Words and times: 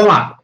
Olá, 0.00 0.38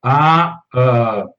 a, 0.02 0.60
uh, 0.74 1.30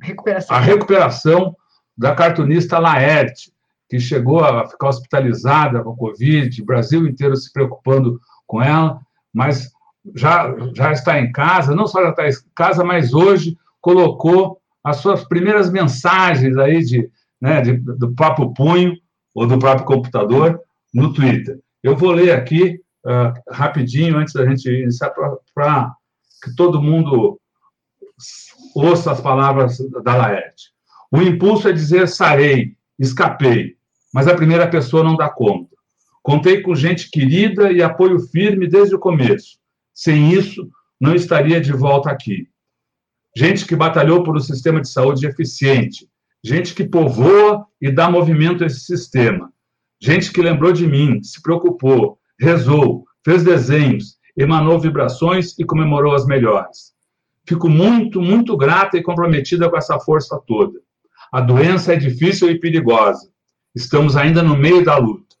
recuperação. 0.00 0.56
a 0.56 0.60
recuperação 0.60 1.56
da 1.94 2.14
cartunista 2.14 2.78
Laerte, 2.78 3.52
que 3.86 4.00
chegou 4.00 4.42
a 4.42 4.66
ficar 4.66 4.88
hospitalizada 4.88 5.82
com 5.82 5.90
a 5.90 5.96
Covid, 5.96 6.62
o 6.62 6.64
Brasil 6.64 7.06
inteiro 7.06 7.36
se 7.36 7.52
preocupando 7.52 8.18
com 8.46 8.62
ela, 8.62 8.98
mas 9.30 9.70
já, 10.14 10.56
já 10.74 10.90
está 10.90 11.20
em 11.20 11.30
casa, 11.32 11.76
não 11.76 11.86
só 11.86 12.02
já 12.02 12.08
está 12.08 12.26
em 12.26 12.32
casa, 12.54 12.82
mas 12.82 13.12
hoje 13.12 13.58
colocou 13.82 14.58
as 14.82 14.96
suas 14.96 15.22
primeiras 15.22 15.70
mensagens 15.70 16.56
aí 16.56 16.82
de, 16.82 17.10
né, 17.38 17.60
de, 17.60 17.76
do 17.76 18.14
próprio 18.14 18.54
punho 18.54 18.96
ou 19.34 19.46
do 19.46 19.58
próprio 19.58 19.84
computador 19.84 20.58
no 20.94 21.12
Twitter. 21.12 21.58
Eu 21.82 21.94
vou 21.94 22.10
ler 22.10 22.30
aqui 22.30 22.80
uh, 23.04 23.32
rapidinho, 23.50 24.16
antes 24.16 24.34
da 24.34 24.46
gente 24.46 24.68
iniciar, 24.68 25.12
para 25.54 25.94
que 26.42 26.54
todo 26.54 26.82
mundo 26.82 27.40
ouça 28.74 29.12
as 29.12 29.20
palavras 29.20 29.78
da 30.02 30.16
Laerte. 30.16 30.72
O 31.10 31.22
impulso 31.22 31.68
é 31.68 31.72
dizer 31.72 32.08
sarei, 32.08 32.76
escapei, 32.98 33.76
mas 34.12 34.26
a 34.26 34.34
primeira 34.34 34.68
pessoa 34.68 35.02
não 35.02 35.16
dá 35.16 35.28
conta. 35.28 35.68
Contei 36.22 36.60
com 36.60 36.74
gente 36.74 37.10
querida 37.10 37.72
e 37.72 37.82
apoio 37.82 38.20
firme 38.20 38.66
desde 38.66 38.94
o 38.94 38.98
começo. 38.98 39.58
Sem 39.94 40.32
isso, 40.32 40.68
não 41.00 41.14
estaria 41.14 41.60
de 41.60 41.72
volta 41.72 42.10
aqui. 42.10 42.48
Gente 43.36 43.64
que 43.66 43.76
batalhou 43.76 44.22
por 44.22 44.36
um 44.36 44.40
sistema 44.40 44.80
de 44.80 44.88
saúde 44.88 45.26
eficiente, 45.26 46.08
gente 46.42 46.74
que 46.74 46.84
povoa 46.84 47.66
e 47.80 47.90
dá 47.90 48.10
movimento 48.10 48.62
a 48.62 48.66
esse 48.66 48.80
sistema, 48.80 49.52
gente 50.00 50.32
que 50.32 50.42
lembrou 50.42 50.72
de 50.72 50.86
mim, 50.86 51.22
se 51.22 51.40
preocupou, 51.40 52.18
rezou, 52.38 53.04
fez 53.24 53.42
desenhos, 53.42 54.18
emanou 54.36 54.78
vibrações 54.78 55.58
e 55.58 55.64
comemorou 55.64 56.14
as 56.14 56.26
melhores. 56.26 56.92
Fico 57.46 57.68
muito, 57.68 58.20
muito 58.20 58.56
grata 58.56 58.96
e 58.96 59.02
comprometida 59.02 59.68
com 59.68 59.76
essa 59.76 59.98
força 59.98 60.40
toda. 60.46 60.78
A 61.32 61.40
doença 61.40 61.92
é 61.92 61.96
difícil 61.96 62.50
e 62.50 62.58
perigosa. 62.58 63.30
Estamos 63.74 64.16
ainda 64.16 64.42
no 64.42 64.56
meio 64.56 64.84
da 64.84 64.96
luta. 64.96 65.36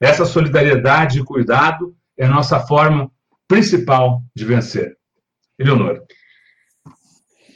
Essa 0.00 0.24
solidariedade 0.24 1.20
e 1.20 1.24
cuidado 1.24 1.94
é 2.16 2.26
nossa 2.26 2.60
forma 2.60 3.10
principal 3.48 4.22
de 4.34 4.44
vencer. 4.44 4.96
Eleonora. 5.58 6.02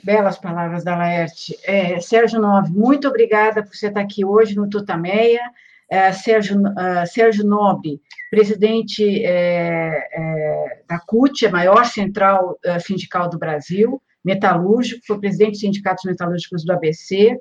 Belas 0.04 0.38
palavras 0.38 0.84
da 0.84 0.96
Laerte. 0.96 1.56
É, 1.64 2.00
Sérgio 2.00 2.40
Nove, 2.40 2.70
muito 2.70 3.08
obrigada 3.08 3.62
por 3.62 3.74
você 3.74 3.88
estar 3.88 4.00
aqui 4.00 4.24
hoje 4.24 4.54
no 4.56 4.68
Tutameia. 4.68 5.42
É, 5.90 6.12
Sérgio, 6.12 6.60
uh, 6.60 7.06
Sérgio 7.06 7.46
Nobre, 7.46 8.00
presidente 8.30 9.24
é, 9.24 10.06
é, 10.12 10.82
da 10.86 10.98
CUT, 10.98 11.46
a 11.46 11.50
maior 11.50 11.86
central 11.86 12.58
uh, 12.66 12.80
sindical 12.80 13.30
do 13.30 13.38
Brasil, 13.38 14.00
metalúrgico, 14.22 15.00
foi 15.06 15.18
presidente 15.18 15.52
dos 15.52 15.60
sindicatos 15.60 16.04
metalúrgicos 16.04 16.62
do 16.64 16.72
ABC, 16.72 17.38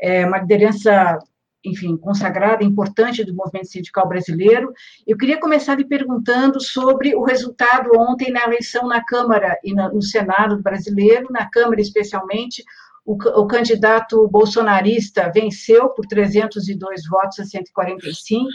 é 0.00 0.26
uma 0.26 0.38
liderança, 0.38 1.18
enfim, 1.64 1.96
consagrada, 1.96 2.64
importante 2.64 3.22
do 3.24 3.34
movimento 3.34 3.68
sindical 3.68 4.08
brasileiro. 4.08 4.72
Eu 5.06 5.16
queria 5.16 5.38
começar 5.38 5.76
lhe 5.76 5.84
perguntando 5.84 6.60
sobre 6.60 7.14
o 7.14 7.22
resultado 7.22 7.90
ontem 7.96 8.32
na 8.32 8.44
eleição 8.44 8.88
na 8.88 9.04
Câmara 9.04 9.56
e 9.62 9.74
no 9.74 10.02
Senado 10.02 10.60
brasileiro, 10.62 11.28
na 11.30 11.48
Câmara 11.48 11.80
especialmente, 11.80 12.64
o, 13.04 13.14
o, 13.14 13.46
candidato 13.46 14.28
bolsonarista 14.28 15.30
venceu 15.32 15.88
por 15.90 16.06
302 16.06 17.02
votos 17.08 17.40
a 17.40 17.44
145. 17.44 18.48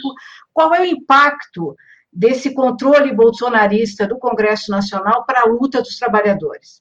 Qual 0.52 0.74
é 0.74 0.80
o 0.80 0.84
impacto 0.84 1.76
desse 2.12 2.54
controle 2.54 3.14
bolsonarista 3.14 4.06
do 4.06 4.18
Congresso 4.18 4.70
Nacional 4.70 5.24
para 5.26 5.42
a 5.42 5.46
luta 5.46 5.82
dos 5.82 5.96
trabalhadores? 5.96 6.80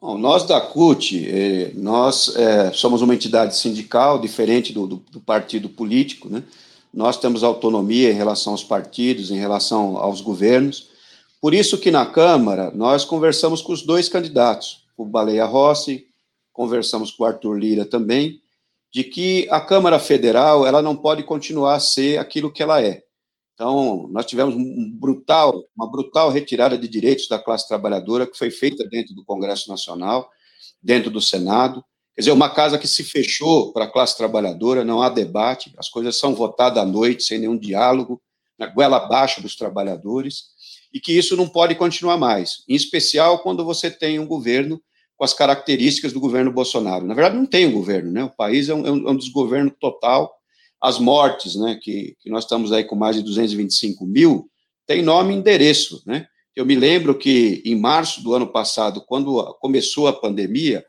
Bom, 0.00 0.16
nós 0.18 0.44
da 0.44 0.60
CUT, 0.60 1.28
eh, 1.28 1.72
nós 1.74 2.34
é, 2.34 2.72
somos 2.72 3.02
uma 3.02 3.14
entidade 3.14 3.54
sindical 3.56 4.18
diferente 4.18 4.72
do, 4.72 4.86
do, 4.86 4.96
do, 4.96 5.20
partido 5.20 5.68
político, 5.68 6.28
né? 6.28 6.42
Nós 6.92 7.18
temos 7.18 7.44
autonomia 7.44 8.10
em 8.10 8.14
relação 8.14 8.54
aos 8.54 8.64
partidos, 8.64 9.30
em 9.30 9.38
relação 9.38 9.98
aos 9.98 10.20
governos. 10.20 10.88
Por 11.40 11.54
isso 11.54 11.78
que 11.78 11.90
na 11.90 12.04
Câmara 12.06 12.72
nós 12.74 13.04
conversamos 13.04 13.62
com 13.62 13.72
os 13.72 13.82
dois 13.82 14.08
candidatos, 14.08 14.84
o 14.96 15.04
Baleia 15.04 15.44
Rossi 15.44 16.09
conversamos 16.60 17.10
com 17.10 17.22
o 17.22 17.26
Arthur 17.26 17.54
Lira 17.54 17.86
também, 17.86 18.38
de 18.92 19.02
que 19.02 19.48
a 19.50 19.62
Câmara 19.62 19.98
Federal 19.98 20.66
ela 20.66 20.82
não 20.82 20.94
pode 20.94 21.22
continuar 21.22 21.76
a 21.76 21.80
ser 21.80 22.18
aquilo 22.18 22.52
que 22.52 22.62
ela 22.62 22.82
é. 22.82 23.02
Então, 23.54 24.06
nós 24.10 24.26
tivemos 24.26 24.54
um 24.54 24.90
brutal, 24.92 25.54
uma 25.74 25.90
brutal 25.90 26.28
retirada 26.28 26.76
de 26.76 26.86
direitos 26.86 27.28
da 27.28 27.38
classe 27.38 27.66
trabalhadora 27.66 28.26
que 28.26 28.36
foi 28.36 28.50
feita 28.50 28.86
dentro 28.86 29.14
do 29.14 29.24
Congresso 29.24 29.70
Nacional, 29.70 30.28
dentro 30.82 31.10
do 31.10 31.18
Senado. 31.18 31.82
Quer 32.14 32.20
dizer, 32.20 32.32
uma 32.32 32.50
casa 32.50 32.78
que 32.78 32.86
se 32.86 33.04
fechou 33.04 33.72
para 33.72 33.86
a 33.86 33.90
classe 33.90 34.14
trabalhadora, 34.14 34.84
não 34.84 35.00
há 35.00 35.08
debate, 35.08 35.72
as 35.78 35.88
coisas 35.88 36.18
são 36.18 36.34
votadas 36.34 36.82
à 36.82 36.84
noite, 36.84 37.22
sem 37.22 37.38
nenhum 37.38 37.56
diálogo, 37.56 38.20
na 38.58 38.66
goela 38.66 38.98
abaixo 38.98 39.40
dos 39.40 39.56
trabalhadores, 39.56 40.42
e 40.92 41.00
que 41.00 41.16
isso 41.16 41.38
não 41.38 41.48
pode 41.48 41.74
continuar 41.74 42.18
mais, 42.18 42.64
em 42.68 42.74
especial 42.74 43.38
quando 43.38 43.64
você 43.64 43.90
tem 43.90 44.18
um 44.18 44.26
governo 44.26 44.78
com 45.20 45.24
as 45.24 45.34
características 45.34 46.14
do 46.14 46.18
governo 46.18 46.50
Bolsonaro. 46.50 47.06
Na 47.06 47.12
verdade, 47.12 47.36
não 47.36 47.44
tem 47.44 47.66
um 47.66 47.72
governo, 47.72 48.10
né? 48.10 48.24
O 48.24 48.30
país 48.30 48.70
é 48.70 48.74
um, 48.74 48.86
é 48.86 48.90
um 48.90 49.10
é 49.10 49.16
desgoverno 49.18 49.70
total. 49.78 50.34
As 50.80 50.98
mortes, 50.98 51.56
né, 51.56 51.78
que, 51.78 52.16
que 52.20 52.30
nós 52.30 52.44
estamos 52.44 52.72
aí 52.72 52.84
com 52.84 52.96
mais 52.96 53.16
de 53.16 53.22
225 53.22 54.06
mil, 54.06 54.50
tem 54.86 55.02
nome 55.02 55.34
e 55.34 55.36
endereço, 55.36 56.02
né? 56.06 56.26
Eu 56.56 56.64
me 56.64 56.74
lembro 56.74 57.14
que 57.18 57.62
em 57.66 57.76
março 57.76 58.22
do 58.22 58.34
ano 58.34 58.46
passado, 58.46 59.04
quando 59.06 59.44
começou 59.60 60.08
a 60.08 60.12
pandemia, 60.14 60.82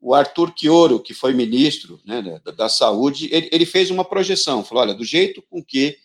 o 0.00 0.14
Arthur 0.14 0.52
Quioro, 0.52 0.98
que 0.98 1.14
foi 1.14 1.32
ministro 1.32 2.00
né, 2.04 2.40
da, 2.44 2.50
da, 2.50 2.68
Saúde, 2.68 3.28
ele, 3.30 3.48
ele, 3.52 3.64
fez 3.64 3.88
uma 3.88 4.04
projeção, 4.04 4.64
falou, 4.64 4.82
olha, 4.82 4.94
do 4.94 5.04
jeito 5.04 5.44
com 5.48 5.62
que 5.62 5.96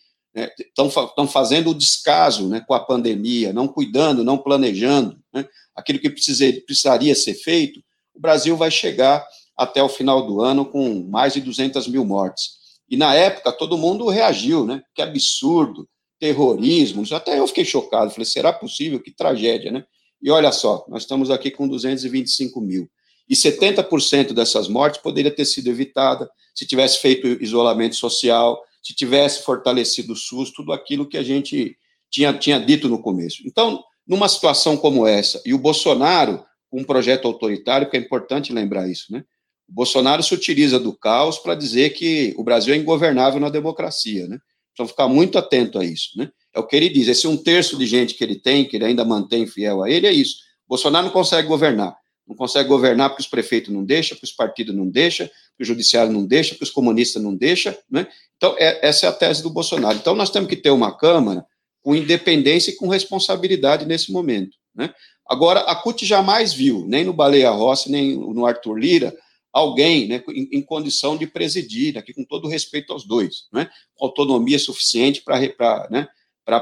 estão 0.56 0.86
né, 0.86 1.28
fazendo 1.28 1.72
o 1.72 1.76
descaso 1.76 2.48
né, 2.48 2.64
com 2.66 2.76
a 2.76 2.80
pandemia, 2.80 3.52
não 3.52 3.68
cuidando, 3.68 4.24
não 4.24 4.38
planejando, 4.38 5.20
né, 5.34 5.48
aquilo 5.76 6.00
que 6.00 6.10
precisaria 6.10 7.16
ser 7.16 7.34
feito, 7.36 7.82
o 8.14 8.20
Brasil 8.20 8.56
vai 8.58 8.70
chegar 8.70 9.26
até 9.58 9.82
o 9.82 9.90
final 9.90 10.26
do 10.26 10.42
ano 10.42 10.66
com 10.66 11.04
mais 11.04 11.34
de 11.34 11.42
200 11.42 11.88
mil 11.88 12.04
mortes. 12.04 12.60
E 12.90 12.98
na 12.98 13.16
época 13.16 13.52
todo 13.52 13.78
mundo 13.78 14.08
reagiu, 14.10 14.66
né? 14.66 14.82
Que 14.94 15.02
absurdo, 15.02 15.88
terrorismo. 16.20 17.04
Até 17.14 17.40
eu 17.40 17.48
fiquei 17.48 17.66
chocado. 17.66 18.12
Falei, 18.12 18.26
será 18.26 18.52
possível? 18.52 19.00
Que 19.00 19.12
tragédia, 19.12 19.72
né? 19.72 19.84
E 20.22 20.30
olha 20.30 20.52
só, 20.52 20.86
nós 20.88 21.04
estamos 21.04 21.32
aqui 21.32 21.50
com 21.50 21.68
225 21.68 22.62
mil. 22.62 22.90
E 23.28 23.36
70% 23.36 24.34
dessas 24.34 24.68
mortes 24.68 25.02
poderia 25.02 25.34
ter 25.34 25.46
sido 25.46 25.70
evitada 25.70 26.30
se 26.54 26.66
tivesse 26.66 27.00
feito 27.00 27.28
isolamento 27.42 27.96
social, 27.96 28.62
se 28.84 28.94
tivesse 28.94 29.44
fortalecido 29.44 30.14
o 30.14 30.16
SUS, 30.16 30.52
tudo 30.52 30.74
aquilo 30.74 31.08
que 31.08 31.18
a 31.18 31.24
gente 31.24 31.78
tinha, 32.10 32.34
tinha 32.34 32.60
dito 32.60 32.90
no 32.90 33.02
começo. 33.02 33.42
Então, 33.46 33.82
numa 34.12 34.28
situação 34.28 34.76
como 34.76 35.08
essa, 35.08 35.42
e 35.46 35.54
o 35.54 35.58
Bolsonaro, 35.58 36.44
um 36.70 36.84
projeto 36.84 37.26
autoritário, 37.30 37.90
que 37.90 37.96
é 37.96 38.00
importante 38.00 38.52
lembrar 38.52 38.90
isso, 38.90 39.06
né? 39.10 39.24
O 39.70 39.74
Bolsonaro 39.74 40.22
se 40.22 40.34
utiliza 40.34 40.78
do 40.78 40.92
caos 40.92 41.40
para 41.40 41.56
dizer 41.56 41.92
que 41.92 42.34
o 42.38 42.44
Brasil 42.44 42.74
é 42.74 42.78
ingovernável 42.78 43.40
na 43.40 43.48
democracia, 43.48 44.28
né? 44.28 44.38
Então, 44.74 44.86
ficar 44.86 45.08
muito 45.08 45.38
atento 45.38 45.80
a 45.80 45.86
isso, 45.86 46.10
né? 46.18 46.30
É 46.54 46.60
o 46.60 46.68
que 46.68 46.76
ele 46.76 46.90
diz. 46.90 47.08
Esse 47.08 47.26
um 47.26 47.38
terço 47.38 47.78
de 47.78 47.86
gente 47.86 48.14
que 48.14 48.22
ele 48.22 48.36
tem, 48.36 48.66
que 48.66 48.76
ele 48.76 48.84
ainda 48.84 49.06
mantém 49.06 49.48
fiel 49.48 49.82
a 49.82 49.90
ele, 49.90 50.06
é 50.06 50.12
isso. 50.12 50.40
O 50.66 50.72
Bolsonaro 50.72 51.06
não 51.06 51.14
consegue 51.14 51.48
governar. 51.48 51.96
Não 52.28 52.36
consegue 52.36 52.68
governar 52.68 53.12
porque 53.12 53.22
os 53.22 53.30
prefeitos 53.30 53.74
não 53.74 53.86
deixam, 53.86 54.18
porque 54.18 54.30
os 54.30 54.36
partidos 54.36 54.76
não 54.76 54.90
deixam, 54.90 55.26
porque 55.28 55.64
o 55.64 55.66
judiciário 55.66 56.12
não 56.12 56.26
deixa, 56.26 56.50
porque 56.50 56.66
os 56.66 56.70
comunistas 56.70 57.24
não 57.24 57.34
deixam, 57.34 57.74
né? 57.90 58.06
Então, 58.36 58.58
é, 58.60 58.86
essa 58.86 59.06
é 59.06 59.10
a 59.10 59.14
tese 59.14 59.42
do 59.42 59.50
Bolsonaro. 59.50 59.98
Então, 59.98 60.14
nós 60.16 60.30
temos 60.30 60.50
que 60.50 60.58
ter 60.58 60.72
uma 60.72 60.98
Câmara 60.98 61.46
com 61.82 61.96
independência 61.96 62.72
e 62.72 62.76
com 62.76 62.88
responsabilidade 62.88 63.86
nesse 63.86 64.12
momento, 64.12 64.58
né? 64.74 64.94
Agora, 65.28 65.62
a 65.62 65.76
CUT 65.76 66.06
jamais 66.06 66.52
viu, 66.52 66.86
nem 66.88 67.06
no 67.06 67.14
Baleia 67.14 67.50
Rossi, 67.52 67.90
nem 67.90 68.18
no 68.18 68.46
Arthur 68.46 68.76
Lira, 68.76 69.16
alguém 69.52 70.08
né, 70.08 70.24
em, 70.30 70.50
em, 70.52 70.62
condição 70.62 71.18
de 71.18 71.28
presidir, 71.28 71.98
aqui 71.98 72.14
com 72.14 72.24
todo 72.24 72.48
respeito 72.48 72.92
aos 72.92 73.06
dois, 73.06 73.48
né, 73.52 73.70
com 73.96 74.06
autonomia 74.06 74.58
suficiente 74.58 75.22
para 75.22 75.88
né, 75.90 76.08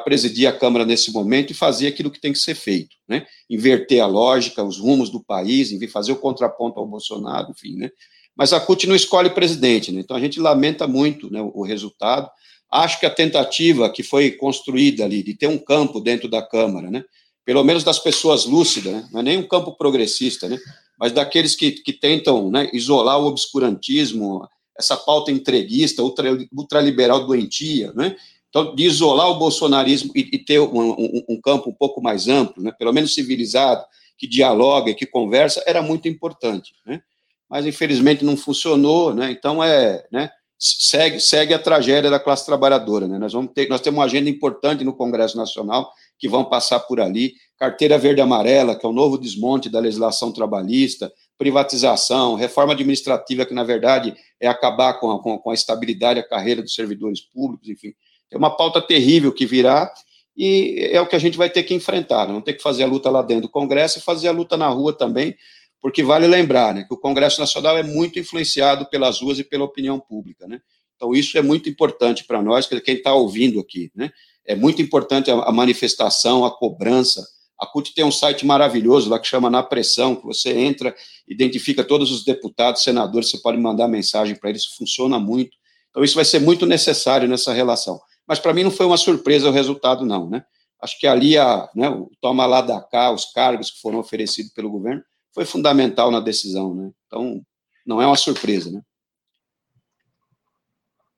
presidir 0.03 0.47
a 0.47 0.53
Câmara 0.53 0.85
nesse 0.85 1.11
momento 1.11 1.51
e 1.51 1.55
fazer 1.55 1.87
aquilo 1.87 2.11
que 2.11 2.19
tem 2.19 2.33
que 2.33 2.39
ser 2.39 2.55
feito, 2.55 2.95
né, 3.07 3.25
inverter 3.49 4.01
a 4.01 4.07
lógica, 4.07 4.63
os 4.63 4.79
rumos 4.79 5.09
do 5.09 5.23
país, 5.23 5.71
fazer 5.91 6.11
o 6.11 6.17
contraponto 6.17 6.79
ao 6.79 6.87
Bolsonaro, 6.87 7.51
enfim, 7.51 7.75
né, 7.75 7.89
mas 8.35 8.53
a 8.53 8.59
CUT 8.59 8.87
não 8.87 8.95
escolhe 8.95 9.29
presidente, 9.29 9.91
né, 9.91 10.01
então 10.01 10.17
a 10.17 10.19
gente 10.19 10.39
lamenta 10.39 10.87
muito 10.87 11.31
né, 11.31 11.41
o 11.41 11.63
resultado, 11.63 12.29
acho 12.71 12.99
que 12.99 13.05
a 13.05 13.09
tentativa 13.09 13.89
que 13.89 14.03
foi 14.03 14.31
construída 14.31 15.03
ali 15.03 15.23
de 15.23 15.33
ter 15.33 15.47
um 15.47 15.57
campo 15.57 15.99
dentro 15.99 16.29
da 16.29 16.41
Câmara, 16.41 16.91
né, 16.91 17.03
pelo 17.49 17.63
menos 17.63 17.83
das 17.83 17.97
pessoas 17.97 18.45
lúcidas, 18.45 18.93
né? 18.93 19.09
não 19.11 19.21
é 19.21 19.23
nem 19.23 19.37
um 19.39 19.47
campo 19.47 19.71
progressista, 19.71 20.47
né? 20.47 20.55
mas 20.99 21.11
daqueles 21.11 21.55
que, 21.55 21.71
que 21.71 21.91
tentam 21.91 22.51
né, 22.51 22.69
isolar 22.71 23.19
o 23.19 23.25
obscurantismo, 23.25 24.47
essa 24.77 24.95
pauta 24.95 25.31
entreguista, 25.31 26.03
ultra, 26.03 26.29
ultraliberal 26.55 27.25
doentia, 27.25 27.91
né? 27.93 28.15
então, 28.49 28.75
de 28.75 28.83
isolar 28.83 29.31
o 29.31 29.39
bolsonarismo 29.39 30.11
e, 30.15 30.29
e 30.31 30.37
ter 30.37 30.59
um, 30.59 30.91
um, 30.91 31.25
um, 31.27 31.41
campo 31.41 31.71
um 31.71 31.73
pouco 31.73 31.99
mais 31.99 32.27
amplo, 32.27 32.61
né? 32.61 32.71
pelo 32.77 32.93
menos 32.93 33.15
civilizado, 33.15 33.83
que 34.15 34.27
dialoga, 34.27 34.93
que 34.93 35.07
conversa, 35.07 35.63
era 35.65 35.81
muito 35.81 36.07
importante. 36.07 36.75
Né? 36.85 37.01
Mas, 37.49 37.65
infelizmente, 37.65 38.23
não 38.23 38.37
funcionou, 38.37 39.11
né? 39.11 39.31
então 39.31 39.63
é... 39.63 40.05
Né? 40.11 40.29
Segue, 40.59 41.21
segue 41.21 41.53
a 41.53 41.59
tragédia 41.59 42.09
da 42.09 42.19
classe 42.19 42.45
trabalhadora. 42.45 43.07
Né? 43.07 43.17
Nós, 43.17 43.31
vamos 43.31 43.51
ter, 43.53 43.69
nós 43.69 43.79
temos 43.79 43.97
uma 43.97 44.05
agenda 44.05 44.29
importante 44.29 44.83
no 44.83 44.93
Congresso 44.93 45.37
Nacional, 45.37 45.89
que 46.19 46.27
vão 46.27 46.43
passar 46.43 46.81
por 46.81 46.99
ali, 46.99 47.33
carteira 47.57 47.97
verde 47.97 48.19
amarela, 48.19 48.75
que 48.75 48.85
é 48.85 48.89
o 48.89 48.93
novo 48.93 49.17
desmonte 49.17 49.69
da 49.69 49.79
legislação 49.79 50.33
trabalhista, 50.33 51.11
privatização, 51.37 52.35
reforma 52.35 52.73
administrativa, 52.73 53.45
que 53.45 53.53
na 53.53 53.63
verdade 53.63 54.13
é 54.39 54.47
acabar 54.47 54.99
com 54.99 55.11
a, 55.11 55.39
com 55.39 55.49
a 55.49 55.53
estabilidade, 55.53 56.19
a 56.19 56.27
carreira 56.27 56.61
dos 56.61 56.75
servidores 56.75 57.21
públicos, 57.21 57.69
enfim. 57.69 57.93
É 58.29 58.37
uma 58.37 58.55
pauta 58.55 58.81
terrível 58.81 59.31
que 59.31 59.45
virá 59.45 59.91
e 60.37 60.89
é 60.91 60.99
o 61.01 61.07
que 61.07 61.15
a 61.15 61.19
gente 61.19 61.37
vai 61.37 61.49
ter 61.49 61.63
que 61.63 61.73
enfrentar. 61.73 62.25
Vamos 62.25 62.43
ter 62.43 62.53
que 62.53 62.61
fazer 62.61 62.83
a 62.83 62.87
luta 62.87 63.09
lá 63.09 63.21
dentro 63.21 63.43
do 63.43 63.49
Congresso 63.49 63.99
e 63.99 64.01
fazer 64.01 64.27
a 64.27 64.33
luta 64.33 64.57
na 64.57 64.67
rua 64.67 64.91
também, 64.91 65.35
porque 65.81 66.03
vale 66.03 66.27
lembrar 66.27 66.73
né, 66.73 66.83
que 66.83 66.93
o 66.93 66.97
Congresso 66.97 67.39
Nacional 67.39 67.77
é 67.77 67.83
muito 67.83 68.19
influenciado 68.19 68.85
pelas 68.85 69.21
ruas 69.21 69.39
e 69.39 69.43
pela 69.43 69.63
opinião 69.63 69.99
pública. 69.99 70.47
Né? 70.47 70.59
Então, 70.95 71.13
isso 71.13 71.37
é 71.37 71.41
muito 71.41 71.69
importante 71.69 72.25
para 72.25 72.41
nós, 72.41 72.67
quem 72.67 72.95
está 72.95 73.13
ouvindo 73.13 73.59
aqui. 73.59 73.91
Né? 73.95 74.11
É 74.45 74.55
muito 74.55 74.81
importante 74.81 75.31
a, 75.31 75.51
manifestação, 75.51 76.43
a 76.43 76.51
cobrança. 76.51 77.25
A 77.57 77.65
CUT 77.65 77.93
tem 77.93 78.03
um 78.03 78.11
site 78.11 78.45
maravilhoso 78.45 79.09
lá 79.09 79.19
que 79.19 79.27
chama 79.27 79.49
Na 79.49 79.63
Pressão, 79.63 80.15
que 80.15 80.25
você 80.25 80.51
entra, 80.51 80.93
identifica 81.27 81.83
todos 81.83 82.11
os 82.11 82.25
deputados, 82.25 82.83
senadores, 82.83 83.29
você 83.29 83.37
pode 83.37 83.57
mandar 83.57 83.87
mensagem 83.87 84.35
para 84.35 84.49
eles, 84.49 84.65
funciona 84.65 85.17
muito. 85.19 85.57
Então, 85.89 86.03
isso 86.03 86.15
vai 86.15 86.25
ser 86.25 86.39
muito 86.39 86.65
necessário 86.65 87.27
nessa 87.27 87.53
relação. 87.53 87.99
Mas, 88.27 88.39
para 88.39 88.53
mim, 88.53 88.63
não 88.63 88.71
foi 88.71 88.85
uma 88.85 88.97
surpresa 88.97 89.49
o 89.49 89.51
resultado, 89.51 90.05
não, 90.05 90.29
né? 90.29 90.43
Acho 90.81 90.97
que 90.99 91.07
ali, 91.07 91.37
a, 91.37 91.69
né, 91.75 91.89
o 91.89 92.09
toma 92.21 92.45
lá 92.45 92.61
da 92.61 92.79
cá, 92.79 93.11
os 93.11 93.25
cargos 93.25 93.71
que 93.71 93.81
foram 93.81 93.99
oferecidos 93.99 94.53
pelo 94.53 94.69
governo, 94.69 95.03
foi 95.33 95.45
fundamental 95.45 96.11
na 96.11 96.19
decisão, 96.19 96.73
né? 96.73 96.91
Então, 97.07 97.41
não 97.85 98.01
é 98.01 98.05
uma 98.05 98.15
surpresa, 98.15 98.71
né? 98.71 98.81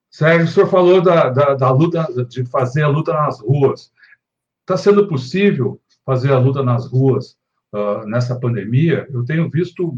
Sérgio, 0.10 0.46
o 0.46 0.50
senhor 0.50 0.70
falou 0.70 1.02
da, 1.02 1.30
da, 1.30 1.54
da 1.54 1.72
luta, 1.72 2.06
de 2.28 2.46
fazer 2.46 2.84
a 2.84 2.88
luta 2.88 3.14
nas 3.14 3.40
ruas. 3.40 3.92
Está 4.62 4.76
sendo 4.76 5.08
possível 5.08 5.80
fazer 6.06 6.34
a 6.34 6.40
luta 6.40 6.62
nas 6.62 6.86
ruas 6.86 7.38
uh, 7.74 8.06
nessa 8.06 8.38
pandemia? 8.38 9.08
Eu 9.10 9.24
tenho 9.24 9.50
visto 9.50 9.98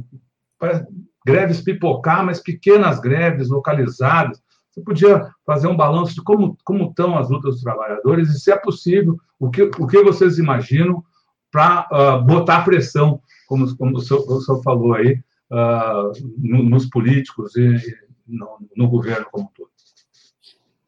greves 1.25 1.62
pipocar, 1.62 2.24
mas 2.24 2.39
pequenas 2.39 3.00
greves 3.00 3.50
localizadas. 3.50 4.42
Você 4.69 4.81
podia 4.81 5.30
fazer 5.45 5.68
um 5.68 5.75
balanço 5.75 6.15
de 6.15 6.21
como, 6.21 6.57
como 6.63 6.89
estão 6.89 7.18
as 7.18 7.30
lutas 7.30 7.56
dos 7.56 7.63
trabalhadores 7.63 8.30
e, 8.30 8.39
se 8.39 8.51
é 8.51 8.56
possível, 8.56 9.19
o 9.39 9.50
que, 9.50 9.63
o 9.63 9.88
que 9.88 10.01
vocês 10.04 10.38
imaginam 10.38 11.04
para 11.51 11.88
uh, 11.91 11.96
ah, 11.96 12.17
botar 12.17 12.65
pressão, 12.65 13.22
como, 13.53 13.77
como 13.77 13.98
o, 13.98 14.01
senhor, 14.01 14.25
o 14.27 14.41
senhor 14.41 14.63
falou 14.63 14.95
aí, 14.95 15.19
uh, 15.51 16.12
no, 16.39 16.63
nos 16.63 16.88
políticos 16.88 17.55
e 17.55 17.77
no, 18.27 18.57
no 18.75 18.89
governo 18.89 19.27
como 19.31 19.45
um 19.45 19.50
todo? 19.55 19.69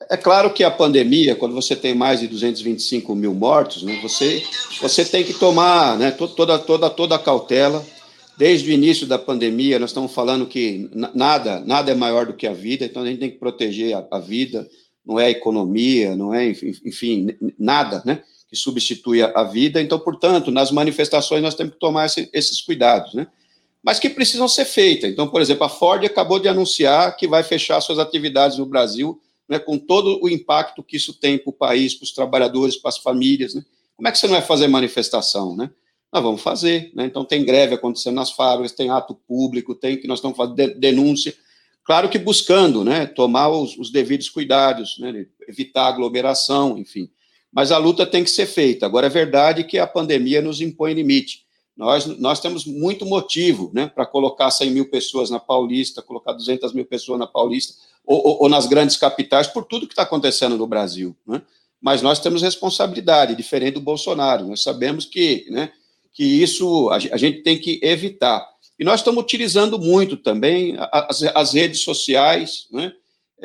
É 0.09 0.17
claro 0.17 0.51
que 0.51 0.63
a 0.63 0.71
pandemia, 0.71 1.35
quando 1.35 1.53
você 1.53 1.75
tem 1.75 1.93
mais 1.93 2.19
de 2.19 2.27
225 2.27 3.15
mil 3.15 3.33
mortos, 3.33 3.83
né, 3.83 3.99
você, 4.01 4.43
você 4.81 5.05
tem 5.05 5.23
que 5.23 5.33
tomar 5.33 5.97
né, 5.97 6.11
toda, 6.11 6.57
toda, 6.59 6.89
toda 6.89 7.15
a 7.15 7.19
cautela. 7.19 7.85
Desde 8.37 8.69
o 8.69 8.73
início 8.73 9.07
da 9.07 9.17
pandemia, 9.17 9.79
nós 9.79 9.91
estamos 9.91 10.13
falando 10.13 10.45
que 10.45 10.89
nada, 11.13 11.61
nada 11.61 11.91
é 11.91 11.95
maior 11.95 12.25
do 12.25 12.33
que 12.33 12.45
a 12.45 12.53
vida, 12.53 12.83
então 12.83 13.03
a 13.03 13.05
gente 13.05 13.19
tem 13.19 13.31
que 13.31 13.39
proteger 13.39 13.95
a, 13.95 14.05
a 14.11 14.19
vida, 14.19 14.67
não 15.05 15.17
é 15.19 15.27
a 15.27 15.31
economia, 15.31 16.15
não 16.15 16.33
é, 16.33 16.49
enfim, 16.49 17.27
nada 17.57 18.03
né, 18.05 18.21
que 18.47 18.55
substitui 18.55 19.21
a, 19.21 19.43
vida. 19.43 19.81
Então, 19.81 19.99
portanto, 19.99 20.51
nas 20.51 20.71
manifestações 20.71 21.41
nós 21.41 21.55
temos 21.55 21.73
que 21.73 21.79
tomar 21.79 22.05
esse, 22.05 22.29
esses 22.33 22.61
cuidados, 22.61 23.13
né? 23.13 23.27
mas 23.83 23.99
que 23.99 24.09
precisam 24.09 24.47
ser 24.47 24.65
feitas. 24.65 25.11
Então, 25.11 25.27
por 25.27 25.41
exemplo, 25.41 25.63
a 25.63 25.69
Ford 25.69 26.03
acabou 26.03 26.39
de 26.39 26.47
anunciar 26.47 27.15
que 27.15 27.27
vai 27.27 27.43
fechar 27.43 27.79
suas 27.81 27.99
atividades 27.99 28.57
no 28.57 28.65
Brasil 28.65 29.21
né, 29.47 29.59
com 29.59 29.77
todo 29.77 30.19
o 30.23 30.29
impacto 30.29 30.83
que 30.83 30.97
isso 30.97 31.13
tem 31.13 31.37
para 31.37 31.49
o 31.49 31.53
país, 31.53 31.93
para 31.93 32.05
os 32.05 32.11
trabalhadores, 32.11 32.75
para 32.75 32.89
as 32.89 32.97
famílias. 32.97 33.53
Né? 33.53 33.63
Como 33.95 34.07
é 34.07 34.11
que 34.11 34.17
você 34.17 34.27
não 34.27 34.33
vai 34.33 34.41
fazer 34.41 34.67
manifestação? 34.67 35.55
Né? 35.55 35.69
Nós 36.11 36.23
vamos 36.23 36.41
fazer. 36.41 36.91
Né? 36.95 37.05
Então, 37.05 37.23
tem 37.23 37.45
greve 37.45 37.75
acontecendo 37.75 38.15
nas 38.15 38.31
fábricas, 38.31 38.71
tem 38.71 38.89
ato 38.89 39.13
público, 39.13 39.75
tem 39.75 39.97
que 39.97 40.07
nós 40.07 40.19
estamos 40.19 40.37
fazendo 40.37 40.79
denúncia. 40.79 41.35
Claro 41.83 42.09
que 42.09 42.17
buscando 42.17 42.83
né, 42.83 43.05
tomar 43.05 43.49
os, 43.49 43.77
os 43.77 43.91
devidos 43.91 44.29
cuidados, 44.29 44.97
né, 44.97 45.27
evitar 45.47 45.87
aglomeração, 45.87 46.77
enfim. 46.77 47.09
Mas 47.55 47.71
a 47.71 47.77
luta 47.77 48.05
tem 48.05 48.21
que 48.21 48.29
ser 48.29 48.47
feita. 48.47 48.85
Agora, 48.85 49.07
é 49.07 49.09
verdade 49.09 49.63
que 49.63 49.79
a 49.79 49.87
pandemia 49.87 50.41
nos 50.41 50.59
impõe 50.59 50.93
limite. 50.93 51.45
Nós, 51.75 52.05
nós 52.05 52.41
temos 52.41 52.65
muito 52.65 53.05
motivo 53.05 53.71
né, 53.73 53.87
para 53.87 54.05
colocar 54.05 54.51
100 54.51 54.71
mil 54.71 54.89
pessoas 54.89 55.29
na 55.29 55.39
Paulista, 55.39 56.01
colocar 56.01 56.33
200 56.33 56.73
mil 56.73 56.85
pessoas 56.85 57.17
na 57.17 57.25
Paulista, 57.25 57.73
ou, 58.05 58.17
ou, 58.27 58.43
ou 58.43 58.49
nas 58.49 58.67
grandes 58.67 58.97
capitais, 58.97 59.47
por 59.47 59.63
tudo 59.63 59.87
que 59.87 59.93
está 59.93 60.03
acontecendo 60.03 60.57
no 60.57 60.67
Brasil. 60.67 61.15
Né? 61.25 61.41
Mas 61.81 62.01
nós 62.01 62.19
temos 62.19 62.41
responsabilidade, 62.41 63.35
diferente 63.35 63.75
do 63.75 63.81
Bolsonaro. 63.81 64.47
Nós 64.47 64.61
sabemos 64.61 65.05
que, 65.05 65.45
né, 65.49 65.71
que 66.13 66.25
isso 66.25 66.89
a, 66.89 66.95
a 66.95 67.17
gente 67.17 67.41
tem 67.41 67.57
que 67.57 67.79
evitar. 67.81 68.45
E 68.77 68.83
nós 68.83 68.99
estamos 68.99 69.23
utilizando 69.23 69.79
muito 69.79 70.17
também 70.17 70.75
as, 70.91 71.23
as 71.23 71.53
redes 71.53 71.81
sociais, 71.81 72.67
né? 72.69 72.91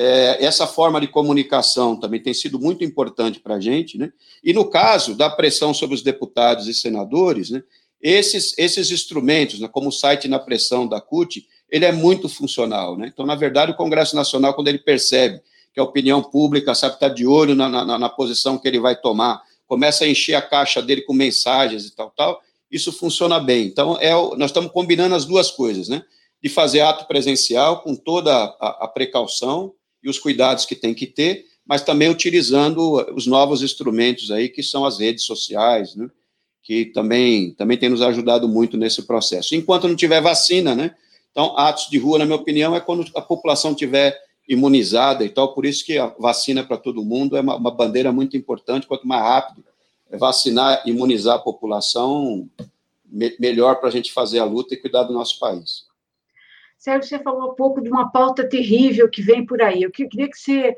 É, 0.02 0.42
essa 0.42 0.66
forma 0.66 0.98
de 0.98 1.06
comunicação 1.06 1.94
também 1.94 2.22
tem 2.22 2.32
sido 2.32 2.58
muito 2.58 2.82
importante 2.82 3.38
para 3.38 3.56
a 3.56 3.60
gente, 3.60 3.98
né? 3.98 4.10
E 4.42 4.50
no 4.54 4.64
caso 4.64 5.14
da 5.14 5.28
pressão 5.28 5.74
sobre 5.74 5.94
os 5.94 6.00
deputados 6.00 6.66
e 6.68 6.72
senadores, 6.72 7.50
né? 7.50 7.62
Esses, 8.00 8.54
esses 8.56 8.90
instrumentos, 8.90 9.60
né, 9.60 9.68
como 9.68 9.90
o 9.90 9.92
site 9.92 10.26
na 10.26 10.38
pressão 10.38 10.88
da 10.88 11.02
CUT, 11.02 11.46
ele 11.70 11.84
é 11.84 11.92
muito 11.92 12.30
funcional, 12.30 12.96
né? 12.96 13.10
Então, 13.12 13.26
na 13.26 13.34
verdade, 13.34 13.72
o 13.72 13.76
Congresso 13.76 14.16
Nacional, 14.16 14.54
quando 14.54 14.68
ele 14.68 14.78
percebe 14.78 15.42
que 15.74 15.78
a 15.78 15.84
opinião 15.84 16.22
pública 16.22 16.74
sabe 16.74 16.94
estar 16.94 17.10
tá 17.10 17.14
de 17.14 17.26
olho 17.26 17.54
na, 17.54 17.68
na, 17.68 17.98
na 17.98 18.08
posição 18.08 18.56
que 18.56 18.66
ele 18.66 18.80
vai 18.80 18.98
tomar, 18.98 19.42
começa 19.66 20.04
a 20.04 20.08
encher 20.08 20.34
a 20.34 20.40
caixa 20.40 20.80
dele 20.80 21.02
com 21.02 21.12
mensagens 21.12 21.84
e 21.84 21.94
tal, 21.94 22.10
tal, 22.16 22.40
isso 22.70 22.90
funciona 22.90 23.38
bem. 23.38 23.66
Então, 23.66 23.98
é, 24.00 24.12
nós 24.12 24.46
estamos 24.48 24.72
combinando 24.72 25.14
as 25.14 25.26
duas 25.26 25.50
coisas, 25.50 25.90
né? 25.90 26.02
De 26.42 26.48
fazer 26.48 26.80
ato 26.80 27.06
presencial 27.06 27.82
com 27.82 27.94
toda 27.94 28.34
a, 28.34 28.84
a 28.84 28.88
precaução 28.88 29.74
e 30.02 30.08
os 30.08 30.18
cuidados 30.18 30.64
que 30.64 30.74
tem 30.74 30.94
que 30.94 31.06
ter, 31.06 31.46
mas 31.66 31.82
também 31.82 32.08
utilizando 32.08 33.06
os 33.14 33.26
novos 33.26 33.62
instrumentos 33.62 34.30
aí, 34.30 34.48
que 34.48 34.62
são 34.62 34.84
as 34.84 34.98
redes 34.98 35.24
sociais, 35.24 35.94
né? 35.94 36.10
Que 36.62 36.86
também, 36.86 37.52
também 37.54 37.76
tem 37.76 37.88
nos 37.88 38.02
ajudado 38.02 38.48
muito 38.48 38.76
nesse 38.76 39.02
processo. 39.02 39.54
Enquanto 39.54 39.88
não 39.88 39.96
tiver 39.96 40.20
vacina, 40.20 40.74
né? 40.74 40.94
Então, 41.30 41.56
atos 41.56 41.88
de 41.88 41.98
rua, 41.98 42.18
na 42.18 42.24
minha 42.24 42.36
opinião, 42.36 42.74
é 42.74 42.80
quando 42.80 43.06
a 43.14 43.20
população 43.20 43.74
tiver 43.74 44.18
imunizada 44.48 45.24
e 45.24 45.28
tal, 45.28 45.54
por 45.54 45.64
isso 45.64 45.84
que 45.84 45.96
a 45.96 46.08
vacina 46.18 46.64
para 46.64 46.76
todo 46.76 47.04
mundo 47.04 47.36
é 47.36 47.40
uma, 47.40 47.56
uma 47.56 47.70
bandeira 47.70 48.10
muito 48.10 48.36
importante, 48.36 48.86
quanto 48.86 49.06
mais 49.06 49.22
rápido 49.22 49.64
vacinar, 50.18 50.82
imunizar 50.86 51.36
a 51.36 51.38
população, 51.40 52.48
me, 53.06 53.34
melhor 53.38 53.76
para 53.76 53.88
a 53.88 53.92
gente 53.92 54.12
fazer 54.12 54.38
a 54.38 54.44
luta 54.44 54.74
e 54.74 54.76
cuidar 54.76 55.04
do 55.04 55.12
nosso 55.12 55.38
país. 55.38 55.84
Sérgio, 56.80 57.10
você 57.10 57.18
falou 57.18 57.52
um 57.52 57.54
pouco 57.54 57.82
de 57.82 57.90
uma 57.90 58.10
pauta 58.10 58.48
terrível 58.48 59.06
que 59.06 59.20
vem 59.20 59.44
por 59.44 59.60
aí. 59.60 59.82
Eu 59.82 59.90
queria 59.90 60.30
que 60.30 60.38
você 60.38 60.74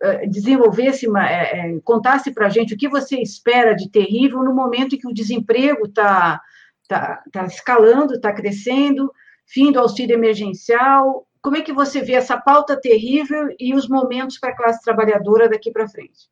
eh, 0.00 0.26
desenvolvesse, 0.28 1.08
uma, 1.08 1.28
é, 1.28 1.76
contasse 1.82 2.32
para 2.32 2.46
a 2.46 2.48
gente 2.48 2.72
o 2.72 2.76
que 2.76 2.88
você 2.88 3.20
espera 3.20 3.74
de 3.74 3.90
terrível 3.90 4.44
no 4.44 4.54
momento 4.54 4.94
em 4.94 4.98
que 4.98 5.08
o 5.08 5.12
desemprego 5.12 5.86
está 5.86 6.40
tá, 6.86 7.20
tá 7.32 7.44
escalando, 7.46 8.14
está 8.14 8.32
crescendo, 8.32 9.12
fim 9.44 9.72
do 9.72 9.80
auxílio 9.80 10.14
emergencial. 10.14 11.26
Como 11.42 11.56
é 11.56 11.62
que 11.62 11.72
você 11.72 12.00
vê 12.00 12.12
essa 12.12 12.40
pauta 12.40 12.80
terrível 12.80 13.48
e 13.58 13.74
os 13.74 13.88
momentos 13.88 14.38
para 14.38 14.50
a 14.50 14.56
classe 14.56 14.84
trabalhadora 14.84 15.48
daqui 15.48 15.72
para 15.72 15.88
frente? 15.88 16.30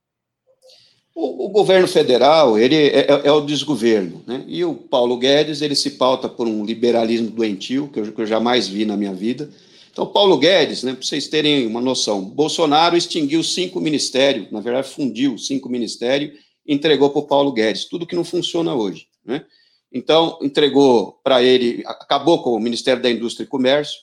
O, 1.21 1.47
o, 1.47 1.49
governo 1.49 1.89
federal 1.89 2.57
ele 2.57 2.77
é, 2.77 3.01
é, 3.01 3.07
é, 3.25 3.33
o 3.33 3.41
desgoverno, 3.41 4.23
né? 4.25 4.45
E 4.47 4.65
o 4.65 4.73
Paulo 4.73 5.17
Guedes 5.17 5.61
ele 5.61 5.75
se 5.75 5.91
pauta 5.91 6.29
por 6.29 6.47
um 6.47 6.65
liberalismo 6.65 7.29
doentio 7.29 7.89
que 7.89 7.99
eu, 7.99 8.13
que 8.13 8.21
eu 8.21 8.27
jamais 8.27 8.69
vi 8.69 8.85
na 8.85 8.97
minha 8.97 9.13
vida. 9.13 9.51
Então, 9.91 10.07
Paulo 10.07 10.39
Guedes, 10.39 10.85
né, 10.85 10.93
para 10.93 11.03
vocês 11.03 11.27
terem 11.27 11.67
uma 11.67 11.81
noção, 11.81 12.23
Bolsonaro 12.23 12.97
extinguiu 12.97 13.43
cinco 13.43 13.81
ministérios, 13.81 14.49
na 14.53 14.61
verdade 14.61 14.89
fundiu 14.91 15.37
cinco 15.37 15.69
ministérios, 15.69 16.39
entregou 16.65 17.11
para 17.11 17.19
o 17.19 17.27
Paulo 17.27 17.51
Guedes, 17.51 17.87
tudo 17.87 18.07
que 18.07 18.15
não 18.15 18.23
funciona 18.23 18.73
hoje, 18.73 19.09
né? 19.25 19.45
Então, 19.93 20.39
entregou 20.41 21.19
para 21.25 21.43
ele, 21.43 21.83
acabou 21.85 22.45
com 22.45 22.51
o 22.51 22.61
Ministério 22.61 23.03
da 23.03 23.11
Indústria 23.11 23.45
e 23.45 23.49
Comércio. 23.49 23.99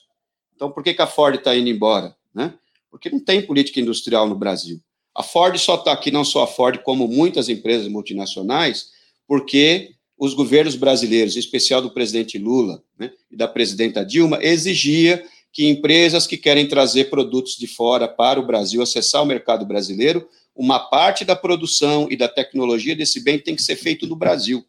Então, 0.54 0.70
por 0.70 0.82
que, 0.82 0.92
que 0.92 1.00
a 1.00 1.06
Ford 1.06 1.36
está 1.36 1.56
indo 1.56 1.70
embora? 1.70 2.14
Né? 2.34 2.52
Porque 2.90 3.08
não 3.08 3.20
tem 3.20 3.40
política 3.40 3.80
industrial 3.80 4.28
no 4.28 4.34
Brasil. 4.34 4.80
A 5.16 5.22
Ford 5.22 5.56
só 5.58 5.76
está 5.76 5.92
aqui, 5.92 6.10
não 6.10 6.24
só 6.24 6.42
a 6.42 6.46
Ford, 6.46 6.78
como 6.82 7.08
muitas 7.08 7.48
empresas 7.48 7.88
multinacionais, 7.88 8.90
porque 9.26 9.92
os 10.18 10.34
governos 10.34 10.76
brasileiros, 10.76 11.36
em 11.36 11.38
especial 11.38 11.80
do 11.80 11.90
presidente 11.90 12.38
Lula 12.38 12.82
né, 12.98 13.10
e 13.30 13.36
da 13.36 13.48
presidenta 13.48 14.04
Dilma, 14.04 14.38
exigia 14.42 15.24
que 15.50 15.66
empresas 15.66 16.26
que 16.26 16.36
querem 16.36 16.68
trazer 16.68 17.08
produtos 17.08 17.56
de 17.56 17.66
fora 17.66 18.06
para 18.06 18.38
o 18.38 18.46
Brasil, 18.46 18.82
acessar 18.82 19.22
o 19.22 19.26
mercado 19.26 19.64
brasileiro, 19.64 20.28
uma 20.54 20.78
parte 20.78 21.24
da 21.24 21.34
produção 21.34 22.08
e 22.10 22.16
da 22.16 22.28
tecnologia 22.28 22.94
desse 22.94 23.24
bem 23.24 23.38
tem 23.38 23.56
que 23.56 23.62
ser 23.62 23.76
feito 23.76 24.06
no 24.06 24.16
Brasil. 24.16 24.64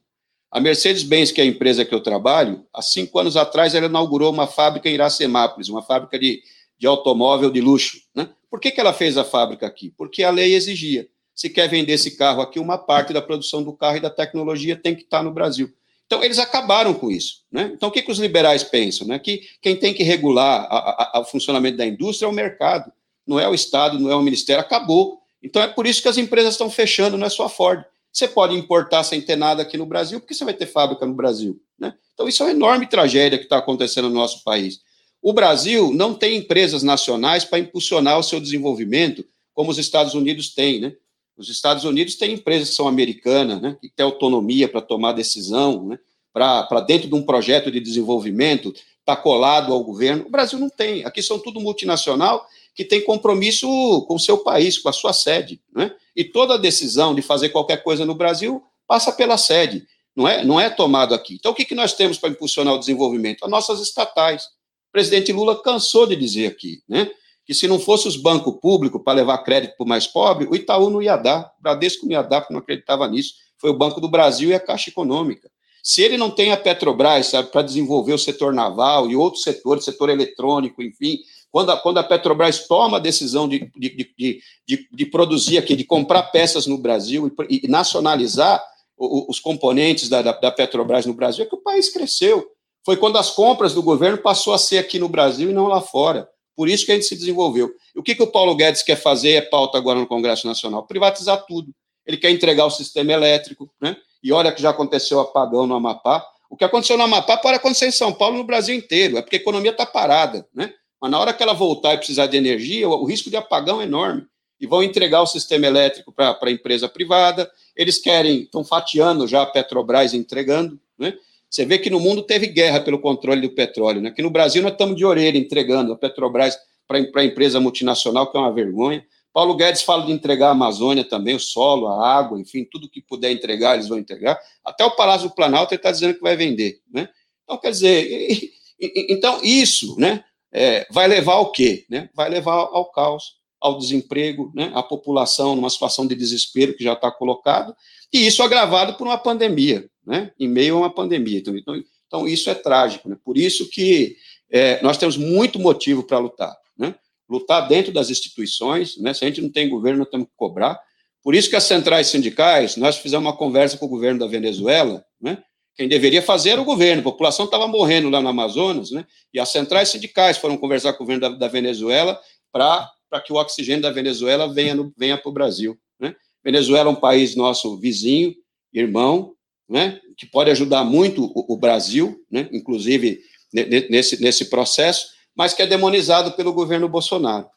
A 0.50 0.62
Mercedes-Benz, 0.62 1.32
que 1.32 1.42
é 1.42 1.44
a 1.44 1.48
empresa 1.48 1.84
que 1.84 1.94
eu 1.94 2.00
trabalho, 2.00 2.66
há 2.74 2.82
cinco 2.82 3.20
anos 3.20 3.36
atrás 3.36 3.76
ela 3.76 3.88
inaugurou 3.88 4.32
uma 4.32 4.48
fábrica 4.48 4.90
em 4.90 4.94
Iracemápolis, 4.94 5.68
uma 5.68 5.82
fábrica 5.82 6.18
de, 6.18 6.42
de 6.80 6.88
automóvel 6.88 7.52
de 7.52 7.60
luxo. 7.60 8.02
Né? 8.16 8.30
Por 8.50 8.60
que, 8.60 8.72
que 8.72 8.80
ela 8.80 8.94
fez 8.94 9.18
a 9.18 9.24
fábrica 9.24 9.66
aqui? 9.66 9.94
Porque 9.98 10.24
a 10.24 10.32
lei 10.32 10.54
exigia. 10.54 11.08
Se 11.36 11.50
quer 11.50 11.68
vender 11.68 11.94
esse 11.94 12.18
carro 12.18 12.42
aqui, 12.42 12.60
uma 12.60 12.78
parte 12.78 13.14
da 13.14 13.22
produção 13.22 13.62
do 13.62 13.74
carro 13.74 13.98
e 13.98 14.02
da 14.02 14.10
tecnologia 14.10 14.76
tem 14.76 14.96
que 14.96 15.04
estar 15.04 15.22
no 15.22 15.32
Brasil. 15.32 15.72
Então, 16.08 16.24
eles 16.24 16.40
acabaram 16.40 16.94
com 16.94 17.12
isso. 17.12 17.44
Né? 17.52 17.72
Então, 17.74 17.90
o 17.90 17.92
que, 17.92 18.02
que 18.02 18.12
os 18.12 18.18
liberais 18.18 18.64
pensam? 18.64 19.06
Né? 19.06 19.20
Que 19.20 19.42
quem 19.62 19.76
tem 19.76 19.94
que 19.94 20.04
regular 20.04 20.68
o 21.16 21.26
funcionamento 21.26 21.78
da 21.78 21.86
indústria 21.86 22.26
é 22.26 22.30
o 22.30 22.34
mercado, 22.34 22.92
não 23.26 23.40
é 23.40 23.48
o 23.48 23.54
Estado, 23.54 24.00
não 24.00 24.10
é 24.10 24.16
o 24.16 24.22
Ministério. 24.22 24.62
Acabou. 24.62 25.22
Então, 25.44 25.62
é 25.62 25.68
por 25.68 25.86
isso 25.86 26.02
que 26.02 26.08
as 26.08 26.18
empresas 26.18 26.54
estão 26.54 26.70
fechando, 26.70 27.18
não 27.18 27.28
é 27.28 27.30
só 27.30 27.46
a 27.46 27.50
Ford. 27.50 27.84
Você 28.12 28.28
pode 28.28 28.56
importar 28.56 29.04
sem 29.04 29.22
ter 29.22 29.36
nada 29.36 29.62
aqui 29.62 29.78
no 29.78 29.86
Brasil, 29.86 30.20
porque 30.20 30.34
você 30.34 30.46
vai 30.46 30.54
ter 30.54 30.66
fábrica 30.66 31.06
no 31.06 31.14
Brasil. 31.14 31.62
Né? 31.78 31.94
Então, 32.14 32.28
isso 32.28 32.42
é 32.42 32.48
uma 32.48 32.52
enorme 32.54 32.88
tragédia 32.88 33.38
que 33.38 33.44
está 33.44 33.58
acontecendo 33.58 34.08
no 34.10 34.16
nosso 34.16 34.44
país. 34.44 34.80
O 35.28 35.34
Brasil 35.34 35.92
não 35.94 36.14
tem 36.14 36.38
empresas 36.38 36.84
nacionais 36.84 37.44
para 37.44 37.60
impulsionar 37.60 38.18
o 38.18 38.24
seu 38.24 38.40
desenvolvimento, 38.40 39.26
como 39.54 39.70
os 39.70 39.78
Estados 39.78 40.14
Unidos 40.14 40.48
têm. 40.56 40.80
Né? 40.80 40.94
Os 41.36 41.50
Estados 41.50 41.84
Unidos 41.84 42.16
têm 42.16 42.32
empresas 42.32 42.70
que 42.70 42.76
são 42.76 42.88
americanas, 42.88 43.62
né? 43.62 43.78
que 43.82 43.90
têm 43.90 44.06
autonomia 44.06 44.70
para 44.70 44.80
tomar 44.80 45.12
decisão, 45.12 45.86
né? 45.86 46.00
para 46.32 46.80
dentro 46.80 47.10
de 47.10 47.14
um 47.14 47.22
projeto 47.22 47.70
de 47.70 47.82
desenvolvimento, 47.82 48.74
está 49.02 49.18
colado 49.18 49.74
ao 49.74 49.84
governo. 49.84 50.24
O 50.26 50.30
Brasil 50.30 50.58
não 50.58 50.70
tem. 50.70 51.04
Aqui 51.04 51.22
são 51.22 51.38
tudo 51.38 51.60
multinacional 51.60 52.48
que 52.74 52.86
tem 52.86 53.04
compromisso 53.04 53.68
com 54.08 54.16
o 54.16 54.20
seu 54.20 54.38
país, 54.38 54.78
com 54.78 54.88
a 54.88 54.94
sua 54.94 55.12
sede. 55.12 55.60
Né? 55.76 55.94
E 56.16 56.24
toda 56.24 56.58
decisão 56.58 57.14
de 57.14 57.22
fazer 57.22 57.50
qualquer 57.50 57.84
coisa 57.84 58.06
no 58.06 58.16
Brasil 58.16 58.64
passa 58.88 59.12
pela 59.12 59.38
sede, 59.38 59.86
não 60.16 60.26
é, 60.26 60.46
não 60.46 60.58
é 60.58 60.70
tomado 60.70 61.14
aqui. 61.14 61.34
Então, 61.34 61.52
o 61.52 61.56
que, 61.56 61.66
que 61.66 61.76
nós 61.76 61.92
temos 61.92 62.18
para 62.18 62.30
impulsionar 62.30 62.76
o 62.76 62.80
desenvolvimento? 62.80 63.44
As 63.44 63.52
nossas 63.52 63.82
estatais. 63.82 64.56
Presidente 64.98 65.32
Lula 65.32 65.62
cansou 65.62 66.08
de 66.08 66.16
dizer 66.16 66.48
aqui, 66.48 66.82
né? 66.90 67.08
Que 67.46 67.54
se 67.54 67.68
não 67.68 67.78
fosse 67.78 68.08
os 68.08 68.18
bancos 68.18 68.56
públicos 68.60 69.00
para 69.06 69.14
levar 69.14 69.38
crédito 69.44 69.78
para 69.78 69.86
o 69.86 69.88
mais 69.88 70.08
pobre, 70.08 70.48
o 70.50 70.56
Itaú 70.56 70.90
não 70.90 71.04
ia 71.04 71.16
dar, 71.16 71.54
o 71.60 71.62
Bradesco 71.62 72.08
não 72.08 72.14
ia 72.14 72.24
dar, 72.24 72.42
porque 72.42 72.54
não 72.54 72.62
acreditava 72.62 73.08
nisso. 73.08 73.36
Foi 73.60 73.70
o 73.70 73.78
Banco 73.78 74.02
do 74.02 74.10
Brasil 74.10 74.50
e 74.50 74.56
a 74.56 74.60
Caixa 74.60 74.90
Econômica. 74.90 75.52
Se 75.84 76.02
ele 76.02 76.18
não 76.18 76.32
tem 76.32 76.52
a 76.52 76.58
Petrobras, 76.58 77.32
para 77.52 77.62
desenvolver 77.62 78.14
o 78.14 78.18
setor 78.18 78.52
naval 78.52 79.08
e 79.08 79.16
outros 79.16 79.44
setores, 79.44 79.86
setor 79.86 80.10
eletrônico, 80.10 80.82
enfim, 80.82 81.20
quando 81.52 81.72
a, 81.72 81.78
quando 81.78 82.00
a 82.00 82.04
Petrobras 82.04 82.68
toma 82.68 82.98
a 82.98 83.00
decisão 83.00 83.48
de, 83.48 83.72
de, 83.78 83.90
de, 84.18 84.42
de, 84.68 84.90
de 84.92 85.06
produzir 85.06 85.60
aqui, 85.60 85.76
de 85.76 85.84
comprar 85.84 86.24
peças 86.24 86.66
no 86.66 86.80
Brasil 86.80 87.32
e, 87.48 87.62
e 87.64 87.68
nacionalizar 87.68 88.60
o, 88.98 89.30
os 89.30 89.40
componentes 89.40 90.10
da, 90.10 90.24
da, 90.24 90.32
da, 90.32 90.52
Petrobras 90.52 91.06
no 91.06 91.14
Brasil, 91.14 91.46
é 91.46 91.48
que 91.48 91.56
o 91.56 91.62
país 91.62 91.88
cresceu. 91.94 92.52
Foi 92.88 92.96
quando 92.96 93.18
as 93.18 93.30
compras 93.30 93.74
do 93.74 93.84
governo 93.84 94.18
passou 94.18 94.54
a 94.54 94.58
ser 94.58 94.78
aqui 94.78 94.98
no 94.98 95.10
Brasil 95.10 95.50
e 95.50 95.54
não 95.54 95.68
lá 95.68 95.82
fora. 95.82 96.26
Por 96.56 96.70
isso 96.70 96.86
que 96.86 96.94
a 96.94 96.96
gente 96.96 97.06
se 97.06 97.18
desenvolveu. 97.18 97.70
E 97.94 98.00
o 98.00 98.02
que, 98.02 98.16
que 98.16 98.24
o 98.24 98.32
Paulo 98.32 98.56
Guedes 98.56 98.82
quer 98.82 98.96
fazer, 98.96 99.32
é 99.32 99.42
pauta 99.42 99.78
agora 99.78 100.00
no 100.00 100.08
Congresso 100.08 100.48
Nacional? 100.48 100.84
Privatizar 100.84 101.44
tudo. 101.46 101.76
Ele 102.06 102.16
quer 102.16 102.30
entregar 102.30 102.66
o 102.66 102.70
sistema 102.70 103.12
elétrico, 103.12 103.70
né? 103.82 103.98
E 104.24 104.32
olha 104.32 104.54
que 104.54 104.62
já 104.62 104.70
aconteceu 104.70 105.20
apagão 105.20 105.68
no 105.68 105.76
Amapá. 105.76 106.26
O 106.50 106.56
que 106.56 106.64
aconteceu 106.64 106.98
no 106.98 107.04
Amapá 107.04 107.36
pode 107.36 107.58
acontecer 107.58 107.88
em 107.88 107.92
São 107.92 108.14
Paulo, 108.14 108.38
no 108.38 108.46
Brasil 108.46 108.74
inteiro. 108.74 109.18
É 109.18 109.22
porque 109.22 109.36
a 109.36 109.40
economia 109.40 109.72
está 109.72 109.86
parada, 109.86 110.48
né? 110.56 110.74
Mas 111.02 111.12
na 111.12 111.20
hora 111.20 111.34
que 111.34 111.44
ela 111.44 111.54
voltar 111.54 111.94
e 111.94 111.98
precisar 111.98 112.28
de 112.28 112.38
energia, 112.38 112.88
o, 112.88 113.04
risco 113.04 113.30
de 113.30 113.36
apagão 113.36 113.82
é 113.82 113.84
enorme. 113.84 114.26
E 114.62 114.66
vão 114.66 114.82
entregar 114.82 115.22
o 115.22 115.28
sistema 115.28 115.68
elétrico 115.68 116.14
para 116.14 116.40
a 116.42 116.52
empresa 116.52 116.88
privada. 116.88 117.52
Eles 117.76 117.98
querem, 117.98 118.44
estão 118.44 118.64
fatiando 118.64 119.28
já 119.28 119.42
a 119.42 119.46
Petrobras 119.46 120.14
entregando. 120.14 120.80
Né? 120.98 121.16
Você 121.50 121.66
vê 121.66 121.78
que 121.78 121.90
no 121.90 122.00
mundo 122.00 122.24
teve 122.24 122.48
guerra 122.48 122.80
pelo 122.82 123.00
controle 123.00 123.42
do 123.42 123.50
petróleo. 123.50 124.02
Né? 124.02 124.10
Aqui 124.10 124.22
no 124.22 124.30
Brasil 124.30 124.62
nós 124.62 124.74
estamos 124.74 124.96
de 124.96 125.06
orelha 125.06 125.38
entregando 125.38 125.94
a 125.94 125.98
Petrobras 125.98 126.58
para 126.88 127.00
a 127.22 127.24
empresa 127.24 127.60
multinacional, 127.60 128.32
que 128.32 128.38
é 128.38 128.40
uma 128.40 128.54
vergonha. 128.54 129.06
Paulo 129.34 129.56
Guedes 129.56 129.84
fala 129.84 130.06
de 130.06 130.12
entregar 130.12 130.48
a 130.48 130.52
Amazônia 130.52 131.04
também, 131.04 131.36
o 131.36 131.40
solo, 131.40 131.88
a 131.88 132.18
água, 132.18 132.40
enfim, 132.40 132.66
tudo 132.70 132.90
que 132.90 133.02
puder 133.02 133.32
entregar, 133.32 133.76
eles 133.76 133.88
vão 133.88 133.98
entregar. 133.98 134.40
Até 134.66 134.84
o 134.84 134.96
Palácio 134.96 135.30
do 135.30 135.36
Planalto 135.36 135.76
está 135.76 135.92
dizendo 135.92 136.16
que 136.16 136.22
vai 136.22 136.36
vender. 136.36 136.80
Né? 136.92 137.08
Então, 137.44 137.58
quer 137.58 137.72
dizer, 137.72 138.10
e, 138.10 138.52
e, 138.80 139.14
então 139.14 139.40
isso, 139.44 139.96
né? 140.00 140.24
é, 140.52 140.88
vai 140.90 141.08
levar 141.08 141.34
ao 141.34 141.52
quê? 141.52 141.86
Né? 141.90 142.10
Vai 142.16 142.30
levar 142.30 142.54
ao 142.54 142.92
caos, 142.92 143.36
ao 143.62 143.78
desemprego, 143.78 144.52
né? 144.56 144.72
a 144.74 144.82
população 144.82 145.56
numa 145.56 145.70
situação 145.70 146.08
de 146.08 146.16
desespero 146.16 146.76
que 146.76 146.84
já 146.84 146.94
está 146.94 147.12
colocado, 147.12 147.76
e 148.12 148.26
isso 148.26 148.42
agravado 148.42 148.96
por 148.96 149.06
uma 149.06 149.18
pandemia, 149.18 149.88
né? 150.08 150.32
em 150.40 150.48
meio 150.48 150.76
a 150.76 150.80
uma 150.80 150.90
pandemia. 150.90 151.40
Então, 151.40 151.56
então, 151.56 151.84
então 152.08 152.28
isso 152.28 152.50
é 152.50 152.56
trágico. 152.56 153.10
Né? 153.10 153.18
Por 153.24 153.38
isso 153.38 153.70
que 153.70 154.16
é, 154.50 154.82
nós 154.82 154.98
temos 154.98 155.18
muito 155.18 155.60
motivo 155.60 156.02
para 156.04 156.18
lutar. 156.18 156.56
Né? 156.78 156.96
Lutar 157.30 157.68
dentro 157.68 157.92
das 157.92 158.10
instituições, 158.10 158.98
né? 158.98 159.14
se 159.14 159.26
a 159.26 159.28
gente 159.28 159.42
não 159.42 159.50
tem 159.50 159.68
governo, 159.68 160.00
nós 160.00 160.10
temos 160.10 160.28
que 160.28 160.34
cobrar. 160.38 160.80
Por 161.22 161.36
isso 161.36 161.50
que 161.50 161.58
as 161.58 161.66
centrais 161.66 162.08
sindicais, 162.08 162.78
nós 162.78 162.98
fizemos 162.98 163.26
uma 163.26 163.36
conversa 163.36 163.78
com 163.78 163.86
o 163.86 163.90
governo 163.90 164.20
da 164.20 164.28
Venezuela, 164.28 165.04
né? 165.20 165.44
Quem 165.76 165.88
deveria 165.88 166.24
fazer 166.24 166.52
era 166.52 166.62
o 166.62 166.66
governo, 166.66 167.02
a 167.02 167.04
população 167.04 167.46
estava 167.46 167.68
morrendo 167.68 168.10
lá 168.10 168.20
no 168.20 168.30
Amazonas, 168.30 168.92
né? 168.92 169.06
E 169.32 169.40
as 169.40 169.50
centrais 169.50 169.90
sindicais 169.90 170.38
foram 170.38 170.58
conversar 170.58 170.94
com 170.94 171.04
o 171.04 171.06
governo 171.06 171.22
da, 171.22 171.38
da 171.38 171.48
Venezuela 171.48 172.20
para 172.52 173.22
que 173.24 173.32
o 173.32 173.36
oxigênio 173.36 173.82
da 173.82 173.92
Venezuela 173.92 174.52
venha, 174.52 174.76
venha 174.98 175.18
para 175.18 175.30
o 175.30 175.34
Brasil. 175.34 175.78
Né? 176.00 176.16
Venezuela 176.44 176.90
é 176.90 176.94
um 176.94 176.96
país 176.96 177.36
nosso 177.36 177.78
vizinho, 177.78 178.34
irmão, 178.74 179.36
né? 179.70 180.00
que 180.16 180.26
pode 180.26 180.50
ajudar 180.52 180.84
muito 180.84 181.26
o, 181.36 181.54
o 181.54 181.58
Brasil, 181.58 182.20
né? 182.32 182.50
inclusive 182.52 183.20
nesse, 183.54 184.22
nesse 184.22 184.46
processo, 184.46 185.08
mas 185.36 185.54
que 185.54 185.62
é 185.62 185.68
demonizado 185.68 186.32
pelo 186.34 186.54
governo 186.54 186.90
Bolsonaro. 186.90 187.48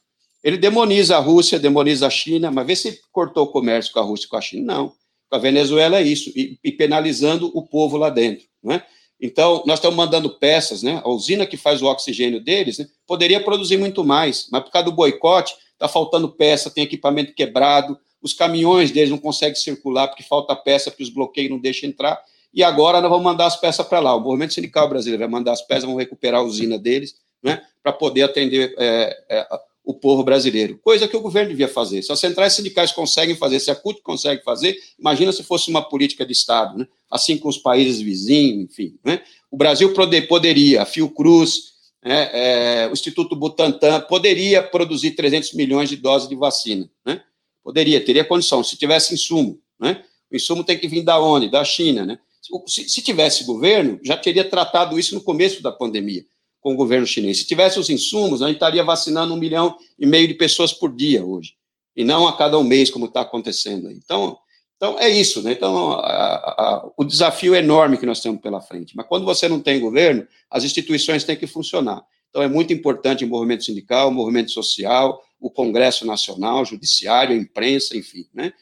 Ele 0.42 0.56
demoniza 0.56 1.16
a 1.16 1.20
Rússia, 1.20 1.58
demoniza 1.58 2.06
a 2.06 2.10
China, 2.10 2.50
mas 2.50 2.66
vê 2.66 2.76
se 2.76 3.00
cortou 3.12 3.44
o 3.44 3.52
comércio 3.52 3.92
com 3.92 4.00
a 4.00 4.02
Rússia 4.02 4.26
e 4.26 4.28
com 4.28 4.36
a 4.36 4.40
China. 4.40 4.74
Não. 4.74 4.92
Com 5.28 5.36
a 5.36 5.38
Venezuela 5.38 5.98
é 5.98 6.02
isso, 6.02 6.30
e, 6.34 6.58
e 6.64 6.72
penalizando 6.72 7.50
o 7.54 7.66
povo 7.66 7.96
lá 7.96 8.10
dentro. 8.10 8.46
Né? 8.62 8.82
Então, 9.20 9.62
nós 9.66 9.78
estamos 9.78 9.96
mandando 9.96 10.38
peças, 10.38 10.82
né? 10.82 11.00
A 11.04 11.10
usina 11.10 11.46
que 11.46 11.56
faz 11.56 11.82
o 11.82 11.86
oxigênio 11.86 12.42
deles 12.42 12.78
né, 12.78 12.86
poderia 13.06 13.42
produzir 13.42 13.76
muito 13.76 14.02
mais, 14.02 14.48
mas 14.50 14.62
por 14.64 14.70
causa 14.70 14.86
do 14.86 14.96
boicote, 14.96 15.54
está 15.72 15.86
faltando 15.86 16.30
peça, 16.30 16.70
tem 16.70 16.84
equipamento 16.84 17.34
quebrado, 17.34 17.98
os 18.22 18.32
caminhões 18.32 18.90
deles 18.90 19.10
não 19.10 19.18
conseguem 19.18 19.54
circular 19.54 20.08
porque 20.08 20.22
falta 20.22 20.54
peça, 20.54 20.90
porque 20.90 21.02
os 21.02 21.10
bloqueios 21.10 21.50
não 21.50 21.58
deixam 21.58 21.88
entrar. 21.88 22.20
E 22.52 22.62
agora 22.62 23.00
nós 23.00 23.10
vamos 23.10 23.24
mandar 23.24 23.46
as 23.46 23.56
peças 23.56 23.86
para 23.86 24.00
lá. 24.00 24.14
O 24.14 24.20
movimento 24.20 24.54
sindical 24.54 24.88
brasileiro 24.88 25.20
vai 25.20 25.28
mandar 25.28 25.52
as 25.52 25.62
peças, 25.62 25.84
vão 25.84 25.96
recuperar 25.96 26.40
a 26.40 26.44
usina 26.44 26.78
deles, 26.78 27.14
né, 27.42 27.62
para 27.82 27.92
poder 27.92 28.22
atender 28.22 28.74
é, 28.76 29.24
é, 29.28 29.46
o 29.84 29.94
povo 29.94 30.22
brasileiro. 30.22 30.78
Coisa 30.82 31.08
que 31.08 31.16
o 31.16 31.20
governo 31.20 31.50
devia 31.50 31.68
fazer. 31.68 32.02
Se 32.02 32.12
as 32.12 32.18
centrais 32.18 32.52
sindicais 32.52 32.92
conseguem 32.92 33.36
fazer, 33.36 33.60
se 33.60 33.70
a 33.70 33.74
CUT 33.74 34.02
consegue 34.02 34.42
fazer, 34.42 34.76
imagina 34.98 35.32
se 35.32 35.42
fosse 35.42 35.70
uma 35.70 35.82
política 35.82 36.26
de 36.26 36.32
Estado, 36.32 36.78
né? 36.78 36.86
assim 37.10 37.38
com 37.38 37.48
os 37.48 37.58
países 37.58 38.00
vizinhos, 38.00 38.70
enfim. 38.70 38.98
Né? 39.04 39.22
O 39.50 39.56
Brasil 39.56 39.92
poderia, 40.28 40.82
a 40.82 40.84
Fiocruz, 40.84 41.70
né, 42.04 42.30
é, 42.32 42.88
o 42.88 42.92
Instituto 42.92 43.36
Butantan, 43.36 44.00
poderia 44.02 44.62
produzir 44.62 45.12
300 45.12 45.54
milhões 45.54 45.88
de 45.88 45.96
doses 45.96 46.28
de 46.28 46.34
vacina. 46.34 46.88
Né? 47.04 47.22
Poderia, 47.62 48.04
teria 48.04 48.24
condição, 48.24 48.64
se 48.64 48.76
tivesse 48.76 49.14
insumo. 49.14 49.60
Né? 49.78 50.02
O 50.30 50.36
insumo 50.36 50.64
tem 50.64 50.78
que 50.78 50.88
vir 50.88 51.02
da 51.02 51.20
onde? 51.20 51.50
Da 51.50 51.64
China. 51.64 52.06
Né? 52.06 52.18
Se, 52.66 52.88
se 52.88 53.02
tivesse 53.02 53.44
governo, 53.44 53.98
já 54.02 54.16
teria 54.16 54.44
tratado 54.44 54.98
isso 54.98 55.14
no 55.14 55.20
começo 55.20 55.62
da 55.62 55.70
pandemia 55.70 56.24
com 56.60 56.72
o 56.74 56.76
governo 56.76 57.06
chinês. 57.06 57.38
Se 57.38 57.46
tivesse 57.46 57.78
os 57.78 57.88
insumos, 57.88 58.42
a 58.42 58.46
gente 58.46 58.56
estaria 58.56 58.84
vacinando 58.84 59.34
um 59.34 59.38
milhão 59.38 59.76
e 59.98 60.06
meio 60.06 60.28
de 60.28 60.34
pessoas 60.34 60.72
por 60.72 60.94
dia 60.94 61.24
hoje, 61.24 61.54
e 61.96 62.04
não 62.04 62.28
a 62.28 62.36
cada 62.36 62.58
um 62.58 62.64
mês, 62.64 62.90
como 62.90 63.06
está 63.06 63.22
acontecendo. 63.22 63.90
Então, 63.90 64.38
então, 64.76 64.98
é 64.98 65.10
isso, 65.10 65.42
né? 65.42 65.52
Então, 65.52 65.92
a, 65.92 66.34
a, 66.36 66.90
o 66.96 67.04
desafio 67.04 67.54
é 67.54 67.58
enorme 67.58 67.98
que 67.98 68.06
nós 68.06 68.20
temos 68.20 68.40
pela 68.40 68.62
frente. 68.62 68.96
Mas 68.96 69.06
quando 69.06 69.26
você 69.26 69.46
não 69.46 69.60
tem 69.60 69.78
governo, 69.78 70.26
as 70.50 70.64
instituições 70.64 71.22
têm 71.22 71.36
que 71.36 71.46
funcionar. 71.46 72.02
Então, 72.30 72.42
é 72.42 72.48
muito 72.48 72.72
importante 72.72 73.22
o 73.22 73.28
movimento 73.28 73.64
sindical, 73.64 74.08
o 74.08 74.12
movimento 74.12 74.50
social, 74.50 75.20
o 75.40 75.50
Congresso 75.50 76.06
Nacional, 76.06 76.62
o 76.62 76.64
Judiciário, 76.64 77.34
a 77.34 77.38
imprensa, 77.38 77.96
enfim, 77.96 78.26
né? 78.34 78.52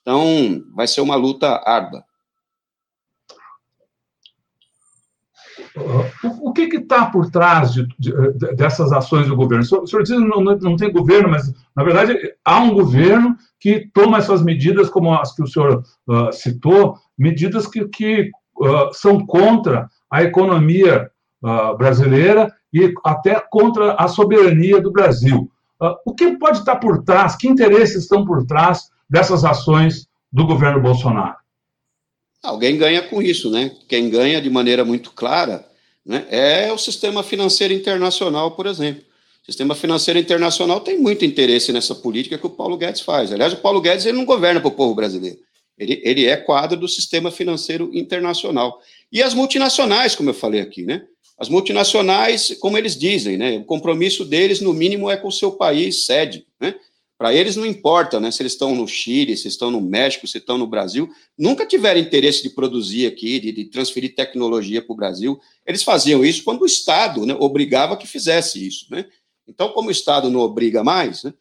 Então, 0.00 0.64
vai 0.74 0.86
ser 0.86 1.00
uma 1.00 1.16
luta 1.16 1.62
árdua. 1.66 2.04
O, 6.42 6.52
que 6.52 6.62
está 6.76 7.06
por 7.06 7.30
trás 7.30 7.72
de, 7.72 7.86
de, 7.98 8.12
dessas 8.56 8.92
ações 8.92 9.28
do 9.28 9.36
governo? 9.36 9.64
O 9.64 9.86
senhor 9.86 10.02
diz 10.02 10.12
que 10.12 10.18
não, 10.18 10.42
não 10.42 10.76
tem 10.76 10.92
governo, 10.92 11.28
mas, 11.28 11.52
na 11.76 11.84
verdade, 11.84 12.16
há 12.44 12.60
um 12.60 12.72
governo 12.72 13.36
que 13.60 13.88
toma 13.92 14.18
essas 14.18 14.42
medidas, 14.42 14.88
como 14.88 15.12
as 15.14 15.34
que 15.34 15.42
o 15.42 15.46
senhor 15.46 15.84
uh, 16.08 16.32
citou, 16.32 16.96
medidas 17.16 17.66
que, 17.66 17.86
que 17.88 18.30
uh, 18.60 18.92
são 18.92 19.24
contra 19.24 19.88
a 20.10 20.22
economia 20.22 21.10
uh, 21.42 21.76
brasileira 21.76 22.52
e 22.72 22.92
até 23.04 23.40
contra 23.50 23.94
a 23.94 24.08
soberania 24.08 24.80
do 24.80 24.90
Brasil. 24.90 25.50
O 26.04 26.14
que 26.14 26.36
pode 26.36 26.58
estar 26.58 26.76
por 26.76 27.04
trás, 27.04 27.36
que 27.36 27.48
interesses 27.48 28.02
estão 28.02 28.24
por 28.24 28.44
trás 28.46 28.90
dessas 29.08 29.44
ações 29.44 30.08
do 30.32 30.46
governo 30.46 30.80
Bolsonaro? 30.80 31.36
Alguém 32.42 32.76
ganha 32.76 33.02
com 33.02 33.20
isso, 33.22 33.50
né? 33.50 33.72
Quem 33.88 34.08
ganha 34.08 34.40
de 34.40 34.50
maneira 34.50 34.84
muito 34.84 35.10
clara 35.12 35.66
né, 36.04 36.26
é 36.30 36.72
o 36.72 36.78
sistema 36.78 37.22
financeiro 37.22 37.74
internacional, 37.74 38.52
por 38.52 38.66
exemplo. 38.66 39.02
O 39.42 39.46
sistema 39.46 39.74
financeiro 39.74 40.18
internacional 40.18 40.80
tem 40.80 40.98
muito 40.98 41.24
interesse 41.24 41.72
nessa 41.72 41.94
política 41.94 42.38
que 42.38 42.46
o 42.46 42.50
Paulo 42.50 42.76
Guedes 42.76 43.00
faz. 43.00 43.32
Aliás, 43.32 43.52
o 43.52 43.58
Paulo 43.58 43.80
Guedes 43.80 44.06
ele 44.06 44.16
não 44.16 44.24
governa 44.24 44.60
para 44.60 44.68
o 44.68 44.72
povo 44.72 44.94
brasileiro. 44.94 45.38
Ele, 45.78 46.00
ele 46.04 46.26
é 46.26 46.36
quadro 46.36 46.78
do 46.78 46.88
sistema 46.88 47.30
financeiro 47.30 47.90
internacional. 47.94 48.80
E 49.10 49.22
as 49.22 49.32
multinacionais, 49.32 50.14
como 50.14 50.30
eu 50.30 50.34
falei 50.34 50.60
aqui, 50.60 50.84
né? 50.84 51.06
As 51.38 51.48
multinacionais, 51.48 52.56
como 52.60 52.76
eles 52.76 52.96
dizem, 52.96 53.36
né? 53.36 53.58
O 53.58 53.64
compromisso 53.64 54.24
deles, 54.24 54.60
no 54.60 54.74
mínimo, 54.74 55.08
é 55.08 55.16
com 55.16 55.28
o 55.28 55.32
seu 55.32 55.52
país 55.52 56.04
sede, 56.04 56.46
né? 56.60 56.74
Para 57.16 57.32
eles 57.34 57.56
não 57.56 57.66
importa, 57.66 58.18
né? 58.18 58.30
Se 58.30 58.42
eles 58.42 58.52
estão 58.52 58.74
no 58.74 58.88
Chile, 58.88 59.36
se 59.36 59.46
estão 59.46 59.70
no 59.70 59.80
México, 59.80 60.26
se 60.26 60.38
estão 60.38 60.58
no 60.58 60.66
Brasil, 60.66 61.08
nunca 61.36 61.64
tiveram 61.64 62.00
interesse 62.00 62.42
de 62.42 62.50
produzir 62.50 63.06
aqui, 63.06 63.38
de, 63.38 63.52
de 63.52 63.64
transferir 63.66 64.14
tecnologia 64.14 64.82
para 64.82 64.92
o 64.92 64.96
Brasil. 64.96 65.40
Eles 65.64 65.82
faziam 65.82 66.24
isso 66.24 66.42
quando 66.42 66.62
o 66.62 66.66
Estado 66.66 67.24
né, 67.24 67.36
obrigava 67.38 67.96
que 67.96 68.06
fizesse 68.06 68.66
isso, 68.66 68.86
né? 68.90 69.04
Então, 69.46 69.70
como 69.70 69.88
o 69.88 69.92
Estado 69.92 70.30
não 70.30 70.40
obriga 70.40 70.84
mais, 70.84 71.22
né, 71.22 71.32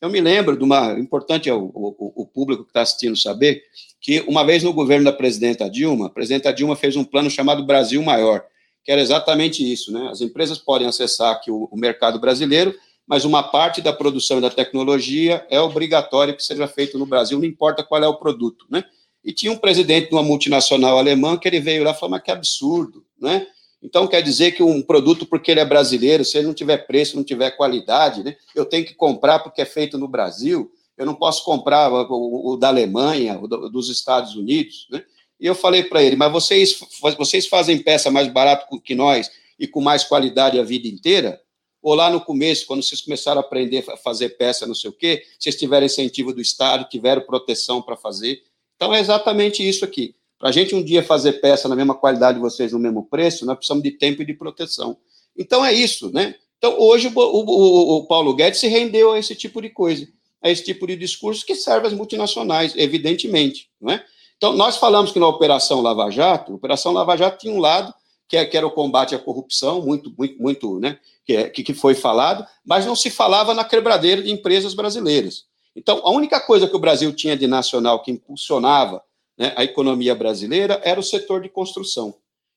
eu 0.00 0.10
me 0.10 0.20
lembro 0.20 0.56
de 0.56 0.62
uma 0.62 0.98
importante 0.98 1.48
é 1.48 1.54
o, 1.54 1.70
o, 1.72 2.22
o 2.22 2.26
público 2.26 2.64
que 2.64 2.70
está 2.70 2.82
assistindo 2.82 3.16
saber 3.16 3.62
que 4.00 4.20
uma 4.28 4.44
vez 4.44 4.62
no 4.62 4.72
governo 4.72 5.04
da 5.06 5.12
presidenta 5.12 5.70
Dilma, 5.70 6.06
a 6.06 6.10
presidenta 6.10 6.52
Dilma 6.52 6.76
fez 6.76 6.94
um 6.94 7.04
plano 7.04 7.30
chamado 7.30 7.64
Brasil 7.64 8.02
Maior, 8.02 8.44
que 8.84 8.92
era 8.92 9.00
exatamente 9.00 9.70
isso, 9.70 9.90
né? 9.92 10.08
As 10.10 10.20
empresas 10.20 10.58
podem 10.58 10.86
acessar 10.86 11.32
aqui 11.32 11.50
o, 11.50 11.68
o 11.70 11.76
mercado 11.76 12.20
brasileiro 12.20 12.74
mas 13.06 13.24
uma 13.24 13.42
parte 13.42 13.82
da 13.82 13.92
produção 13.92 14.38
e 14.38 14.40
da 14.40 14.50
tecnologia 14.50 15.46
é 15.50 15.60
obrigatório 15.60 16.34
que 16.34 16.42
seja 16.42 16.66
feito 16.66 16.98
no 16.98 17.06
Brasil, 17.06 17.38
não 17.38 17.44
importa 17.44 17.82
qual 17.82 18.02
é 18.02 18.08
o 18.08 18.16
produto, 18.16 18.66
né? 18.70 18.84
E 19.22 19.32
tinha 19.32 19.52
um 19.52 19.56
presidente 19.56 20.08
de 20.08 20.14
uma 20.14 20.22
multinacional 20.22 20.98
alemã 20.98 21.36
que 21.36 21.48
ele 21.48 21.60
veio 21.60 21.84
lá 21.84 21.92
e 21.92 21.94
falou, 21.94 22.10
mas 22.10 22.22
que 22.22 22.30
absurdo, 22.30 23.04
né? 23.20 23.46
Então 23.82 24.06
quer 24.06 24.22
dizer 24.22 24.52
que 24.52 24.62
um 24.62 24.80
produto, 24.80 25.26
porque 25.26 25.50
ele 25.50 25.60
é 25.60 25.64
brasileiro, 25.64 26.24
se 26.24 26.38
ele 26.38 26.46
não 26.46 26.54
tiver 26.54 26.78
preço, 26.86 27.16
não 27.16 27.24
tiver 27.24 27.50
qualidade, 27.50 28.22
né? 28.22 28.36
Eu 28.54 28.64
tenho 28.64 28.84
que 28.84 28.94
comprar 28.94 29.40
porque 29.40 29.60
é 29.60 29.66
feito 29.66 29.98
no 29.98 30.08
Brasil, 30.08 30.70
eu 30.96 31.04
não 31.04 31.14
posso 31.14 31.44
comprar 31.44 31.90
o, 31.92 32.52
o 32.52 32.56
da 32.56 32.68
Alemanha, 32.68 33.38
o 33.38 33.46
do, 33.46 33.68
dos 33.68 33.90
Estados 33.90 34.34
Unidos, 34.34 34.86
né? 34.90 35.04
E 35.40 35.46
eu 35.46 35.54
falei 35.54 35.84
para 35.84 36.02
ele, 36.02 36.16
mas 36.16 36.32
vocês, 36.32 36.78
vocês 37.18 37.46
fazem 37.46 37.78
peça 37.78 38.10
mais 38.10 38.28
barato 38.28 38.80
que 38.80 38.94
nós 38.94 39.30
e 39.58 39.66
com 39.66 39.80
mais 39.80 40.04
qualidade 40.04 40.58
a 40.58 40.62
vida 40.62 40.88
inteira? 40.88 41.40
ou 41.84 41.94
lá 41.94 42.08
no 42.08 42.18
começo, 42.18 42.66
quando 42.66 42.82
vocês 42.82 43.02
começaram 43.02 43.42
a 43.42 43.44
aprender 43.44 43.84
a 43.90 43.96
fazer 43.98 44.30
peça, 44.30 44.66
não 44.66 44.74
sei 44.74 44.88
o 44.88 44.92
quê, 44.94 45.22
vocês 45.38 45.54
tiveram 45.54 45.84
incentivo 45.84 46.32
do 46.32 46.40
Estado, 46.40 46.88
tiveram 46.88 47.20
proteção 47.20 47.82
para 47.82 47.94
fazer. 47.94 48.42
Então, 48.74 48.94
é 48.94 48.98
exatamente 48.98 49.66
isso 49.68 49.84
aqui. 49.84 50.14
Para 50.38 50.48
a 50.48 50.52
gente 50.52 50.74
um 50.74 50.82
dia 50.82 51.02
fazer 51.02 51.34
peça 51.34 51.68
na 51.68 51.76
mesma 51.76 51.94
qualidade 51.94 52.38
de 52.38 52.40
vocês, 52.42 52.72
no 52.72 52.78
mesmo 52.78 53.04
preço, 53.04 53.44
nós 53.44 53.56
precisamos 53.58 53.84
de 53.84 53.90
tempo 53.90 54.22
e 54.22 54.24
de 54.24 54.32
proteção. 54.32 54.96
Então, 55.36 55.62
é 55.62 55.74
isso, 55.74 56.10
né? 56.10 56.34
Então, 56.56 56.80
hoje, 56.80 57.12
o, 57.14 57.20
o, 57.20 57.96
o 57.98 58.06
Paulo 58.06 58.34
Guedes 58.34 58.60
se 58.60 58.66
rendeu 58.66 59.12
a 59.12 59.18
esse 59.18 59.34
tipo 59.34 59.60
de 59.60 59.68
coisa, 59.68 60.08
a 60.42 60.50
esse 60.50 60.64
tipo 60.64 60.86
de 60.86 60.96
discurso 60.96 61.44
que 61.44 61.54
serve 61.54 61.86
às 61.86 61.92
multinacionais, 61.92 62.72
evidentemente, 62.76 63.68
não 63.78 63.92
é? 63.92 64.02
Então, 64.36 64.52
nós 64.54 64.76
falamos 64.76 65.12
que 65.12 65.18
na 65.18 65.28
Operação 65.28 65.80
Lava 65.80 66.10
Jato, 66.10 66.52
a 66.52 66.54
Operação 66.56 66.92
Lava 66.92 67.16
Jato 67.16 67.38
tinha 67.38 67.52
um 67.52 67.60
lado 67.60 67.94
que, 68.28 68.36
é, 68.36 68.44
que 68.44 68.56
era 68.56 68.66
o 68.66 68.70
combate 68.70 69.14
à 69.14 69.18
corrupção, 69.18 69.82
muito, 69.82 70.12
muito, 70.16 70.42
muito, 70.42 70.80
né, 70.80 70.98
que, 71.24 71.36
é, 71.36 71.48
que 71.48 71.74
foi 71.74 71.94
falado, 71.94 72.46
mas 72.64 72.86
não 72.86 72.96
se 72.96 73.10
falava 73.10 73.54
na 73.54 73.64
quebradeira 73.64 74.22
de 74.22 74.30
empresas 74.30 74.74
brasileiras. 74.74 75.44
Então, 75.76 76.00
a 76.04 76.10
única 76.10 76.40
coisa 76.40 76.68
que 76.68 76.76
o 76.76 76.80
Brasil 76.80 77.12
tinha 77.14 77.36
de 77.36 77.46
nacional 77.46 78.02
que 78.02 78.10
impulsionava 78.10 79.02
né, 79.36 79.52
a 79.56 79.64
economia 79.64 80.14
brasileira 80.14 80.80
era 80.84 80.98
o 80.98 81.02
setor 81.02 81.42
de 81.42 81.48
construção. 81.48 82.14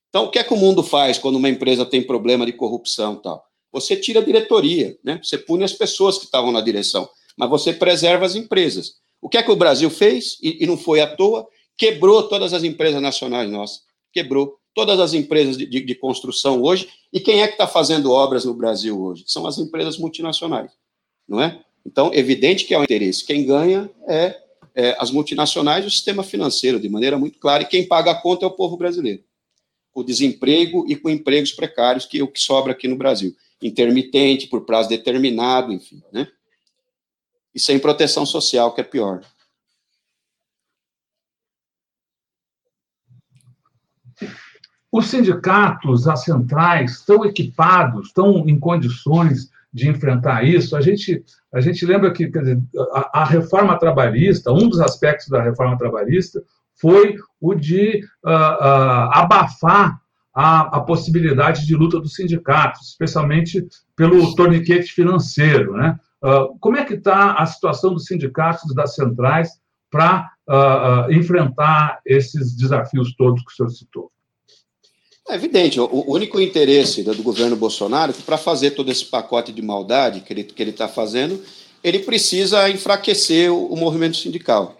Então, 0.09 0.25
o 0.25 0.31
que 0.31 0.39
é 0.39 0.43
que 0.43 0.53
o 0.53 0.57
mundo 0.57 0.83
faz 0.83 1.17
quando 1.17 1.35
uma 1.35 1.49
empresa 1.49 1.85
tem 1.85 2.01
problema 2.01 2.45
de 2.45 2.53
corrupção 2.53 3.15
e 3.15 3.21
tal? 3.21 3.45
Você 3.71 3.95
tira 3.95 4.19
a 4.19 4.23
diretoria, 4.23 4.97
né? 5.03 5.19
você 5.21 5.37
pune 5.37 5.63
as 5.63 5.73
pessoas 5.73 6.17
que 6.17 6.25
estavam 6.25 6.51
na 6.51 6.61
direção, 6.61 7.09
mas 7.35 7.49
você 7.49 7.73
preserva 7.73 8.25
as 8.25 8.35
empresas. 8.35 8.95
O 9.21 9.27
que 9.27 9.37
é 9.37 9.43
que 9.43 9.51
o 9.51 9.55
Brasil 9.55 9.89
fez, 9.89 10.37
e, 10.41 10.63
e 10.63 10.67
não 10.67 10.77
foi 10.77 11.01
à 11.01 11.07
toa, 11.07 11.47
quebrou 11.77 12.23
todas 12.23 12.53
as 12.53 12.63
empresas 12.63 13.01
nacionais 13.01 13.49
nossas, 13.49 13.81
quebrou 14.11 14.59
todas 14.73 14.99
as 14.99 15.13
empresas 15.13 15.57
de, 15.57 15.65
de, 15.65 15.81
de 15.81 15.95
construção 15.95 16.61
hoje. 16.61 16.89
E 17.11 17.19
quem 17.19 17.41
é 17.41 17.47
que 17.47 17.53
está 17.53 17.67
fazendo 17.67 18.11
obras 18.11 18.45
no 18.45 18.53
Brasil 18.53 18.99
hoje? 19.01 19.23
São 19.27 19.45
as 19.47 19.57
empresas 19.57 19.97
multinacionais, 19.97 20.71
não 21.27 21.41
é? 21.41 21.63
Então, 21.85 22.13
evidente 22.13 22.65
que 22.65 22.73
é 22.73 22.79
o 22.79 22.83
interesse. 22.83 23.25
Quem 23.25 23.45
ganha 23.45 23.89
é, 24.07 24.37
é 24.75 24.95
as 24.99 25.09
multinacionais 25.09 25.85
e 25.85 25.87
o 25.87 25.91
sistema 25.91 26.21
financeiro, 26.21 26.79
de 26.79 26.89
maneira 26.89 27.17
muito 27.17 27.39
clara, 27.39 27.63
e 27.63 27.65
quem 27.65 27.87
paga 27.87 28.11
a 28.11 28.21
conta 28.21 28.45
é 28.45 28.47
o 28.47 28.51
povo 28.51 28.75
brasileiro. 28.75 29.23
O 29.93 30.03
desemprego 30.03 30.85
e 30.87 30.95
com 30.95 31.09
empregos 31.09 31.53
precários, 31.53 32.05
que 32.05 32.19
é 32.19 32.23
o 32.23 32.27
que 32.27 32.39
sobra 32.39 32.73
aqui 32.73 32.87
no 32.87 32.97
Brasil. 32.97 33.35
Intermitente, 33.61 34.47
por 34.47 34.65
prazo 34.65 34.89
determinado, 34.89 35.71
enfim, 35.71 36.03
né? 36.11 36.27
E 37.55 37.59
sem 37.59 37.79
proteção 37.79 38.25
social, 38.25 38.75
que 38.75 38.81
é 38.81 38.83
pior. 38.83 39.23
Os 44.91 45.07
sindicatos, 45.07 46.07
as 46.07 46.23
centrais, 46.23 46.91
estão 46.99 47.25
equipados, 47.25 48.07
estão 48.07 48.47
em 48.47 48.59
condições 48.59 49.49
de 49.73 49.89
enfrentar 49.89 50.43
isso, 50.43 50.75
a 50.75 50.81
gente, 50.81 51.23
a 51.53 51.59
gente 51.59 51.85
lembra 51.85 52.11
que 52.11 52.27
dizer, 52.27 52.61
a, 52.93 53.21
a, 53.21 53.25
reforma 53.25 53.77
trabalhista, 53.77 54.51
um 54.51 54.69
dos 54.69 54.79
aspectos 54.79 55.27
da 55.27 55.41
reforma 55.41 55.77
trabalhista 55.77 56.41
foi 56.79 57.15
o 57.39 57.53
de 57.53 58.03
uh, 58.25 58.29
uh, 58.29 59.11
abafar 59.11 59.99
a, 60.33 60.77
a, 60.77 60.79
possibilidade 60.81 61.65
de 61.65 61.75
luta 61.75 61.99
dos 61.99 62.15
sindicatos, 62.15 62.89
especialmente 62.89 63.67
pelo 63.95 64.35
torniquete 64.35 64.93
financeiro. 64.93 65.73
Né? 65.73 65.99
Uh, 66.23 66.57
como 66.59 66.77
é 66.77 66.85
que 66.85 66.93
está 66.93 67.33
a 67.33 67.45
situação 67.45 67.93
dos 67.93 68.05
sindicatos 68.05 68.73
das 68.73 68.95
centrais 68.95 69.49
para 69.91 70.31
enfrentar 71.09 71.99
esses 72.05 72.55
desafios 72.55 73.13
todos 73.15 73.43
que 73.43 73.51
o 73.51 73.55
senhor 73.55 73.69
citou? 73.69 74.11
É 75.29 75.35
evidente, 75.35 75.77
o 75.77 76.09
único 76.09 76.39
interesse 76.39 77.03
do 77.03 77.21
governo 77.21 77.55
Bolsonaro 77.55 78.11
é 78.11 78.15
que 78.15 78.23
para 78.23 78.37
fazer 78.37 78.71
todo 78.71 78.89
esse 78.89 79.05
pacote 79.05 79.51
de 79.51 79.61
maldade 79.61 80.21
que 80.21 80.31
ele 80.31 80.41
está 80.41 80.53
que 80.53 80.63
ele 80.63 80.71
tá 80.71 80.87
fazendo, 80.87 81.43
ele 81.83 81.99
precisa 81.99 82.69
enfraquecer 82.69 83.51
o, 83.51 83.67
o 83.67 83.75
movimento 83.75 84.15
sindical. 84.15 84.77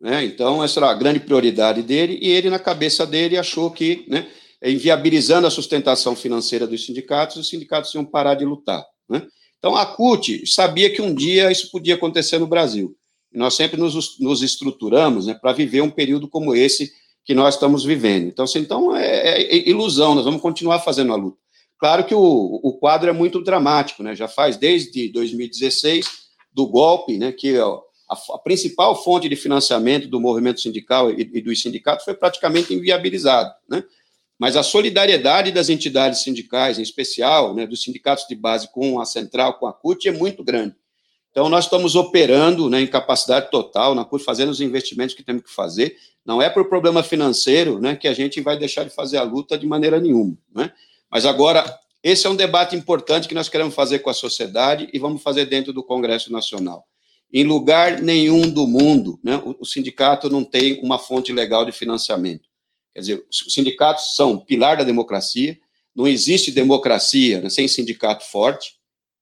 Né? 0.00 0.24
Então, 0.24 0.62
essa 0.62 0.78
era 0.78 0.90
a 0.90 0.94
grande 0.94 1.18
prioridade 1.18 1.82
dele, 1.82 2.18
e 2.22 2.28
ele, 2.28 2.48
na 2.48 2.58
cabeça 2.58 3.04
dele, 3.04 3.36
achou 3.36 3.70
que, 3.70 4.04
né, 4.08 4.28
inviabilizando 4.62 5.46
a 5.46 5.50
sustentação 5.50 6.14
financeira 6.14 6.66
dos 6.66 6.86
sindicatos, 6.86 7.36
os 7.36 7.48
sindicatos 7.48 7.92
iam 7.94 8.04
parar 8.04 8.34
de 8.34 8.44
lutar. 8.44 8.84
Né? 9.08 9.26
Então, 9.58 9.74
a 9.74 9.84
CUT 9.84 10.46
sabia 10.46 10.90
que 10.90 11.02
um 11.02 11.12
dia 11.12 11.50
isso 11.50 11.70
podia 11.70 11.96
acontecer 11.96 12.38
no 12.38 12.46
Brasil. 12.46 12.94
Nós 13.32 13.54
sempre 13.54 13.78
nos, 13.78 14.18
nos 14.20 14.42
estruturamos 14.42 15.26
né, 15.26 15.34
para 15.34 15.52
viver 15.52 15.82
um 15.82 15.90
período 15.90 16.28
como 16.28 16.54
esse 16.54 16.92
que 17.28 17.34
nós 17.34 17.56
estamos 17.56 17.84
vivendo. 17.84 18.26
Então, 18.26 18.46
assim, 18.46 18.60
então 18.60 18.96
é, 18.96 19.42
é, 19.42 19.68
ilusão, 19.68 20.14
nós 20.14 20.24
vamos 20.24 20.40
continuar 20.40 20.78
fazendo 20.78 21.12
a 21.12 21.16
luta. 21.16 21.36
Claro 21.78 22.02
que 22.06 22.14
o, 22.14 22.20
o 22.20 22.78
quadro 22.78 23.10
é 23.10 23.12
muito 23.12 23.44
dramático, 23.44 24.02
né? 24.02 24.16
Já 24.16 24.26
faz 24.26 24.56
desde 24.56 25.10
2016 25.12 26.06
do 26.50 26.66
golpe, 26.66 27.18
né? 27.18 27.30
Que 27.30 27.58
a, 27.58 27.66
a 28.08 28.38
principal 28.42 29.04
fonte 29.04 29.28
de 29.28 29.36
financiamento 29.36 30.08
do 30.08 30.18
movimento 30.18 30.62
sindical 30.62 31.10
e, 31.10 31.30
e 31.34 31.42
dos 31.42 31.60
sindicatos 31.60 32.06
foi 32.06 32.14
praticamente 32.14 32.72
inviabilizado, 32.72 33.52
né? 33.68 33.84
Mas 34.38 34.56
a 34.56 34.62
solidariedade 34.62 35.52
das 35.52 35.68
entidades 35.68 36.22
sindicais, 36.22 36.78
em 36.78 36.82
especial, 36.82 37.54
né, 37.54 37.66
dos 37.66 37.82
sindicatos 37.82 38.24
de 38.26 38.36
base 38.36 38.72
com 38.72 39.00
a 39.00 39.04
central, 39.04 39.58
com 39.58 39.66
a 39.66 39.72
CUT, 39.74 40.08
é 40.08 40.12
muito 40.12 40.42
grande. 40.42 40.74
Então, 41.30 41.48
nós 41.48 41.64
estamos 41.64 41.94
operando 41.94 42.70
né, 42.70 42.80
em 42.80 42.86
capacidade 42.86 43.50
total, 43.50 43.94
na 43.94 44.04
CUT, 44.04 44.24
fazendo 44.24 44.50
os 44.50 44.60
investimentos 44.60 45.14
que 45.14 45.22
temos 45.22 45.42
que 45.42 45.52
fazer, 45.52 45.96
não 46.28 46.42
é 46.42 46.50
por 46.50 46.68
problema 46.68 47.02
financeiro 47.02 47.80
né, 47.80 47.96
que 47.96 48.06
a 48.06 48.12
gente 48.12 48.38
vai 48.42 48.58
deixar 48.58 48.84
de 48.84 48.90
fazer 48.90 49.16
a 49.16 49.22
luta 49.22 49.56
de 49.56 49.66
maneira 49.66 49.98
nenhuma. 49.98 50.36
Né? 50.54 50.70
Mas 51.10 51.24
agora, 51.24 51.64
esse 52.02 52.26
é 52.26 52.30
um 52.30 52.36
debate 52.36 52.76
importante 52.76 53.26
que 53.26 53.34
nós 53.34 53.48
queremos 53.48 53.74
fazer 53.74 54.00
com 54.00 54.10
a 54.10 54.14
sociedade 54.14 54.90
e 54.92 54.98
vamos 54.98 55.22
fazer 55.22 55.46
dentro 55.46 55.72
do 55.72 55.82
Congresso 55.82 56.30
Nacional. 56.30 56.84
Em 57.32 57.44
lugar 57.44 58.02
nenhum 58.02 58.42
do 58.42 58.66
mundo, 58.66 59.18
né, 59.24 59.42
o, 59.42 59.64
sindicato 59.64 60.28
não 60.28 60.44
tem 60.44 60.78
uma 60.82 60.98
fonte 60.98 61.32
legal 61.32 61.64
de 61.64 61.72
financiamento. 61.72 62.46
Quer 62.92 63.00
dizer, 63.00 63.26
os 63.30 63.54
sindicatos 63.54 64.14
são 64.14 64.36
pilar 64.36 64.76
da 64.76 64.84
democracia, 64.84 65.58
não 65.96 66.06
existe 66.06 66.50
democracia 66.50 67.40
né, 67.40 67.48
sem 67.48 67.66
sindicato 67.66 68.24
forte, 68.24 68.74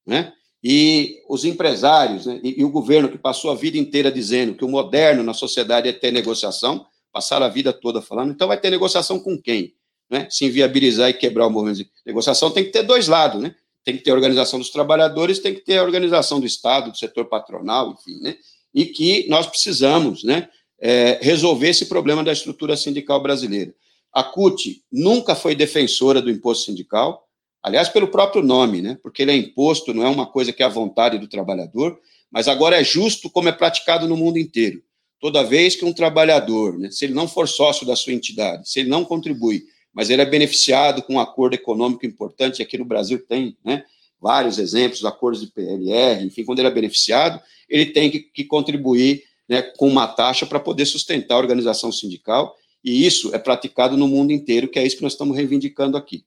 né? 0.04 0.32
E 0.62 1.22
os 1.28 1.44
empresários 1.44 2.26
né, 2.26 2.40
e, 2.42 2.60
e, 2.60 2.64
o 2.64 2.70
governo 2.70 3.08
que 3.08 3.18
passou 3.18 3.52
a 3.52 3.54
vida 3.54 3.78
inteira 3.78 4.10
dizendo 4.10 4.54
que 4.54 4.64
o 4.64 4.68
moderno 4.68 5.22
na 5.22 5.34
sociedade 5.34 5.88
é 5.88 5.92
ter 5.92 6.10
negociação, 6.10 6.86
passaram 7.16 7.46
a 7.46 7.48
vida 7.48 7.72
toda 7.72 8.02
falando, 8.02 8.33
então 8.33 8.46
vai 8.46 8.61
ter 8.61 8.68
negociação 8.68 9.18
com 9.18 9.40
quem? 9.40 9.72
Né? 10.11 10.29
Se 10.31 10.44
inviabilizar 10.44 11.09
e 11.09 11.14
quebrar 11.14 11.46
o 11.46 11.50
movimento. 11.50 11.88
Negociação 12.05 12.50
tem 12.50 12.62
que 12.62 12.70
ter 12.70 12.83
dois 12.83 13.09
lados, 13.09 13.40
né? 13.40 13.55
Tem 13.83 13.96
que 13.96 14.02
ter 14.02 14.11
a 14.11 14.14
organização 14.14 14.59
dos 14.59 14.68
trabalhadores, 14.68 15.38
tem 15.38 15.55
que 15.55 15.62
ter 15.62 15.79
a 15.79 15.83
organização 15.83 16.38
do 16.38 16.44
Estado, 16.44 16.90
do 16.90 16.98
setor 16.98 17.24
patronal, 17.24 17.96
enfim, 17.98 18.20
né? 18.20 18.37
E 18.74 18.85
que 18.85 19.26
nós 19.31 19.46
precisamos, 19.46 20.24
né? 20.24 20.46
É, 20.79 21.18
resolver 21.22 21.70
esse 21.70 21.87
problema 21.87 22.22
da 22.22 22.33
estrutura 22.33 22.76
sindical 22.76 23.22
brasileira. 23.22 23.74
A 24.12 24.22
CUT 24.22 24.83
nunca 24.92 25.35
foi 25.35 25.55
defensora 25.55 26.20
do 26.20 26.31
imposto 26.31 26.66
sindical, 26.66 27.26
aliás, 27.62 27.88
pelo 27.88 28.09
próprio 28.09 28.42
nome, 28.42 28.83
né? 28.83 28.98
Porque 29.02 29.22
ele 29.22 29.33
é 29.33 29.37
imposto, 29.37 29.94
não 29.94 30.05
é 30.05 30.09
uma 30.11 30.26
coisa 30.26 30.52
que 30.52 30.62
é 30.62 30.66
a 30.66 30.68
vontade 30.68 31.18
do 31.18 31.26
trabalhador, 31.26 31.98
mas 32.31 32.46
agora 32.46 32.79
é 32.79 32.85
justo 32.85 33.31
como 33.31 33.48
é 33.48 33.52
praticado 33.52 34.07
no 34.07 34.18
mundo 34.18 34.38
inteiro 34.38 34.83
toda 35.20 35.42
vez 35.42 35.74
que 35.74 35.85
um 35.85 35.92
trabalhador, 35.92 36.79
né, 36.79 36.90
se 36.90 37.05
ele 37.05 37.14
não 37.14 37.26
for 37.26 37.48
sócio 37.48 37.87
da 37.87 37.96
sua 37.96 38.12
entidade, 38.12 38.68
se 38.68 38.81
ele 38.81 38.88
não 38.88 39.05
contribui, 39.05 39.64
mas 39.92 40.11
ele 40.11 40.22
é 40.22 40.26
beneficiado 40.26 41.02
com 41.02 41.14
um 41.14 41.20
acordo 41.20 41.55
econômico 41.55 42.05
importante, 42.05 42.62
aqui 42.62 42.76
no 42.76 42.85
Brasil 42.85 43.18
tem 43.26 43.57
né, 43.64 43.85
vários 44.20 44.59
exemplos, 44.59 45.05
acordos 45.05 45.40
de 45.40 45.46
PLR, 45.48 46.24
enfim, 46.24 46.44
quando 46.44 46.59
ele 46.59 46.68
é 46.68 46.70
beneficiado, 46.72 47.40
ele 47.68 47.87
tem 47.87 48.11
que, 48.11 48.20
que 48.20 48.44
contribuir 48.44 49.22
né, 49.48 49.62
com 49.62 49.88
uma 49.88 50.07
taxa 50.07 50.44
para 50.44 50.61
poder 50.61 50.85
sustentar 50.85 51.37
a 51.37 51.38
organização 51.38 51.90
sindical, 51.90 52.55
e 52.85 53.07
isso 53.07 53.35
é 53.35 53.38
praticado 53.38 53.96
no 53.96 54.07
mundo 54.07 54.33
inteiro, 54.33 54.68
que 54.68 54.79
é 54.79 54.87
isso 54.87 54.96
que 54.96 55.02
nós 55.02 55.12
estamos 55.12 55.37
reivindicando 55.37 55.96
aqui. 55.96 56.24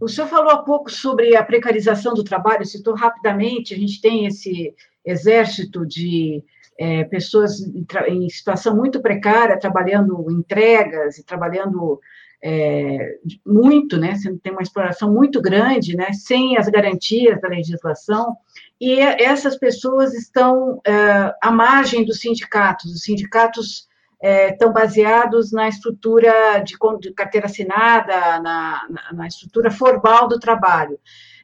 O 0.00 0.08
senhor 0.08 0.28
falou 0.28 0.50
há 0.50 0.58
pouco 0.62 0.90
sobre 0.90 1.36
a 1.36 1.44
precarização 1.44 2.14
do 2.14 2.22
trabalho, 2.22 2.64
citou 2.64 2.94
rapidamente, 2.94 3.74
a 3.74 3.76
gente 3.76 4.00
tem 4.00 4.26
esse 4.26 4.74
exército 5.04 5.84
de 5.84 6.44
é, 6.78 7.04
pessoas 7.04 7.60
em, 7.60 7.84
em, 8.08 8.28
situação 8.28 8.76
muito 8.76 9.00
precária, 9.00 9.58
trabalhando 9.58 10.30
entregas 10.30 11.18
e 11.18 11.24
trabalhando 11.24 12.00
é, 12.40 13.18
muito, 13.44 13.96
né, 13.96 14.14
tem 14.42 14.52
uma 14.52 14.62
exploração 14.62 15.12
muito 15.12 15.42
grande, 15.42 15.96
né, 15.96 16.12
sem 16.12 16.56
as 16.56 16.68
garantias 16.68 17.40
da 17.40 17.48
legislação, 17.48 18.36
e 18.80 19.00
essas 19.00 19.58
pessoas 19.58 20.14
estão 20.14 20.80
é, 20.86 21.34
à 21.42 21.50
margem 21.50 22.04
dos 22.04 22.20
sindicatos, 22.20 22.92
os 22.92 23.02
sindicatos 23.02 23.87
é, 24.20 24.50
estão 24.50 24.72
baseados 24.72 25.52
na 25.52 25.68
estrutura 25.68 26.58
de, 26.58 26.76
de 27.00 27.12
carteira 27.12 27.46
assinada, 27.46 28.40
na, 28.40 28.86
na, 28.90 29.12
na, 29.12 29.26
estrutura 29.26 29.70
formal 29.70 30.28
do 30.28 30.38
trabalho. 30.38 30.98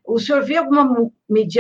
O 0.05 0.19
senhor 0.19 0.43
vê 0.43 0.57
alguma, 0.57 1.11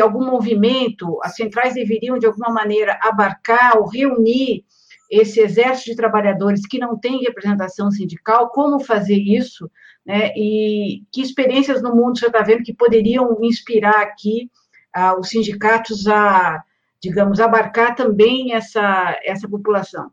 algum 0.02 0.24
movimento, 0.24 1.18
as 1.22 1.34
centrais 1.34 1.74
deveriam, 1.74 2.18
de 2.18 2.26
alguma 2.26 2.50
maneira, 2.50 2.98
abarcar 3.02 3.78
ou 3.78 3.88
reunir 3.88 4.64
esse 5.10 5.40
exército 5.40 5.90
de 5.90 5.96
trabalhadores 5.96 6.66
que 6.66 6.78
não 6.78 6.98
tem 6.98 7.22
representação 7.22 7.90
sindical, 7.90 8.50
como 8.50 8.80
fazer 8.80 9.16
isso, 9.16 9.70
né? 10.04 10.32
e 10.36 11.04
que 11.12 11.22
experiências 11.22 11.80
no 11.80 11.94
mundo 11.94 12.18
você 12.18 12.26
está 12.26 12.42
vendo 12.42 12.64
que 12.64 12.74
poderiam 12.74 13.38
inspirar 13.40 14.02
aqui 14.02 14.50
ah, 14.92 15.18
os 15.18 15.28
sindicatos 15.28 16.06
a, 16.06 16.62
digamos, 17.00 17.40
abarcar 17.40 17.94
também 17.94 18.54
essa, 18.54 19.18
essa 19.24 19.48
população? 19.48 20.10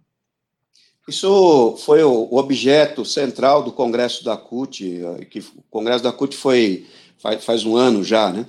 Isso 1.12 1.76
foi 1.80 2.02
o 2.06 2.30
objeto 2.32 3.04
central 3.04 3.62
do 3.64 3.74
Congresso 3.74 4.24
da 4.24 4.38
CUT, 4.38 5.02
que 5.30 5.40
o 5.40 5.62
Congresso 5.70 6.02
da 6.02 6.12
CUT 6.14 6.38
foi 6.38 6.86
faz, 7.18 7.44
faz 7.44 7.66
um 7.66 7.76
ano 7.76 8.02
já, 8.02 8.32
né? 8.32 8.46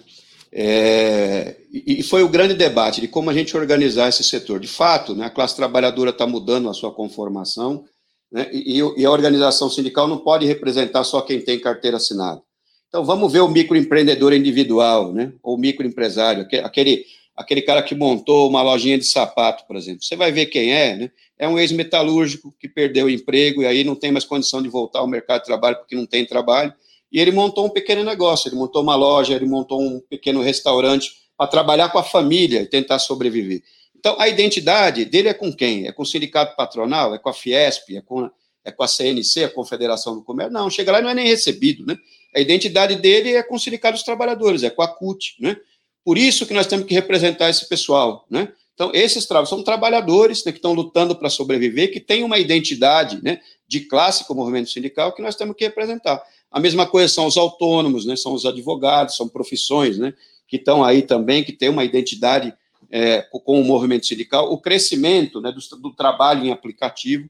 É, 0.52 1.56
e 1.72 2.04
foi 2.04 2.22
o 2.22 2.28
grande 2.28 2.54
debate 2.54 3.00
de 3.00 3.08
como 3.08 3.30
a 3.30 3.34
gente 3.34 3.56
organizar 3.56 4.08
esse 4.08 4.22
setor. 4.22 4.60
De 4.60 4.68
fato, 4.68 5.12
né, 5.12 5.26
a 5.26 5.30
classe 5.30 5.56
trabalhadora 5.56 6.10
está 6.10 6.24
mudando 6.24 6.68
a 6.68 6.74
sua 6.74 6.92
conformação, 6.92 7.84
né, 8.30 8.48
e, 8.52 8.78
e, 8.78 9.04
a 9.04 9.10
organização 9.10 9.68
sindical 9.68 10.06
não 10.06 10.18
pode 10.18 10.46
representar 10.46 11.02
só 11.02 11.20
quem 11.20 11.40
tem 11.40 11.58
carteira 11.58 11.96
assinada. 11.96 12.40
Então, 12.88 13.04
vamos 13.04 13.32
ver 13.32 13.40
o 13.40 13.48
microempreendedor 13.48 14.34
individual, 14.34 15.12
né, 15.12 15.32
ou 15.42 15.58
microempresário, 15.58 16.46
aquele, 16.62 17.06
aquele 17.42 17.62
cara 17.62 17.82
que 17.82 17.94
montou 17.94 18.48
uma 18.48 18.62
lojinha 18.62 18.98
de 18.98 19.04
sapato, 19.04 19.66
por 19.66 19.76
exemplo. 19.76 20.02
Você 20.02 20.16
vai 20.16 20.32
ver 20.32 20.46
quem 20.46 20.72
é, 20.72 20.96
né? 20.96 21.10
É 21.38 21.48
um 21.48 21.58
ex-metalúrgico 21.58 22.54
que 22.58 22.68
perdeu 22.68 23.06
o 23.06 23.10
emprego 23.10 23.62
e 23.62 23.66
aí 23.66 23.84
não 23.84 23.94
tem 23.94 24.12
mais 24.12 24.24
condição 24.24 24.62
de 24.62 24.68
voltar 24.68 25.00
ao 25.00 25.06
mercado 25.06 25.40
de 25.40 25.46
trabalho 25.46 25.76
porque 25.76 25.96
não 25.96 26.06
tem 26.06 26.24
trabalho. 26.24 26.72
E 27.10 27.20
ele 27.20 27.32
montou 27.32 27.66
um 27.66 27.68
pequeno 27.68 28.02
negócio, 28.04 28.48
ele 28.48 28.56
montou 28.56 28.82
uma 28.82 28.94
loja, 28.94 29.34
ele 29.34 29.46
montou 29.46 29.80
um 29.80 30.00
pequeno 30.00 30.40
restaurante 30.40 31.10
para 31.36 31.46
trabalhar 31.46 31.90
com 31.90 31.98
a 31.98 32.04
família 32.04 32.62
e 32.62 32.66
tentar 32.66 32.98
sobreviver. 32.98 33.62
Então, 33.98 34.16
a 34.18 34.28
identidade 34.28 35.04
dele 35.04 35.28
é 35.28 35.34
com 35.34 35.52
quem? 35.52 35.86
É 35.86 35.92
com 35.92 36.02
o 36.02 36.06
sindicato 36.06 36.56
patronal? 36.56 37.14
É 37.14 37.18
com 37.18 37.28
a 37.28 37.34
Fiesp? 37.34 37.96
É 37.96 38.00
com, 38.00 38.30
é 38.64 38.72
com 38.72 38.82
a 38.82 38.88
CNC, 38.88 39.44
a 39.44 39.48
Confederação 39.48 40.14
do 40.14 40.22
Comércio? 40.22 40.52
Não, 40.52 40.70
chega 40.70 40.90
lá 40.90 41.00
e 41.00 41.02
não 41.02 41.10
é 41.10 41.14
nem 41.14 41.28
recebido, 41.28 41.84
né? 41.84 41.96
A 42.34 42.40
identidade 42.40 42.96
dele 42.96 43.34
é 43.34 43.42
com 43.42 43.56
o 43.56 43.58
Sindicato 43.58 43.94
dos 43.94 44.02
Trabalhadores, 44.02 44.62
é 44.62 44.70
com 44.70 44.82
a 44.82 44.88
CUT, 44.88 45.36
né? 45.38 45.56
Por 46.04 46.18
isso 46.18 46.46
que 46.46 46.54
nós 46.54 46.66
temos 46.66 46.86
que 46.86 46.94
representar 46.94 47.48
esse 47.48 47.68
pessoal, 47.68 48.26
né? 48.30 48.52
Então, 48.74 48.90
esses 48.94 49.24
são 49.46 49.62
trabalhadores 49.62 50.44
né, 50.44 50.50
que 50.50 50.58
estão 50.58 50.72
lutando 50.72 51.14
para 51.14 51.28
sobreviver, 51.28 51.92
que 51.92 52.00
têm 52.00 52.24
uma 52.24 52.38
identidade 52.38 53.22
né, 53.22 53.40
de 53.68 53.80
classe 53.80 54.26
com 54.26 54.32
o 54.32 54.36
movimento 54.36 54.70
sindical 54.70 55.12
que 55.12 55.22
nós 55.22 55.36
temos 55.36 55.54
que 55.54 55.64
representar. 55.64 56.22
A 56.50 56.58
mesma 56.58 56.86
coisa 56.86 57.12
são 57.12 57.26
os 57.26 57.36
autônomos, 57.36 58.06
né, 58.06 58.16
são 58.16 58.32
os 58.32 58.46
advogados, 58.46 59.16
são 59.16 59.28
profissões 59.28 59.98
né, 59.98 60.14
que 60.48 60.56
estão 60.56 60.82
aí 60.82 61.02
também, 61.02 61.44
que 61.44 61.52
têm 61.52 61.68
uma 61.68 61.84
identidade 61.84 62.52
é, 62.90 63.22
com 63.22 63.60
o 63.60 63.64
movimento 63.64 64.06
sindical. 64.06 64.50
O 64.50 64.58
crescimento 64.58 65.40
né, 65.40 65.52
do, 65.52 65.76
do, 65.78 65.94
trabalho 65.94 66.44
em 66.44 66.50
aplicativo. 66.50 67.28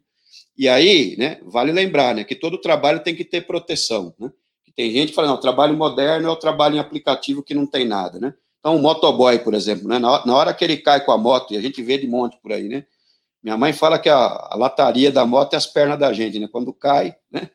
E 0.56 0.68
aí, 0.68 1.16
né, 1.18 1.38
vale 1.44 1.72
lembrar 1.72 2.14
né, 2.14 2.24
que 2.24 2.34
todo 2.34 2.60
trabalho 2.60 3.02
tem 3.02 3.14
que 3.14 3.24
ter 3.24 3.46
proteção. 3.46 4.14
Né? 4.18 4.30
Tem 4.74 4.90
gente 4.90 5.10
que 5.10 5.14
fala, 5.14 5.28
não, 5.28 5.36
trabalho 5.40 5.76
moderno 5.76 6.28
é 6.28 6.30
o 6.30 6.36
trabalho 6.36 6.76
em 6.76 6.80
aplicativo 6.80 7.42
que 7.42 7.54
não 7.54 7.66
tem 7.66 7.84
nada, 7.84 8.18
né? 8.18 8.34
Então, 8.62 8.76
o 8.76 8.78
motoboy, 8.78 9.40
por 9.40 9.54
exemplo, 9.54 9.88
né? 9.88 9.98
Na 9.98 10.36
hora 10.36 10.54
que 10.54 10.64
ele 10.64 10.76
cai 10.76 11.04
com 11.04 11.10
a 11.10 11.18
moto, 11.18 11.52
e 11.52 11.56
a 11.56 11.60
gente 11.60 11.82
vê 11.82 11.98
de 11.98 12.06
monte 12.06 12.38
por 12.40 12.52
aí, 12.52 12.68
né? 12.68 12.86
Minha 13.42 13.56
mãe 13.56 13.72
fala 13.72 13.98
que 13.98 14.08
a, 14.08 14.16
a 14.16 14.54
lataria 14.56 15.10
da 15.10 15.26
moto 15.26 15.54
é 15.54 15.56
as 15.56 15.66
pernas 15.66 15.98
da 15.98 16.12
gente, 16.12 16.38
né? 16.38 16.46
Quando 16.46 16.72
cai, 16.72 17.12
né? 17.28 17.50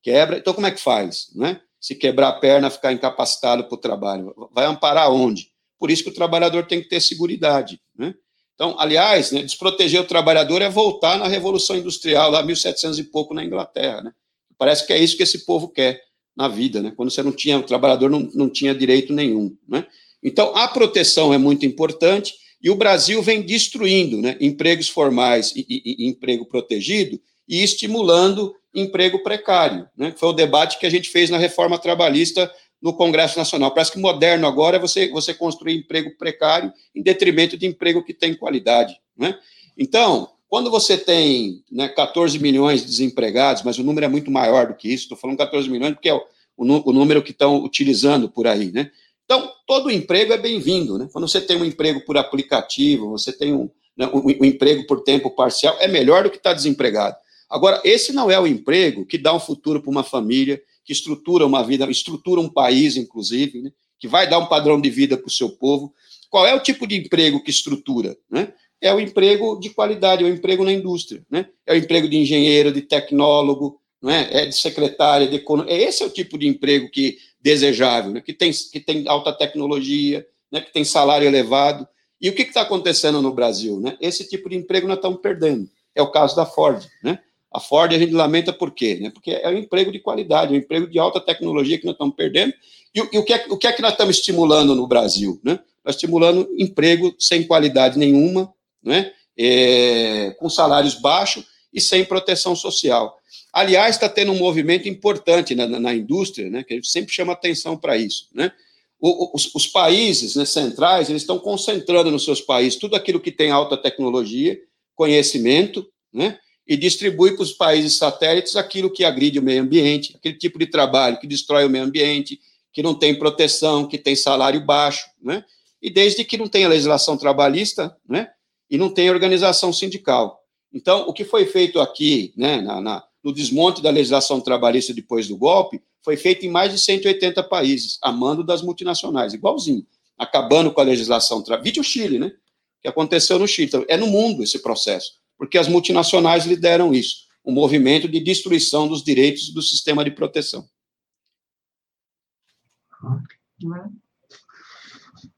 Quebra. 0.00 0.38
Então, 0.38 0.54
como 0.54 0.68
é 0.68 0.70
que 0.70 0.80
faz, 0.80 1.30
né? 1.34 1.60
Se 1.80 1.96
quebrar 1.96 2.28
a 2.28 2.32
perna, 2.34 2.70
ficar 2.70 2.92
incapacitado 2.92 3.64
para 3.64 3.74
o 3.74 3.78
trabalho, 3.78 4.32
vai 4.52 4.64
amparar 4.66 5.10
onde? 5.10 5.50
Por 5.80 5.90
isso 5.90 6.04
que 6.04 6.10
o 6.10 6.14
trabalhador 6.14 6.64
tem 6.64 6.80
que 6.80 6.88
ter 6.88 7.00
segurança, 7.00 7.76
né? 7.98 8.14
Então, 8.54 8.76
aliás, 8.78 9.32
né, 9.32 9.42
desproteger 9.42 10.00
o 10.00 10.06
trabalhador 10.06 10.62
é 10.62 10.70
voltar 10.70 11.18
na 11.18 11.26
Revolução 11.26 11.74
Industrial, 11.74 12.30
lá 12.30 12.40
1700 12.40 13.00
e 13.00 13.04
pouco 13.04 13.34
na 13.34 13.44
Inglaterra, 13.44 14.00
né? 14.00 14.12
Parece 14.56 14.86
que 14.86 14.92
é 14.92 14.98
isso 14.98 15.16
que 15.16 15.24
esse 15.24 15.44
povo 15.44 15.68
quer 15.68 16.00
na 16.36 16.46
vida, 16.46 16.80
né? 16.80 16.92
Quando 16.94 17.10
você 17.10 17.20
não 17.20 17.32
tinha, 17.32 17.58
o 17.58 17.64
trabalhador 17.64 18.08
não, 18.08 18.20
não 18.32 18.48
tinha 18.48 18.72
direito 18.72 19.12
nenhum, 19.12 19.56
né? 19.66 19.84
Então, 20.22 20.54
a 20.54 20.68
proteção 20.68 21.32
é 21.32 21.38
muito 21.38 21.66
importante 21.66 22.34
e 22.62 22.70
o 22.70 22.76
Brasil 22.76 23.20
vem 23.22 23.42
destruindo 23.42 24.18
né, 24.18 24.36
empregos 24.40 24.88
formais 24.88 25.52
e, 25.56 25.66
e, 25.68 26.04
e 26.04 26.08
emprego 26.08 26.46
protegido 26.46 27.20
e 27.48 27.62
estimulando 27.62 28.54
emprego 28.74 29.22
precário. 29.22 29.88
Né? 29.96 30.14
Foi 30.16 30.28
o 30.28 30.32
debate 30.32 30.78
que 30.78 30.86
a 30.86 30.90
gente 30.90 31.10
fez 31.10 31.28
na 31.28 31.38
reforma 31.38 31.78
trabalhista 31.78 32.50
no 32.80 32.92
Congresso 32.92 33.38
Nacional. 33.38 33.72
Parece 33.72 33.92
que 33.92 33.98
moderno 33.98 34.46
agora 34.46 34.76
é 34.76 34.80
você, 34.80 35.08
você 35.08 35.34
construir 35.34 35.76
emprego 35.76 36.16
precário 36.16 36.72
em 36.94 37.02
detrimento 37.02 37.56
de 37.56 37.66
emprego 37.66 38.02
que 38.02 38.14
tem 38.14 38.34
qualidade. 38.34 38.96
Né? 39.16 39.38
Então, 39.76 40.30
quando 40.48 40.70
você 40.70 40.98
tem 40.98 41.64
né, 41.70 41.88
14 41.88 42.38
milhões 42.38 42.80
de 42.80 42.86
desempregados, 42.86 43.62
mas 43.62 43.78
o 43.78 43.82
número 43.84 44.04
é 44.04 44.08
muito 44.08 44.30
maior 44.30 44.66
do 44.66 44.74
que 44.74 44.92
isso, 44.92 45.04
estou 45.04 45.16
falando 45.16 45.38
14 45.38 45.68
milhões 45.70 45.94
porque 45.94 46.08
é 46.08 46.14
o, 46.14 46.22
o, 46.56 46.92
número 46.92 47.22
que 47.22 47.30
estão 47.30 47.62
utilizando 47.64 48.28
por 48.28 48.46
aí, 48.46 48.70
né? 48.70 48.90
Então, 49.34 49.50
todo 49.66 49.90
emprego 49.90 50.34
é 50.34 50.36
bem-vindo, 50.36 50.98
né? 50.98 51.08
Quando 51.10 51.26
você 51.26 51.40
tem 51.40 51.56
um 51.56 51.64
emprego 51.64 52.04
por 52.04 52.18
aplicativo, 52.18 53.08
você 53.08 53.32
tem 53.32 53.54
um, 53.54 53.70
né, 53.96 54.06
um, 54.12 54.26
um 54.26 54.44
emprego 54.44 54.86
por 54.86 55.02
tempo 55.04 55.30
parcial, 55.30 55.74
é 55.80 55.88
melhor 55.88 56.24
do 56.24 56.30
que 56.30 56.36
estar 56.36 56.52
desempregado. 56.52 57.16
Agora, 57.48 57.80
esse 57.82 58.12
não 58.12 58.30
é 58.30 58.38
o 58.38 58.46
emprego 58.46 59.06
que 59.06 59.16
dá 59.16 59.32
um 59.32 59.40
futuro 59.40 59.80
para 59.80 59.90
uma 59.90 60.04
família, 60.04 60.60
que 60.84 60.92
estrutura 60.92 61.46
uma 61.46 61.62
vida, 61.62 61.90
estrutura 61.90 62.42
um 62.42 62.48
país, 62.48 62.98
inclusive, 62.98 63.62
né? 63.62 63.72
que 63.98 64.06
vai 64.06 64.28
dar 64.28 64.38
um 64.38 64.44
padrão 64.44 64.78
de 64.78 64.90
vida 64.90 65.16
para 65.16 65.28
o 65.28 65.32
seu 65.32 65.48
povo. 65.48 65.94
Qual 66.28 66.46
é 66.46 66.54
o 66.54 66.60
tipo 66.60 66.86
de 66.86 66.98
emprego 66.98 67.42
que 67.42 67.50
estrutura? 67.50 68.14
Né? 68.30 68.52
É 68.82 68.92
o 68.92 69.00
emprego 69.00 69.58
de 69.58 69.70
qualidade, 69.70 70.22
é 70.22 70.26
o 70.26 70.34
emprego 70.34 70.62
na 70.62 70.74
indústria, 70.74 71.24
né? 71.30 71.46
é 71.66 71.72
o 71.72 71.76
emprego 71.76 72.06
de 72.06 72.18
engenheiro, 72.18 72.70
de 72.70 72.82
tecnólogo, 72.82 73.80
não 74.02 74.10
é? 74.10 74.42
é 74.42 74.46
de 74.46 74.54
secretária, 74.54 75.26
de 75.26 75.36
economia. 75.36 75.72
Esse 75.72 76.02
é 76.02 76.06
o 76.06 76.10
tipo 76.10 76.36
de 76.36 76.46
emprego 76.46 76.90
que 76.90 77.16
desejável, 77.42 78.12
né? 78.12 78.20
que, 78.20 78.32
tem, 78.32 78.52
que 78.52 78.80
tem 78.80 79.08
alta 79.08 79.32
tecnologia, 79.32 80.26
né? 80.50 80.60
que 80.60 80.72
tem 80.72 80.84
salário 80.84 81.26
elevado. 81.26 81.86
E 82.20 82.28
o 82.28 82.34
que 82.34 82.42
está 82.42 82.62
acontecendo 82.62 83.20
no 83.20 83.32
Brasil? 83.32 83.80
Né? 83.80 83.96
Esse 84.00 84.28
tipo 84.28 84.48
de 84.48 84.56
emprego 84.56 84.86
nós 84.86 84.96
estamos 84.96 85.20
perdendo. 85.20 85.68
É 85.94 86.00
o 86.00 86.10
caso 86.10 86.36
da 86.36 86.46
Ford. 86.46 86.86
Né? 87.02 87.18
A 87.52 87.58
Ford 87.58 87.92
a 87.92 87.98
gente 87.98 88.12
lamenta 88.12 88.52
por 88.52 88.70
quê? 88.70 88.98
Né? 89.00 89.10
Porque 89.10 89.32
é 89.32 89.48
um 89.48 89.58
emprego 89.58 89.90
de 89.90 89.98
qualidade, 89.98 90.54
é 90.54 90.56
um 90.56 90.60
emprego 90.60 90.86
de 90.86 90.98
alta 90.98 91.20
tecnologia 91.20 91.78
que 91.78 91.84
nós 91.84 91.94
estamos 91.94 92.14
perdendo. 92.14 92.54
E, 92.94 93.00
e 93.00 93.18
o, 93.18 93.24
que 93.24 93.32
é, 93.32 93.46
o 93.48 93.56
que 93.56 93.66
é 93.66 93.72
que 93.72 93.82
nós 93.82 93.92
estamos 93.92 94.16
estimulando 94.16 94.74
no 94.74 94.86
Brasil? 94.86 95.40
Né? 95.42 95.58
Nós 95.84 95.96
estimulando 95.96 96.48
emprego 96.56 97.14
sem 97.18 97.44
qualidade 97.44 97.98
nenhuma, 97.98 98.52
né? 98.82 99.12
É, 99.34 100.36
com 100.38 100.50
salários 100.50 100.94
baixos 100.94 101.46
e 101.72 101.80
sem 101.80 102.04
proteção 102.04 102.54
social. 102.54 103.18
Aliás, 103.52 103.96
está 103.96 104.08
tendo 104.08 104.32
um 104.32 104.38
movimento 104.38 104.88
importante 104.88 105.54
na, 105.54 105.66
na, 105.66 105.94
indústria, 105.94 106.48
né, 106.48 106.64
que 106.64 106.72
a 106.72 106.76
gente 106.76 106.88
sempre 106.88 107.12
chama 107.12 107.32
atenção 107.32 107.76
para 107.76 107.96
isso. 107.96 108.28
Né? 108.32 108.50
O, 108.98 109.36
os, 109.36 109.54
os, 109.54 109.66
países 109.66 110.36
né, 110.36 110.44
centrais 110.44 111.10
eles 111.10 111.22
estão 111.22 111.38
concentrando 111.38 112.10
nos 112.10 112.24
seus 112.24 112.40
países 112.40 112.78
tudo 112.78 112.96
aquilo 112.96 113.20
que 113.20 113.30
tem 113.30 113.50
alta 113.50 113.76
tecnologia, 113.76 114.58
conhecimento, 114.94 115.86
né, 116.12 116.38
e 116.66 116.76
distribui 116.76 117.34
para 117.34 117.42
os 117.42 117.52
países 117.52 117.96
satélites 117.96 118.56
aquilo 118.56 118.90
que 118.90 119.04
agride 119.04 119.38
o 119.38 119.42
meio 119.42 119.62
ambiente, 119.62 120.14
aquele 120.16 120.36
tipo 120.36 120.58
de 120.58 120.66
trabalho 120.66 121.18
que 121.18 121.26
destrói 121.26 121.66
o 121.66 121.70
meio 121.70 121.84
ambiente, 121.84 122.40
que 122.72 122.82
não 122.82 122.94
tem 122.94 123.18
proteção, 123.18 123.86
que 123.86 123.98
tem 123.98 124.16
salário 124.16 124.64
baixo, 124.64 125.06
né? 125.20 125.44
E 125.80 125.90
desde 125.90 126.24
que 126.24 126.38
não 126.38 126.46
tenha 126.46 126.68
legislação 126.68 127.16
trabalhista, 127.16 127.94
né? 128.08 128.30
E 128.70 128.78
não 128.78 128.88
tenha 128.88 129.12
organização 129.12 129.72
sindical. 129.72 130.41
Então, 130.72 131.08
o 131.08 131.12
que 131.12 131.24
foi 131.24 131.44
feito 131.44 131.80
aqui, 131.80 132.32
né, 132.36 132.60
na, 132.60 132.80
na 132.80 133.04
no 133.22 133.32
desmonte 133.32 133.80
da 133.80 133.90
legislação 133.90 134.40
trabalhista 134.40 134.92
depois 134.92 135.28
do 135.28 135.36
golpe, 135.36 135.80
foi 136.02 136.16
feito 136.16 136.44
em 136.44 136.50
mais 136.50 136.72
de 136.72 136.78
180 136.78 137.42
países, 137.44 137.98
a 138.02 138.10
mando 138.10 138.42
das 138.42 138.62
multinacionais, 138.62 139.32
igualzinho, 139.32 139.86
acabando 140.18 140.72
com 140.72 140.80
a 140.80 140.84
legislação 140.84 141.40
trabalhista. 141.42 141.64
Vídeo 141.64 141.84
Chile, 141.84 142.18
né? 142.18 142.32
Que 142.80 142.88
aconteceu 142.88 143.38
no 143.38 143.46
Chile. 143.46 143.68
Então, 143.68 143.84
é 143.86 143.96
no 143.96 144.08
mundo 144.08 144.42
esse 144.42 144.58
processo, 144.58 145.20
porque 145.38 145.56
as 145.56 145.68
multinacionais 145.68 146.44
lideram 146.44 146.92
isso, 146.92 147.28
um 147.44 147.52
movimento 147.52 148.08
de 148.08 148.18
destruição 148.18 148.88
dos 148.88 149.04
direitos 149.04 149.50
do 149.50 149.62
sistema 149.62 150.04
de 150.04 150.10
proteção. 150.10 150.68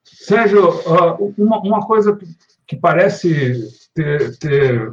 Sérgio, 0.02 0.70
uma 1.36 1.86
coisa 1.86 2.18
que 2.66 2.76
parece 2.76 3.68
ter, 3.92 4.38
ter 4.38 4.92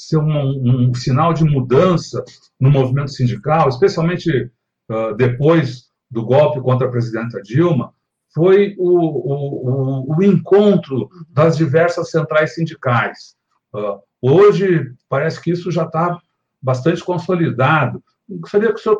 ser 0.00 0.18
um, 0.18 0.88
um, 0.88 0.94
sinal 0.94 1.32
de 1.32 1.44
mudança 1.44 2.24
no 2.60 2.70
movimento 2.70 3.10
sindical, 3.10 3.68
especialmente 3.68 4.50
uh, 4.90 5.14
depois 5.16 5.86
do 6.10 6.24
golpe 6.24 6.60
contra 6.60 6.86
a 6.86 6.90
presidenta 6.90 7.40
Dilma, 7.42 7.92
foi 8.34 8.74
o, 8.78 10.12
o, 10.12 10.16
o 10.16 10.22
encontro 10.22 11.08
das 11.30 11.56
diversas 11.56 12.10
centrais 12.10 12.54
sindicais. 12.54 13.34
Uh, 13.74 13.98
hoje, 14.20 14.92
parece 15.08 15.40
que 15.40 15.50
isso 15.50 15.70
já 15.70 15.84
está 15.84 16.18
bastante 16.60 17.02
consolidado. 17.02 18.02
Gostaria 18.28 18.72
que 18.72 18.80
o 18.80 18.82
senhor 18.82 18.96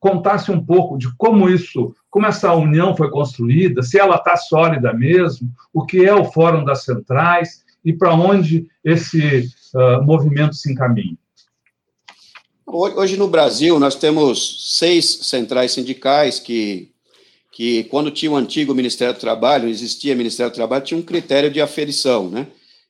contasse 0.00 0.50
um 0.50 0.64
pouco 0.64 0.98
de 0.98 1.14
como 1.16 1.48
isso, 1.48 1.94
como 2.10 2.26
essa 2.26 2.52
união 2.54 2.96
foi 2.96 3.08
construída, 3.08 3.82
se 3.82 4.00
ela 4.00 4.16
está 4.16 4.36
sólida 4.36 4.92
mesmo, 4.92 5.48
o 5.72 5.86
que 5.86 6.04
é 6.04 6.12
o 6.12 6.24
Fórum 6.24 6.64
das 6.64 6.84
Centrais 6.84 7.62
e 7.84 7.92
para 7.92 8.12
onde 8.12 8.66
esse 8.84 9.48
uh, 9.74 10.02
movimento 10.02 10.54
se 10.54 10.72
encaminha? 10.72 11.16
Hoje 12.66 13.16
no 13.16 13.28
Brasil 13.28 13.78
nós 13.78 13.94
temos 13.94 14.78
seis 14.78 15.18
centrais 15.22 15.72
sindicais 15.72 16.38
que, 16.38 16.90
que 17.52 17.84
quando 17.84 18.10
tinha 18.10 18.30
o 18.30 18.36
antigo 18.36 18.74
Ministério 18.74 19.12
do 19.12 19.20
Trabalho, 19.20 19.68
existia 19.68 20.14
Ministério 20.14 20.50
do 20.50 20.54
Trabalho, 20.54 20.84
tinha 20.84 20.98
um 20.98 21.02
critério 21.02 21.50
de 21.50 21.60
aferição, 21.60 22.30
né? 22.30 22.46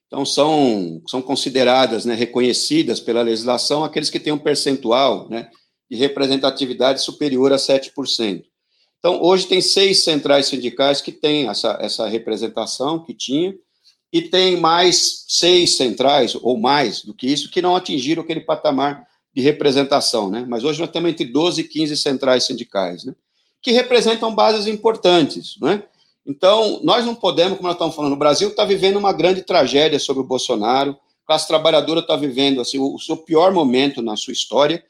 Então 0.07 0.25
são, 0.25 1.01
são 1.07 1.21
consideradas, 1.21 2.05
né, 2.05 2.13
reconhecidas 2.13 2.99
pela 2.99 3.23
legislação 3.23 3.83
aqueles 3.83 4.11
que 4.11 4.19
têm 4.19 4.31
um 4.31 4.37
percentual, 4.37 5.27
né, 5.27 5.49
de 5.89 5.97
representatividade 5.97 7.01
superior 7.01 7.51
a 7.51 7.57
7%. 7.57 8.43
Então, 8.99 9.21
hoje 9.21 9.47
tem 9.47 9.59
seis 9.59 10.01
centrais 10.03 10.45
sindicais 10.45 11.01
que 11.01 11.11
têm 11.11 11.49
essa, 11.49 11.77
essa 11.81 12.07
representação 12.07 13.03
que 13.03 13.13
tinha, 13.13 13.53
e 14.13 14.21
tem 14.21 14.55
mais 14.55 15.25
seis 15.27 15.75
centrais, 15.75 16.37
ou 16.39 16.55
mais 16.55 17.01
do 17.01 17.15
que 17.15 17.25
isso, 17.25 17.49
que 17.49 17.63
não 17.63 17.75
atingiram 17.75 18.21
aquele 18.21 18.41
patamar 18.41 19.07
de 19.33 19.41
representação, 19.41 20.29
né? 20.29 20.45
Mas 20.47 20.63
hoje 20.63 20.79
nós 20.79 20.91
temos 20.91 21.09
entre 21.09 21.25
12 21.25 21.61
e 21.61 21.63
15 21.63 21.97
centrais 21.97 22.43
sindicais, 22.43 23.03
né? 23.03 23.15
Que 23.59 23.71
representam 23.71 24.33
bases 24.35 24.67
importantes, 24.67 25.57
né? 25.59 25.81
Então, 26.23 26.79
nós 26.83 27.03
não 27.03 27.15
podemos, 27.15 27.57
como 27.57 27.67
nós 27.67 27.75
estamos 27.75 27.95
falando, 27.95 28.13
o 28.13 28.17
Brasil 28.17 28.49
está 28.49 28.63
vivendo 28.63 28.97
uma 28.97 29.11
grande 29.11 29.41
tragédia 29.41 29.97
sobre 29.97 30.21
o 30.21 30.27
Bolsonaro, 30.27 30.91
a 31.23 31.27
classe 31.27 31.47
trabalhadora 31.47 31.99
está 31.99 32.15
vivendo 32.15 32.61
assim, 32.61 32.77
o, 32.77 32.99
seu 32.99 33.17
pior 33.17 33.51
momento 33.51 33.99
na 33.99 34.15
sua 34.15 34.31
história, 34.31 34.85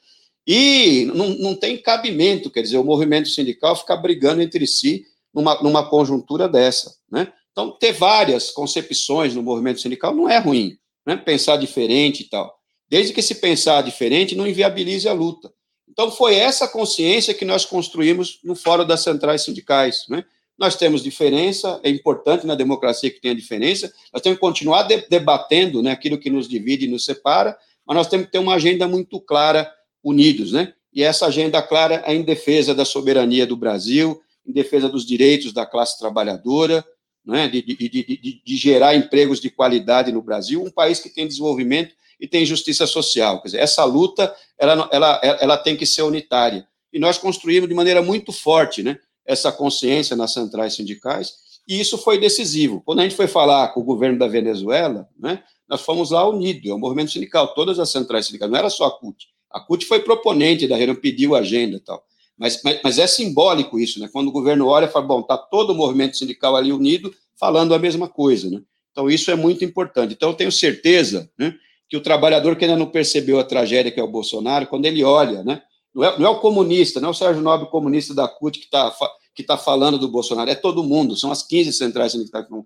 e 0.46 1.10
não, 1.14 1.30
não 1.30 1.54
tem 1.54 1.78
cabimento, 1.78 2.50
quer 2.50 2.60
dizer, 2.60 2.76
o 2.76 2.84
movimento 2.84 3.30
sindical 3.30 3.74
ficar 3.74 3.96
brigando 3.96 4.42
entre 4.42 4.66
si 4.66 5.06
numa, 5.32 5.60
numa 5.62 5.88
conjuntura 5.88 6.46
dessa, 6.46 6.94
né? 7.10 7.32
Então, 7.54 7.70
ter 7.70 7.92
várias 7.92 8.50
concepções 8.50 9.32
no 9.32 9.42
movimento 9.42 9.80
sindical 9.80 10.12
não 10.12 10.28
é 10.28 10.38
ruim, 10.38 10.76
né? 11.06 11.16
pensar 11.16 11.56
diferente 11.56 12.24
e 12.24 12.28
tal. 12.28 12.52
Desde 12.88 13.12
que 13.12 13.22
se 13.22 13.36
pensar 13.36 13.80
diferente, 13.82 14.34
não 14.34 14.44
inviabilize 14.44 15.08
a 15.08 15.12
luta. 15.12 15.52
Então, 15.88 16.10
foi 16.10 16.34
essa 16.34 16.66
consciência 16.66 17.32
que 17.32 17.44
nós 17.44 17.64
construímos 17.64 18.40
no 18.42 18.56
Fórum 18.56 18.84
das 18.84 19.02
Centrais 19.04 19.42
Sindicais. 19.42 20.04
Né? 20.08 20.24
Nós 20.58 20.74
temos 20.74 21.00
diferença, 21.00 21.80
é 21.84 21.90
importante 21.90 22.44
na 22.44 22.56
democracia 22.56 23.08
que 23.08 23.20
tenha 23.20 23.36
diferença, 23.36 23.92
nós 24.12 24.20
temos 24.20 24.36
que 24.36 24.40
continuar 24.40 24.82
de 24.82 25.06
debatendo 25.08 25.80
né, 25.80 25.92
aquilo 25.92 26.18
que 26.18 26.30
nos 26.30 26.48
divide 26.48 26.86
e 26.86 26.88
nos 26.88 27.04
separa, 27.04 27.56
mas 27.86 27.96
nós 27.96 28.08
temos 28.08 28.26
que 28.26 28.32
ter 28.32 28.38
uma 28.38 28.54
agenda 28.54 28.88
muito 28.88 29.20
clara, 29.20 29.70
unidos, 30.02 30.50
né? 30.50 30.72
E 30.92 31.02
essa 31.02 31.26
agenda 31.26 31.60
clara 31.60 32.02
é 32.06 32.14
em 32.14 32.22
defesa 32.22 32.74
da 32.74 32.84
soberania 32.84 33.46
do 33.46 33.56
Brasil, 33.56 34.20
em 34.46 34.52
defesa 34.52 34.88
dos 34.88 35.04
direitos 35.04 35.52
da 35.52 35.66
classe 35.66 35.98
trabalhadora, 35.98 36.84
né, 37.24 37.48
de, 37.48 37.62
de, 37.62 37.88
de, 37.88 38.42
de, 38.44 38.56
gerar 38.56 38.94
empregos 38.94 39.40
de 39.40 39.50
qualidade 39.50 40.12
no 40.12 40.20
Brasil, 40.20 40.62
um 40.62 40.70
país 40.70 41.00
que 41.00 41.08
tem 41.08 41.26
desenvolvimento 41.26 41.94
e 42.20 42.28
tem 42.28 42.44
justiça 42.44 42.86
social. 42.86 43.40
Quer 43.40 43.48
dizer, 43.48 43.58
essa 43.58 43.84
luta 43.84 44.34
ela, 44.58 44.88
ela, 44.92 45.20
ela 45.40 45.56
tem 45.56 45.76
que 45.76 45.86
ser 45.86 46.02
unitária. 46.02 46.66
e 46.92 46.98
nós 46.98 47.18
construímos 47.18 47.68
de 47.68 47.74
maneira 47.74 48.02
muito 48.02 48.32
forte, 48.32 48.82
né, 48.82 48.98
essa 49.24 49.50
consciência 49.50 50.14
nas 50.14 50.32
centrais 50.32 50.74
sindicais, 50.74 51.32
e 51.66 51.80
isso 51.80 51.96
foi 51.96 52.18
decisivo. 52.18 52.82
Quando 52.84 53.00
a 53.00 53.02
gente 53.02 53.16
foi 53.16 53.26
falar 53.26 53.68
com 53.68 53.80
o 53.80 53.84
governo 53.84 54.18
da 54.18 54.28
Venezuela, 54.28 55.08
né, 55.18 55.42
nós 55.66 55.80
fomos 55.80 56.10
lá 56.10 56.28
unidos, 56.28 56.70
é 56.70 56.74
um 56.74 56.78
movimento 56.78 57.10
sindical, 57.10 57.54
todas 57.54 57.78
as 57.78 57.90
centrais 57.90 58.26
sindicais, 58.26 58.50
não 58.50 58.58
era 58.58 58.68
só 58.68 58.84
a 58.84 58.90
CUT. 58.90 59.28
A 59.50 59.60
CUT 59.60 59.86
foi 59.86 60.00
proponente 60.00 60.68
da 60.68 60.76
reunião, 60.76 60.96
pediu 60.96 61.34
agenda 61.34 61.76
e 61.76 61.80
tal. 61.80 62.04
Mas, 62.36 62.60
mas, 62.62 62.80
mas, 62.82 62.98
é 62.98 63.06
simbólico 63.06 63.78
isso, 63.78 64.00
né? 64.00 64.08
Quando 64.12 64.28
o 64.28 64.32
governo 64.32 64.66
olha 64.66 64.86
e 64.86 64.88
fala, 64.88 65.06
bom, 65.06 65.20
está 65.20 65.36
todo 65.36 65.70
o 65.70 65.74
movimento 65.74 66.16
sindical 66.16 66.56
ali 66.56 66.72
unido, 66.72 67.14
falando 67.38 67.74
a 67.74 67.78
mesma 67.78 68.08
coisa, 68.08 68.50
né? 68.50 68.60
Então, 68.90 69.08
isso 69.08 69.30
é 69.30 69.34
muito 69.34 69.64
importante. 69.64 70.14
Então, 70.14 70.30
eu 70.30 70.36
tenho 70.36 70.52
certeza 70.52 71.30
né, 71.38 71.54
que 71.88 71.96
o 71.96 72.00
trabalhador 72.00 72.56
que 72.56 72.64
ainda 72.64 72.76
não 72.76 72.86
percebeu 72.86 73.40
a 73.40 73.44
tragédia 73.44 73.90
que 73.90 73.98
é 73.98 74.02
o 74.02 74.08
Bolsonaro, 74.08 74.66
quando 74.68 74.86
ele 74.86 75.02
olha, 75.02 75.42
né, 75.42 75.62
não, 75.92 76.04
é, 76.04 76.18
não 76.18 76.26
é 76.26 76.30
o 76.30 76.38
comunista, 76.40 77.00
não 77.00 77.08
é 77.08 77.10
o 77.10 77.14
Sérgio 77.14 77.42
Nobre 77.42 77.68
comunista 77.68 78.14
da 78.14 78.28
CUT 78.28 78.58
que 78.58 78.66
está 78.66 78.94
que 79.34 79.42
tá 79.42 79.58
falando 79.58 79.98
do 79.98 80.06
Bolsonaro, 80.06 80.48
é 80.48 80.54
todo 80.54 80.84
mundo, 80.84 81.16
são 81.16 81.32
as 81.32 81.42
15 81.42 81.72
centrais 81.72 82.12
sindicais 82.12 82.46
que 82.46 82.52
estão 82.52 82.64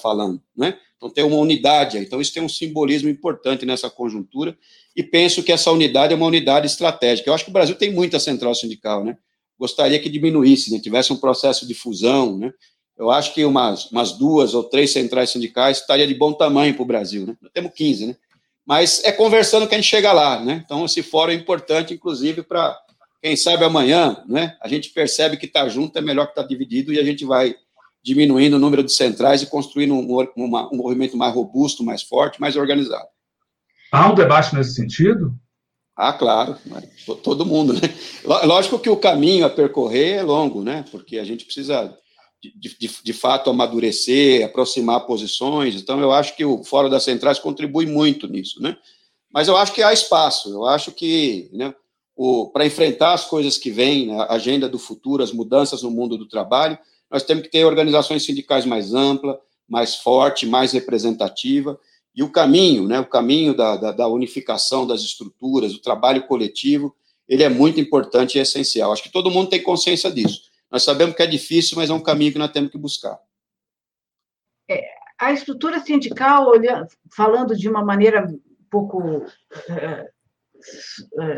falando, 0.00 0.40
né? 0.56 0.78
Então 0.96 1.10
tem 1.10 1.24
uma 1.24 1.36
unidade, 1.36 1.98
então 1.98 2.20
isso 2.20 2.32
tem 2.32 2.42
um 2.42 2.48
simbolismo 2.48 3.08
importante 3.08 3.66
nessa 3.66 3.90
conjuntura, 3.90 4.56
e 4.94 5.02
penso 5.02 5.42
que 5.42 5.50
essa 5.50 5.70
unidade 5.70 6.12
é 6.12 6.16
uma 6.16 6.26
unidade 6.26 6.66
estratégica. 6.66 7.28
Eu 7.28 7.34
acho 7.34 7.44
que 7.44 7.50
o 7.50 7.52
Brasil 7.52 7.74
tem 7.74 7.92
muita 7.92 8.20
central 8.20 8.54
sindical, 8.54 9.04
né? 9.04 9.16
Gostaria 9.58 9.98
que 9.98 10.08
diminuísse, 10.08 10.72
né? 10.72 10.78
tivesse 10.78 11.12
um 11.12 11.16
processo 11.16 11.66
de 11.66 11.74
fusão, 11.74 12.38
né? 12.38 12.52
Eu 12.96 13.10
acho 13.10 13.34
que 13.34 13.44
umas, 13.44 13.90
umas 13.90 14.12
duas 14.12 14.54
ou 14.54 14.64
três 14.64 14.92
centrais 14.92 15.30
sindicais 15.30 15.78
estaria 15.78 16.06
de 16.06 16.14
bom 16.14 16.32
tamanho 16.32 16.74
para 16.74 16.82
o 16.82 16.86
Brasil, 16.86 17.26
né? 17.26 17.36
Nós 17.40 17.50
temos 17.52 17.72
15, 17.74 18.06
né? 18.06 18.16
Mas 18.64 19.02
é 19.02 19.10
conversando 19.10 19.66
que 19.66 19.74
a 19.74 19.78
gente 19.78 19.88
chega 19.88 20.12
lá, 20.12 20.38
né? 20.40 20.62
Então, 20.64 20.84
esse 20.84 21.02
fórum 21.02 21.32
é 21.32 21.34
importante, 21.34 21.94
inclusive, 21.94 22.42
para, 22.42 22.78
quem 23.20 23.34
sabe, 23.34 23.64
amanhã, 23.64 24.22
né? 24.28 24.56
A 24.60 24.68
gente 24.68 24.90
percebe 24.90 25.36
que 25.36 25.46
estar 25.46 25.64
tá 25.64 25.68
junto 25.68 25.98
é 25.98 26.00
melhor 26.00 26.26
que 26.28 26.34
tá 26.34 26.42
dividido 26.42 26.92
e 26.92 27.00
a 27.00 27.04
gente 27.04 27.24
vai 27.24 27.56
diminuindo 28.02 28.56
o 28.56 28.58
número 28.58 28.82
de 28.82 28.92
centrais 28.92 29.42
e 29.42 29.46
construindo 29.46 29.94
um, 29.94 30.26
uma, 30.36 30.72
um 30.72 30.76
movimento 30.76 31.16
mais 31.16 31.34
robusto, 31.34 31.84
mais 31.84 32.02
forte, 32.02 32.40
mais 32.40 32.56
organizado. 32.56 33.06
Há 33.90 34.10
um 34.10 34.14
debate 34.14 34.54
nesse 34.54 34.74
sentido? 34.74 35.34
Ah, 35.94 36.12
claro, 36.12 36.56
todo 37.22 37.44
mundo, 37.44 37.74
né? 37.74 37.80
Lógico 38.44 38.78
que 38.78 38.88
o 38.88 38.96
caminho 38.96 39.44
a 39.44 39.50
percorrer 39.50 40.16
é 40.16 40.22
longo, 40.22 40.62
né? 40.62 40.84
Porque 40.90 41.18
a 41.18 41.24
gente 41.24 41.44
precisa 41.44 41.94
de, 42.42 42.76
de, 42.78 42.90
de, 43.04 43.12
fato 43.12 43.50
amadurecer, 43.50 44.44
aproximar 44.44 45.06
posições. 45.06 45.74
Então, 45.74 46.00
eu 46.00 46.10
acho 46.10 46.34
que 46.34 46.44
o 46.44 46.64
Fórum 46.64 46.88
das 46.88 47.04
Centrais 47.04 47.38
contribui 47.38 47.84
muito 47.84 48.26
nisso, 48.26 48.60
né? 48.62 48.76
Mas 49.32 49.48
eu 49.48 49.56
acho 49.56 49.72
que 49.72 49.82
há 49.82 49.92
espaço, 49.92 50.50
eu 50.50 50.66
acho 50.66 50.92
que 50.92 51.50
né, 51.52 51.74
para 52.52 52.66
enfrentar 52.66 53.14
as 53.14 53.24
coisas 53.24 53.56
que 53.56 53.70
vêm, 53.70 54.08
né, 54.08 54.26
a 54.28 54.34
agenda 54.34 54.68
do 54.68 54.78
futuro, 54.78 55.22
as 55.22 55.32
mudanças 55.32 55.82
no 55.82 55.90
mundo 55.90 56.18
do 56.18 56.28
trabalho, 56.28 56.78
nós 57.12 57.22
temos 57.22 57.42
que 57.44 57.50
ter 57.50 57.64
organizações 57.66 58.24
sindicais 58.24 58.64
mais 58.64 58.94
ampla, 58.94 59.38
mais 59.68 59.96
forte, 59.96 60.46
mais 60.46 60.72
representativa, 60.72 61.78
e 62.14 62.22
o 62.22 62.30
caminho, 62.30 62.88
né, 62.88 62.98
o 62.98 63.06
caminho 63.06 63.54
da, 63.54 63.76
da, 63.76 63.92
da 63.92 64.08
unificação 64.08 64.86
das 64.86 65.02
estruturas, 65.02 65.74
o 65.74 65.82
trabalho 65.82 66.26
coletivo, 66.26 66.94
ele 67.28 67.42
é 67.42 67.48
muito 67.48 67.78
importante 67.78 68.36
e 68.36 68.40
essencial. 68.40 68.92
Acho 68.92 69.02
que 69.02 69.12
todo 69.12 69.30
mundo 69.30 69.50
tem 69.50 69.62
consciência 69.62 70.10
disso. 70.10 70.50
Nós 70.70 70.82
sabemos 70.82 71.14
que 71.14 71.22
é 71.22 71.26
difícil, 71.26 71.76
mas 71.76 71.90
é 71.90 71.92
um 71.92 72.02
caminho 72.02 72.32
que 72.32 72.38
nós 72.38 72.50
temos 72.50 72.70
que 72.70 72.78
buscar. 72.78 73.18
É, 74.68 74.82
a 75.18 75.32
estrutura 75.32 75.80
sindical, 75.80 76.48
olhando, 76.48 76.88
falando 77.14 77.56
de 77.56 77.68
uma 77.68 77.84
maneira 77.84 78.26
um 78.26 78.40
pouco 78.70 79.24
é, 79.68 79.72
é 79.72 80.10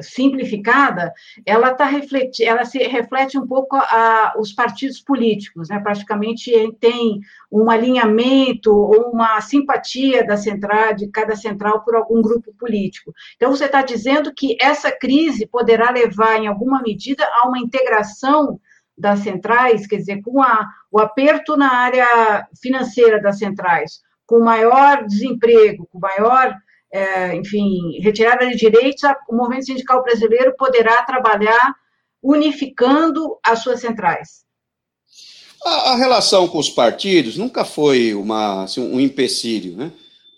simplificada, 0.00 1.12
ela 1.46 1.74
tá 1.74 1.84
refleti, 1.84 2.44
ela 2.44 2.64
se 2.64 2.78
reflete 2.78 3.38
um 3.38 3.46
pouco 3.46 3.76
a, 3.76 4.34
os 4.38 4.52
partidos 4.52 5.00
políticos, 5.00 5.68
né? 5.68 5.78
Praticamente 5.80 6.52
tem 6.80 7.20
um 7.50 7.70
alinhamento 7.70 8.70
ou 8.70 9.10
uma 9.10 9.40
simpatia 9.40 10.26
da 10.26 10.36
central, 10.36 10.94
de 10.94 11.08
cada 11.08 11.36
central 11.36 11.84
por 11.84 11.96
algum 11.96 12.20
grupo 12.20 12.52
político. 12.58 13.12
Então 13.36 13.50
você 13.50 13.66
está 13.66 13.82
dizendo 13.82 14.32
que 14.34 14.56
essa 14.60 14.90
crise 14.90 15.46
poderá 15.46 15.90
levar, 15.90 16.36
em 16.36 16.46
alguma 16.46 16.82
medida, 16.82 17.24
a 17.24 17.48
uma 17.48 17.58
integração 17.58 18.60
das 18.96 19.20
centrais, 19.20 19.86
quer 19.86 19.96
dizer, 19.96 20.20
com 20.22 20.40
a, 20.40 20.68
o 20.90 21.00
aperto 21.00 21.56
na 21.56 21.72
área 21.72 22.46
financeira 22.60 23.20
das 23.20 23.38
centrais, 23.38 24.00
com 24.26 24.40
maior 24.40 25.04
desemprego, 25.04 25.88
com 25.90 25.98
maior, 25.98 26.54
é, 26.94 27.34
enfim, 27.34 27.98
retirada 28.00 28.46
de 28.46 28.54
direitos, 28.54 29.02
o 29.28 29.34
movimento 29.34 29.66
sindical 29.66 30.00
brasileiro 30.04 30.54
poderá 30.56 31.02
trabalhar 31.02 31.74
unificando 32.22 33.36
as 33.44 33.64
suas 33.64 33.80
centrais. 33.80 34.44
A, 35.64 35.90
a 35.90 35.96
relação 35.96 36.46
com 36.46 36.58
os 36.58 36.70
partidos 36.70 37.36
nunca 37.36 37.64
foi 37.64 38.14
uma, 38.14 38.62
assim, 38.62 38.80
um 38.80 39.00
empecilho, 39.00 39.76
né? 39.76 39.90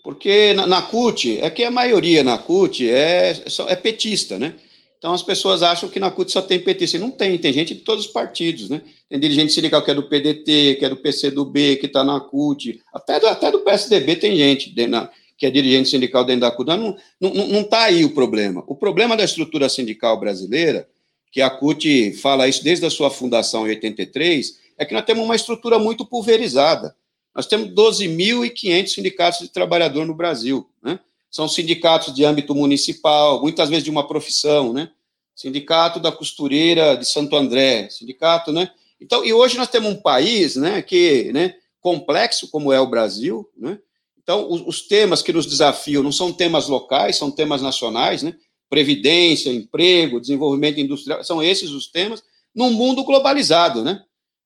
Porque 0.03 0.53
na, 0.55 0.65
na 0.65 0.81
CUT, 0.81 1.37
é 1.41 1.49
que 1.51 1.63
a 1.63 1.69
maioria 1.69 2.23
na 2.23 2.39
CUT 2.39 2.89
é, 2.89 3.35
é 3.67 3.75
petista, 3.75 4.39
né? 4.39 4.55
Então 4.97 5.13
as 5.13 5.21
pessoas 5.21 5.61
acham 5.61 5.87
que 5.87 5.99
na 5.99 6.09
CUT 6.09 6.31
só 6.31 6.41
tem 6.41 6.59
PT. 6.59 6.97
Não 6.97 7.11
tem, 7.11 7.37
tem 7.37 7.53
gente 7.53 7.75
de 7.75 7.81
todos 7.81 8.07
os 8.07 8.11
partidos, 8.11 8.67
né? 8.67 8.81
Tem 9.07 9.19
dirigente 9.19 9.53
sindical 9.53 9.83
que 9.83 9.91
é 9.91 9.93
do 9.93 10.09
PDT, 10.09 10.77
que 10.79 10.85
é 10.85 10.89
do 10.89 10.97
PCdoB, 10.97 11.75
que 11.75 11.85
está 11.85 12.03
na 12.03 12.19
CUT, 12.19 12.81
até 12.91 13.19
do, 13.19 13.27
até 13.27 13.51
do 13.51 13.59
PSDB 13.59 14.15
tem 14.15 14.35
gente 14.35 14.73
na, 14.87 15.07
que 15.37 15.45
é 15.45 15.51
dirigente 15.51 15.89
sindical 15.89 16.25
dentro 16.25 16.41
da 16.41 16.51
CUT. 16.51 16.67
Não 16.67 16.89
está 16.89 17.01
não, 17.21 17.47
não 17.47 17.63
tá 17.63 17.83
aí 17.83 18.03
o 18.03 18.13
problema. 18.13 18.63
O 18.67 18.75
problema 18.75 19.15
da 19.15 19.23
estrutura 19.23 19.69
sindical 19.69 20.19
brasileira, 20.19 20.87
que 21.31 21.41
a 21.41 21.49
CUT 21.49 22.13
fala 22.13 22.47
isso 22.47 22.63
desde 22.63 22.85
a 22.85 22.89
sua 22.89 23.11
fundação 23.11 23.67
em 23.67 23.69
83, 23.69 24.59
é 24.77 24.85
que 24.85 24.93
nós 24.93 25.05
temos 25.05 25.23
uma 25.23 25.35
estrutura 25.35 25.77
muito 25.77 26.05
pulverizada. 26.05 26.95
Nós 27.35 27.45
temos 27.45 27.69
12.500 27.69 28.87
sindicatos 28.87 29.39
de 29.41 29.49
trabalhador 29.49 30.05
no 30.05 30.15
Brasil, 30.15 30.67
né? 30.81 30.99
são 31.29 31.47
sindicatos 31.47 32.13
de 32.13 32.25
âmbito 32.25 32.55
municipal, 32.55 33.39
muitas 33.41 33.69
vezes 33.69 33.83
de 33.83 33.91
uma 33.91 34.07
profissão, 34.07 34.73
né? 34.73 34.89
Sindicato 35.35 35.99
da 35.99 36.11
costureira 36.11 36.95
de 36.95 37.05
Santo 37.07 37.35
André, 37.35 37.89
sindicato, 37.91 38.51
né? 38.51 38.71
Então, 38.99 39.23
e 39.23 39.31
hoje 39.31 39.55
nós 39.57 39.69
temos 39.69 39.91
um 39.91 39.95
país, 39.95 40.55
né, 40.55 40.81
que, 40.81 41.31
né, 41.31 41.53
complexo 41.79 42.49
como 42.49 42.73
é 42.73 42.79
o 42.79 42.87
Brasil, 42.87 43.47
né? 43.55 43.77
Então, 44.27 44.51
os, 44.51 44.61
os 44.67 44.81
temas 44.81 45.21
que 45.21 45.31
nos 45.31 45.45
desafiam 45.45 46.03
não 46.03 46.11
são 46.11 46.33
temas 46.33 46.67
locais, 46.67 47.15
são 47.15 47.31
temas 47.31 47.61
nacionais, 47.61 48.21
né? 48.21 48.35
Previdência, 48.69 49.49
emprego, 49.49 50.19
desenvolvimento 50.19 50.81
industrial, 50.81 51.23
são 51.23 51.41
esses 51.41 51.69
os 51.69 51.87
temas 51.87 52.21
num 52.53 52.69
mundo 52.69 53.05
globalizado, 53.05 53.85
né? 53.85 54.01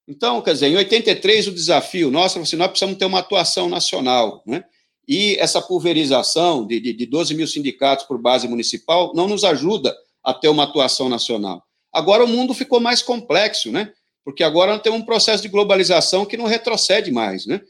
Então, 0.08 0.40
quer 0.44 0.54
dizer, 0.54 0.68
em 0.68 0.76
83 0.76 1.48
o 1.48 1.52
desafio 1.52 2.12
nosso 2.12 2.38
é 2.38 2.42
assim, 2.44 2.58
nós 2.58 2.68
precisamos 2.68 3.00
ter 3.00 3.06
uma 3.06 3.18
atuação 3.18 3.68
nacional, 3.68 4.44
né? 4.46 4.64
E 5.08 5.36
essa 5.40 5.60
pulverização 5.60 6.68
de, 6.68 6.80
de, 6.80 6.94
de 6.94 7.06
12 7.08 7.34
mil 7.34 7.48
sindicatos 7.48 8.06
por 8.06 8.22
base 8.22 8.48
municipal 8.48 9.12
não 9.16 9.28
nos 9.28 9.44
ajuda 9.44 9.98
a 10.24 10.32
ter 10.32 10.50
uma 10.50 10.66
atuação 10.66 11.10
nacional. 11.10 11.64
Agora 11.92 12.24
o 12.24 12.28
mundo 12.28 12.54
ficou 12.54 12.80
mais 12.80 13.02
complexo, 13.02 13.72
né? 13.72 13.92
Porque 14.24 14.44
agora 14.44 14.78
temos 14.78 15.00
um 15.00 15.06
processo 15.06 15.42
de 15.42 15.50
globalização 15.50 16.24
que 16.24 16.38
não 16.38 16.46
retrocede 16.46 17.10
mais, 17.12 17.48
né? 17.48 17.62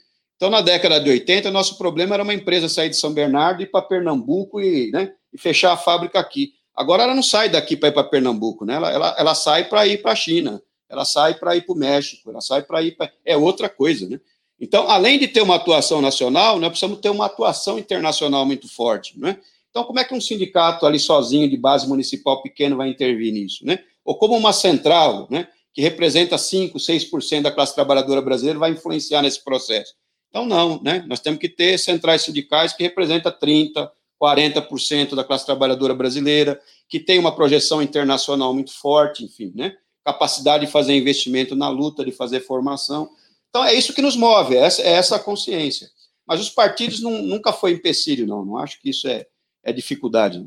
Então, 0.41 0.49
na 0.49 0.61
década 0.61 0.99
de 0.99 1.07
80, 1.07 1.51
nosso 1.51 1.77
problema 1.77 2.15
era 2.15 2.23
uma 2.23 2.33
empresa 2.33 2.67
sair 2.67 2.89
de 2.89 2.97
São 2.97 3.13
Bernardo 3.13 3.61
e 3.61 3.65
ir 3.65 3.67
para 3.67 3.79
Pernambuco 3.79 4.59
e, 4.59 4.89
né, 4.89 5.13
e 5.31 5.37
fechar 5.37 5.71
a 5.71 5.77
fábrica 5.77 6.19
aqui. 6.19 6.53
Agora 6.75 7.03
ela 7.03 7.13
não 7.13 7.21
sai 7.21 7.47
daqui 7.47 7.77
para 7.77 7.89
ir 7.89 7.91
para 7.91 8.03
Pernambuco, 8.05 8.65
né? 8.65 8.73
Ela, 8.73 8.91
ela, 8.91 9.15
ela 9.19 9.35
sai 9.35 9.69
para 9.69 9.85
ir 9.85 10.01
para 10.01 10.13
a 10.13 10.15
China, 10.15 10.59
ela 10.89 11.05
sai 11.05 11.35
para 11.35 11.55
ir 11.55 11.61
para 11.61 11.75
o 11.75 11.77
México, 11.77 12.27
ela 12.27 12.41
sai 12.41 12.63
para 12.63 12.81
ir 12.81 12.93
para. 12.97 13.13
É 13.23 13.37
outra 13.37 13.69
coisa, 13.69 14.09
né? 14.09 14.19
Então, 14.59 14.89
além 14.89 15.19
de 15.19 15.27
ter 15.27 15.43
uma 15.43 15.57
atuação 15.57 16.01
nacional, 16.01 16.57
nós 16.59 16.69
precisamos 16.71 16.99
ter 16.99 17.11
uma 17.11 17.27
atuação 17.27 17.77
internacional 17.77 18.43
muito 18.43 18.67
forte, 18.67 19.19
né? 19.19 19.37
Então, 19.69 19.83
como 19.83 19.99
é 19.99 20.03
que 20.03 20.15
um 20.15 20.19
sindicato 20.19 20.87
ali 20.87 20.97
sozinho, 20.97 21.47
de 21.47 21.55
base 21.55 21.87
municipal 21.87 22.41
pequeno, 22.41 22.77
vai 22.77 22.89
intervir 22.89 23.31
nisso, 23.31 23.63
né? 23.63 23.77
Ou 24.03 24.17
como 24.17 24.35
uma 24.35 24.53
central, 24.53 25.27
né, 25.29 25.47
que 25.71 25.83
representa 25.83 26.35
5, 26.35 26.79
6% 26.79 27.43
da 27.43 27.51
classe 27.51 27.75
trabalhadora 27.75 28.23
brasileira, 28.23 28.57
vai 28.57 28.71
influenciar 28.71 29.21
nesse 29.21 29.43
processo? 29.43 30.00
Então, 30.31 30.45
não, 30.45 30.81
né? 30.81 31.03
Nós 31.07 31.19
temos 31.19 31.39
que 31.39 31.49
ter 31.49 31.77
centrais 31.77 32.23
sindicais 32.23 32.73
que 32.73 32.81
representam 32.81 33.31
30%, 33.31 33.91
40% 34.19 35.13
da 35.13 35.23
classe 35.23 35.45
trabalhadora 35.45 35.93
brasileira, 35.93 36.59
que 36.87 36.99
tem 36.99 37.19
uma 37.19 37.35
projeção 37.35 37.81
internacional 37.81 38.53
muito 38.53 38.71
forte, 38.73 39.25
enfim, 39.25 39.51
né? 39.53 39.75
Capacidade 40.05 40.65
de 40.65 40.71
fazer 40.71 40.95
investimento 40.95 41.55
na 41.55 41.69
luta, 41.69 42.05
de 42.05 42.11
fazer 42.11 42.39
formação. 42.39 43.09
Então, 43.49 43.65
é 43.65 43.73
isso 43.73 43.93
que 43.93 44.01
nos 44.01 44.15
move, 44.15 44.55
é 44.55 44.59
essa, 44.59 44.81
é 44.81 44.91
essa 44.93 45.19
consciência. 45.19 45.89
Mas 46.25 46.39
os 46.39 46.49
partidos 46.49 47.01
não, 47.01 47.21
nunca 47.21 47.51
foi 47.51 47.71
empecilho, 47.73 48.25
não. 48.25 48.45
Não 48.45 48.57
acho 48.57 48.79
que 48.79 48.89
isso 48.89 49.07
é, 49.07 49.25
é 49.63 49.73
dificuldade. 49.73 50.39
Né? 50.39 50.45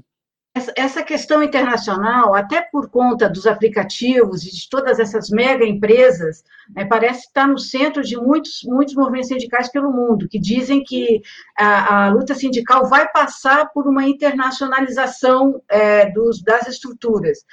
Essa 0.77 1.03
questão 1.03 1.43
internacional, 1.43 2.33
até 2.33 2.63
por 2.63 2.89
conta 2.89 3.29
dos 3.29 3.45
aplicativos 3.45 4.45
e 4.45 4.53
de 4.53 4.69
todas 4.71 5.01
essas 5.01 5.29
mega 5.29 5.67
empresas, 5.67 6.45
né, 6.71 6.85
parece 6.85 7.27
estar 7.27 7.49
no 7.49 7.59
centro 7.59 8.03
de 8.03 8.17
muitos, 8.17 8.63
muitos 8.63 8.95
movimentos 8.95 9.29
sindicais 9.29 9.69
pelo 9.69 9.91
mundo, 9.91 10.29
que 10.29 10.39
dizem 10.39 10.85
que 10.85 11.21
a, 11.59 12.07
a 12.07 12.09
luta 12.11 12.37
sindical 12.37 12.89
vai 12.89 13.11
passar 13.11 13.73
por 13.73 13.89
uma 13.89 14.05
internacionalização 14.05 15.61
é, 15.69 16.09
dos, 16.13 16.41
das 16.41 16.69
estruturas. 16.69 17.45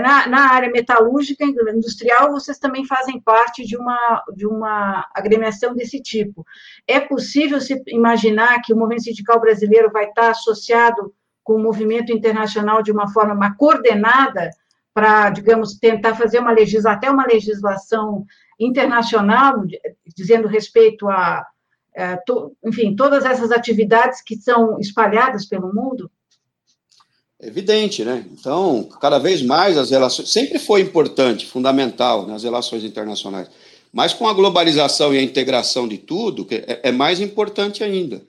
Na, 0.00 0.26
na, 0.26 0.52
área 0.52 0.70
metalúrgica 0.70 1.44
industrial, 1.44 2.32
vocês 2.32 2.58
também 2.58 2.86
fazem 2.86 3.20
parte 3.20 3.64
de 3.64 3.76
uma, 3.76 4.24
de 4.34 4.46
uma 4.46 5.06
agremiação 5.14 5.74
desse 5.74 6.00
tipo. 6.00 6.46
É 6.88 6.98
possível 6.98 7.60
se 7.60 7.80
imaginar 7.88 8.62
que 8.62 8.72
o 8.72 8.76
movimento 8.76 9.04
sindical 9.04 9.38
brasileiro 9.38 9.90
vai 9.92 10.06
estar 10.06 10.30
associado 10.30 11.12
com 11.42 11.54
o 11.54 11.62
movimento 11.62 12.12
internacional 12.12 12.82
de 12.82 12.92
uma 12.92 13.12
forma 13.12 13.54
coordenada 13.56 14.50
para, 14.94 15.30
digamos, 15.30 15.74
tentar 15.78 16.14
fazer 16.14 16.38
uma 16.38 16.52
legislação, 16.52 16.92
até 16.92 17.10
uma 17.10 17.26
legislação 17.26 18.24
internacional, 18.60 19.64
dizendo 20.14 20.46
respeito 20.46 21.08
a, 21.08 21.46
a 21.96 22.16
to, 22.18 22.54
enfim, 22.64 22.94
todas 22.94 23.24
essas 23.24 23.50
atividades 23.50 24.22
que 24.22 24.36
são 24.36 24.78
espalhadas 24.78 25.46
pelo 25.46 25.74
mundo? 25.74 26.10
É 27.40 27.48
evidente, 27.48 28.04
né? 28.04 28.24
Então, 28.30 28.88
cada 29.00 29.18
vez 29.18 29.42
mais 29.42 29.76
as 29.76 29.90
relações, 29.90 30.30
sempre 30.30 30.58
foi 30.58 30.82
importante, 30.82 31.46
fundamental 31.46 32.26
nas 32.26 32.44
relações 32.44 32.84
internacionais, 32.84 33.48
mas 33.92 34.14
com 34.14 34.28
a 34.28 34.32
globalização 34.32 35.12
e 35.12 35.18
a 35.18 35.22
integração 35.22 35.88
de 35.88 35.98
tudo, 35.98 36.46
é, 36.50 36.80
é 36.84 36.92
mais 36.92 37.20
importante 37.20 37.82
ainda. 37.82 38.22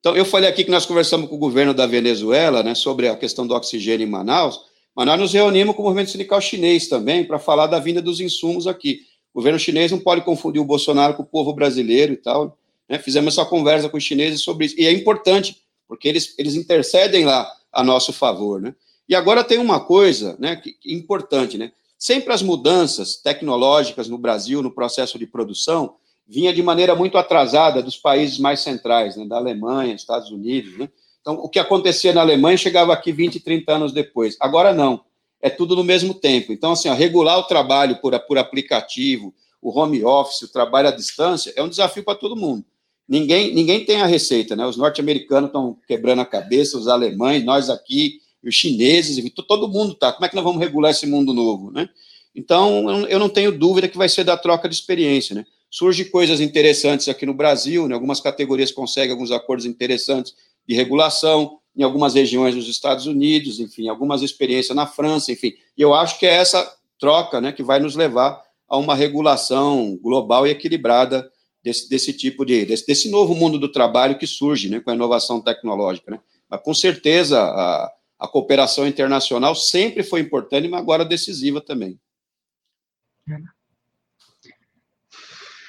Então, 0.00 0.16
eu 0.16 0.24
falei 0.24 0.48
aqui 0.48 0.64
que 0.64 0.70
nós 0.70 0.86
conversamos 0.86 1.28
com 1.28 1.34
o 1.34 1.38
governo 1.38 1.74
da 1.74 1.86
Venezuela, 1.86 2.62
né, 2.62 2.74
sobre 2.74 3.08
a 3.08 3.16
questão 3.16 3.46
do 3.46 3.54
oxigênio 3.54 4.06
em 4.06 4.10
Manaus, 4.10 4.60
mas 4.94 5.06
nós 5.06 5.18
nos 5.18 5.32
reunimos 5.32 5.74
com 5.74 5.82
o 5.82 5.84
movimento 5.84 6.10
sindical 6.10 6.40
chinês 6.40 6.88
também 6.88 7.24
para 7.24 7.38
falar 7.38 7.66
da 7.66 7.78
vinda 7.78 8.00
dos 8.00 8.20
insumos 8.20 8.66
aqui. 8.66 9.00
O 9.32 9.38
governo 9.38 9.58
chinês 9.58 9.92
não 9.92 9.98
pode 9.98 10.22
confundir 10.22 10.60
o 10.60 10.64
Bolsonaro 10.64 11.14
com 11.14 11.22
o 11.22 11.26
povo 11.26 11.52
brasileiro 11.52 12.12
e 12.12 12.16
tal. 12.16 12.58
Né? 12.88 12.98
Fizemos 12.98 13.34
essa 13.34 13.44
conversa 13.44 13.88
com 13.88 13.96
os 13.96 14.02
chineses 14.02 14.42
sobre 14.42 14.66
isso. 14.66 14.74
E 14.78 14.86
é 14.86 14.92
importante, 14.92 15.56
porque 15.86 16.08
eles, 16.08 16.34
eles 16.38 16.54
intercedem 16.54 17.24
lá 17.24 17.48
a 17.72 17.84
nosso 17.84 18.12
favor. 18.12 18.60
Né? 18.60 18.74
E 19.08 19.14
agora 19.14 19.44
tem 19.44 19.58
uma 19.58 19.80
coisa 19.80 20.36
né, 20.38 20.56
que, 20.56 20.76
importante, 20.86 21.56
né? 21.56 21.72
Sempre 21.98 22.32
as 22.32 22.42
mudanças 22.42 23.16
tecnológicas 23.16 24.08
no 24.08 24.18
Brasil, 24.18 24.62
no 24.62 24.70
processo 24.70 25.18
de 25.18 25.26
produção, 25.26 25.96
vinha 26.28 26.52
de 26.52 26.62
maneira 26.62 26.94
muito 26.94 27.16
atrasada 27.16 27.82
dos 27.82 27.96
países 27.96 28.38
mais 28.38 28.60
centrais, 28.60 29.16
né, 29.16 29.24
da 29.24 29.36
Alemanha, 29.36 29.94
Estados 29.94 30.30
Unidos. 30.30 30.76
Né? 30.78 30.88
Então, 31.20 31.34
o 31.34 31.48
que 31.48 31.58
acontecia 31.58 32.12
na 32.12 32.20
Alemanha 32.20 32.56
chegava 32.56 32.92
aqui 32.92 33.10
20, 33.10 33.40
30 33.40 33.72
anos 33.72 33.92
depois. 33.92 34.36
Agora 34.38 34.74
não, 34.74 35.00
é 35.40 35.48
tudo 35.48 35.74
no 35.74 35.82
mesmo 35.82 36.12
tempo. 36.12 36.52
Então, 36.52 36.72
assim, 36.72 36.88
ó, 36.88 36.94
regular 36.94 37.38
o 37.38 37.44
trabalho 37.44 37.96
por, 38.00 38.18
por 38.20 38.36
aplicativo, 38.36 39.34
o 39.62 39.76
home 39.76 40.04
office, 40.04 40.42
o 40.42 40.52
trabalho 40.52 40.88
à 40.88 40.90
distância, 40.90 41.52
é 41.56 41.62
um 41.62 41.68
desafio 41.68 42.04
para 42.04 42.18
todo 42.18 42.36
mundo. 42.36 42.64
Ninguém, 43.08 43.54
ninguém 43.54 43.84
tem 43.84 44.02
a 44.02 44.06
receita, 44.06 44.54
né? 44.54 44.66
Os 44.66 44.76
norte-americanos 44.76 45.48
estão 45.48 45.78
quebrando 45.86 46.20
a 46.20 46.26
cabeça, 46.26 46.76
os 46.76 46.88
alemães, 46.88 47.42
nós 47.42 47.70
aqui, 47.70 48.20
os 48.44 48.54
chineses, 48.54 49.18
todo 49.46 49.66
mundo 49.66 49.92
está. 49.92 50.12
Como 50.12 50.26
é 50.26 50.28
que 50.28 50.36
nós 50.36 50.44
vamos 50.44 50.60
regular 50.60 50.90
esse 50.90 51.06
mundo 51.06 51.32
novo, 51.32 51.70
né? 51.70 51.88
Então, 52.34 53.06
eu 53.06 53.18
não 53.18 53.30
tenho 53.30 53.50
dúvida 53.50 53.88
que 53.88 53.96
vai 53.96 54.08
ser 54.08 54.24
da 54.24 54.36
troca 54.36 54.68
de 54.68 54.74
experiência, 54.74 55.34
né? 55.34 55.46
Surgem 55.70 56.10
coisas 56.10 56.40
interessantes 56.40 57.08
aqui 57.08 57.26
no 57.26 57.34
Brasil, 57.34 57.86
né? 57.86 57.94
algumas 57.94 58.20
categorias 58.20 58.72
conseguem 58.72 59.12
alguns 59.12 59.30
acordos 59.30 59.66
interessantes 59.66 60.34
de 60.66 60.74
regulação, 60.74 61.58
em 61.76 61.82
algumas 61.82 62.14
regiões 62.14 62.54
dos 62.54 62.68
Estados 62.68 63.06
Unidos, 63.06 63.60
enfim, 63.60 63.88
algumas 63.88 64.22
experiências 64.22 64.74
na 64.74 64.86
França, 64.86 65.30
enfim. 65.30 65.54
E 65.76 65.82
eu 65.82 65.94
acho 65.94 66.18
que 66.18 66.26
é 66.26 66.34
essa 66.34 66.76
troca 66.98 67.40
né, 67.40 67.52
que 67.52 67.62
vai 67.62 67.78
nos 67.78 67.94
levar 67.94 68.42
a 68.68 68.76
uma 68.76 68.94
regulação 68.94 69.96
global 70.02 70.46
e 70.46 70.50
equilibrada 70.50 71.30
desse, 71.62 71.88
desse 71.88 72.12
tipo 72.12 72.44
de, 72.44 72.64
desse, 72.64 72.86
desse 72.86 73.10
novo 73.10 73.34
mundo 73.34 73.58
do 73.58 73.70
trabalho 73.70 74.18
que 74.18 74.26
surge 74.26 74.68
né, 74.68 74.80
com 74.80 74.90
a 74.90 74.94
inovação 74.94 75.40
tecnológica. 75.40 76.10
Né? 76.10 76.20
Mas, 76.48 76.60
com 76.62 76.74
certeza, 76.74 77.40
a, 77.40 77.92
a 78.18 78.28
cooperação 78.28 78.86
internacional 78.86 79.54
sempre 79.54 80.02
foi 80.02 80.20
importante, 80.20 80.68
mas 80.68 80.80
agora 80.80 81.04
decisiva 81.04 81.60
também. 81.60 81.98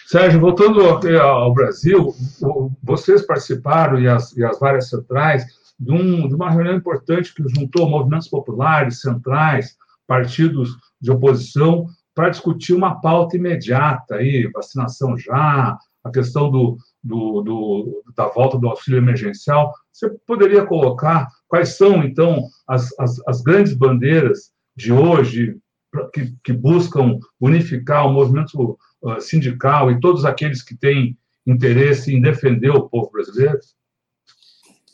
Sérgio, 0.09 0.39
voltando 0.39 0.81
ao 0.81 1.53
Brasil, 1.53 2.15
vocês 2.81 3.21
participaram, 3.21 4.01
e 4.01 4.07
as, 4.07 4.35
e 4.35 4.43
as 4.43 4.57
várias 4.57 4.89
centrais, 4.89 5.45
de, 5.79 5.91
um, 5.91 6.27
de, 6.27 6.33
uma 6.33 6.49
reunião 6.49 6.73
importante 6.73 7.31
que 7.31 7.43
juntou 7.47 7.87
movimentos 7.87 8.27
populares, 8.27 9.01
centrais, 9.01 9.77
partidos 10.07 10.75
de 10.99 11.11
oposição, 11.11 11.85
para 12.15 12.29
discutir 12.29 12.73
uma 12.73 12.99
pauta 12.99 13.37
imediata, 13.37 14.15
aí, 14.15 14.49
vacinação 14.51 15.15
já, 15.15 15.77
a 16.03 16.09
questão 16.09 16.49
do, 16.49 16.75
do, 17.03 17.41
do, 17.43 18.03
da 18.17 18.27
volta 18.29 18.57
do 18.57 18.67
auxílio 18.67 18.97
emergencial. 18.97 19.71
Você 19.93 20.09
poderia 20.25 20.65
colocar 20.65 21.27
quais 21.47 21.77
são, 21.77 22.03
então, 22.03 22.47
as, 22.67 22.89
as, 22.99 23.21
as 23.27 23.43
grandes 23.43 23.75
bandeiras 23.75 24.49
de 24.75 24.91
hoje 24.91 25.55
que, 26.13 26.33
que 26.43 26.53
buscam 26.53 27.19
unificar 27.39 28.07
o 28.07 28.11
movimento 28.11 28.77
sindical 29.19 29.91
e 29.91 29.99
todos 29.99 30.25
aqueles 30.25 30.61
que 30.61 30.75
têm 30.75 31.17
interesse 31.45 32.13
em 32.13 32.21
defender 32.21 32.69
o 32.69 32.89
povo 32.89 33.09
brasileiro? 33.11 33.59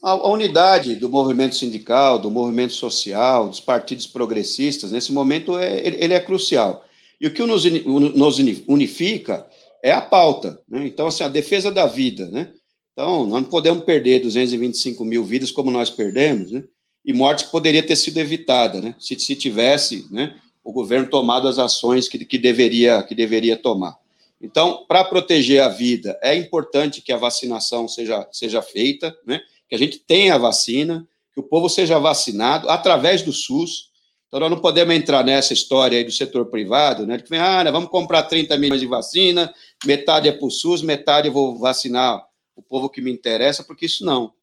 A, 0.02 0.30
unidade 0.30 0.96
do 0.96 1.10
movimento 1.10 1.56
sindical, 1.56 2.20
do 2.20 2.30
movimento 2.30 2.74
social, 2.74 3.50
dos 3.50 3.60
partidos 3.60 4.06
progressistas, 4.06 4.92
nesse 4.92 5.12
momento, 5.12 5.58
é, 5.58 5.80
ele 5.86 6.14
é 6.14 6.20
crucial. 6.20 6.86
E 7.20 7.28
o 7.28 7.34
que 7.34 7.44
nos, 7.44 7.66
nos 7.66 8.38
unifica 8.68 9.48
é 9.84 9.92
a 9.92 10.02
pauta. 10.02 10.62
Né? 10.70 10.86
Então, 10.86 11.08
assim, 11.08 11.24
a 11.24 11.28
defesa 11.28 11.72
da 11.72 11.88
vida. 11.88 12.28
Né? 12.30 12.52
Então, 12.94 13.26
nós 13.26 13.42
não 13.42 13.50
podemos 13.50 13.84
perder 13.84 14.20
225 14.22 15.04
mil 15.04 15.24
vidas 15.24 15.52
como 15.52 15.72
nós 15.72 15.90
perdemos, 15.90 16.52
né? 16.52 16.64
e 17.04 17.12
morte 17.14 17.46
que 17.46 17.52
poderia 17.52 17.82
ter 17.84 17.96
sido 17.96 18.18
evitada, 18.18 18.82
né? 18.82 18.96
se, 19.00 19.18
se 19.20 19.36
tivesse 19.36 20.08
né, 20.12 20.36
o 20.66 20.74
governo 20.74 21.08
tomado 21.08 21.48
as 21.48 21.60
ações 21.60 22.10
que, 22.10 22.26
que, 22.26 22.40
deveria, 22.40 23.04
que 23.04 23.14
deveria 23.14 23.56
tomar. 23.56 23.96
Então, 24.42 24.84
para 24.88 25.04
proteger 25.04 25.62
a 25.62 25.70
vida, 25.70 26.20
é 26.24 26.36
importante 26.36 27.04
que 27.04 27.14
a 27.14 27.18
vacinação 27.18 27.88
seja, 27.88 28.28
seja 28.32 28.64
feita, 28.64 29.16
né? 29.26 29.40
que 29.70 29.76
a 29.76 29.78
gente 29.78 30.00
tenha 30.00 30.34
a 30.34 30.40
vacina, 30.40 31.08
que 31.32 31.40
o 31.40 31.44
povo 31.44 31.70
seja 31.70 32.00
vacinado 32.00 32.68
através 32.68 33.22
do 33.22 33.32
SUS. 33.32 33.92
Então, 34.28 34.40
nós 34.40 34.50
não 34.50 34.60
podemos 34.60 34.94
entrar 34.96 35.24
nessa 35.24 35.54
história 35.54 36.00
aí 36.00 36.04
do 36.04 36.12
setor 36.12 36.48
privado, 36.48 37.06
né? 37.06 37.20
Que 37.20 37.36
ah, 37.36 37.64
vamos 37.72 37.90
comprar 37.90 38.24
30 38.24 38.58
milhões 38.58 38.82
de 38.82 38.88
vacina, 38.88 39.54
metade 39.86 40.28
é 40.28 40.32
para 40.32 40.48
o 40.48 40.52
SUS, 40.52 40.82
metade 40.82 41.28
eu 41.28 41.34
vou 41.34 41.58
vacinar 41.58 42.26
o 42.56 42.62
povo 42.62 42.90
que 42.90 43.02
me 43.02 43.12
interessa, 43.12 43.64
porque 43.64 43.86
isso 43.86 44.04
não. 44.04 44.34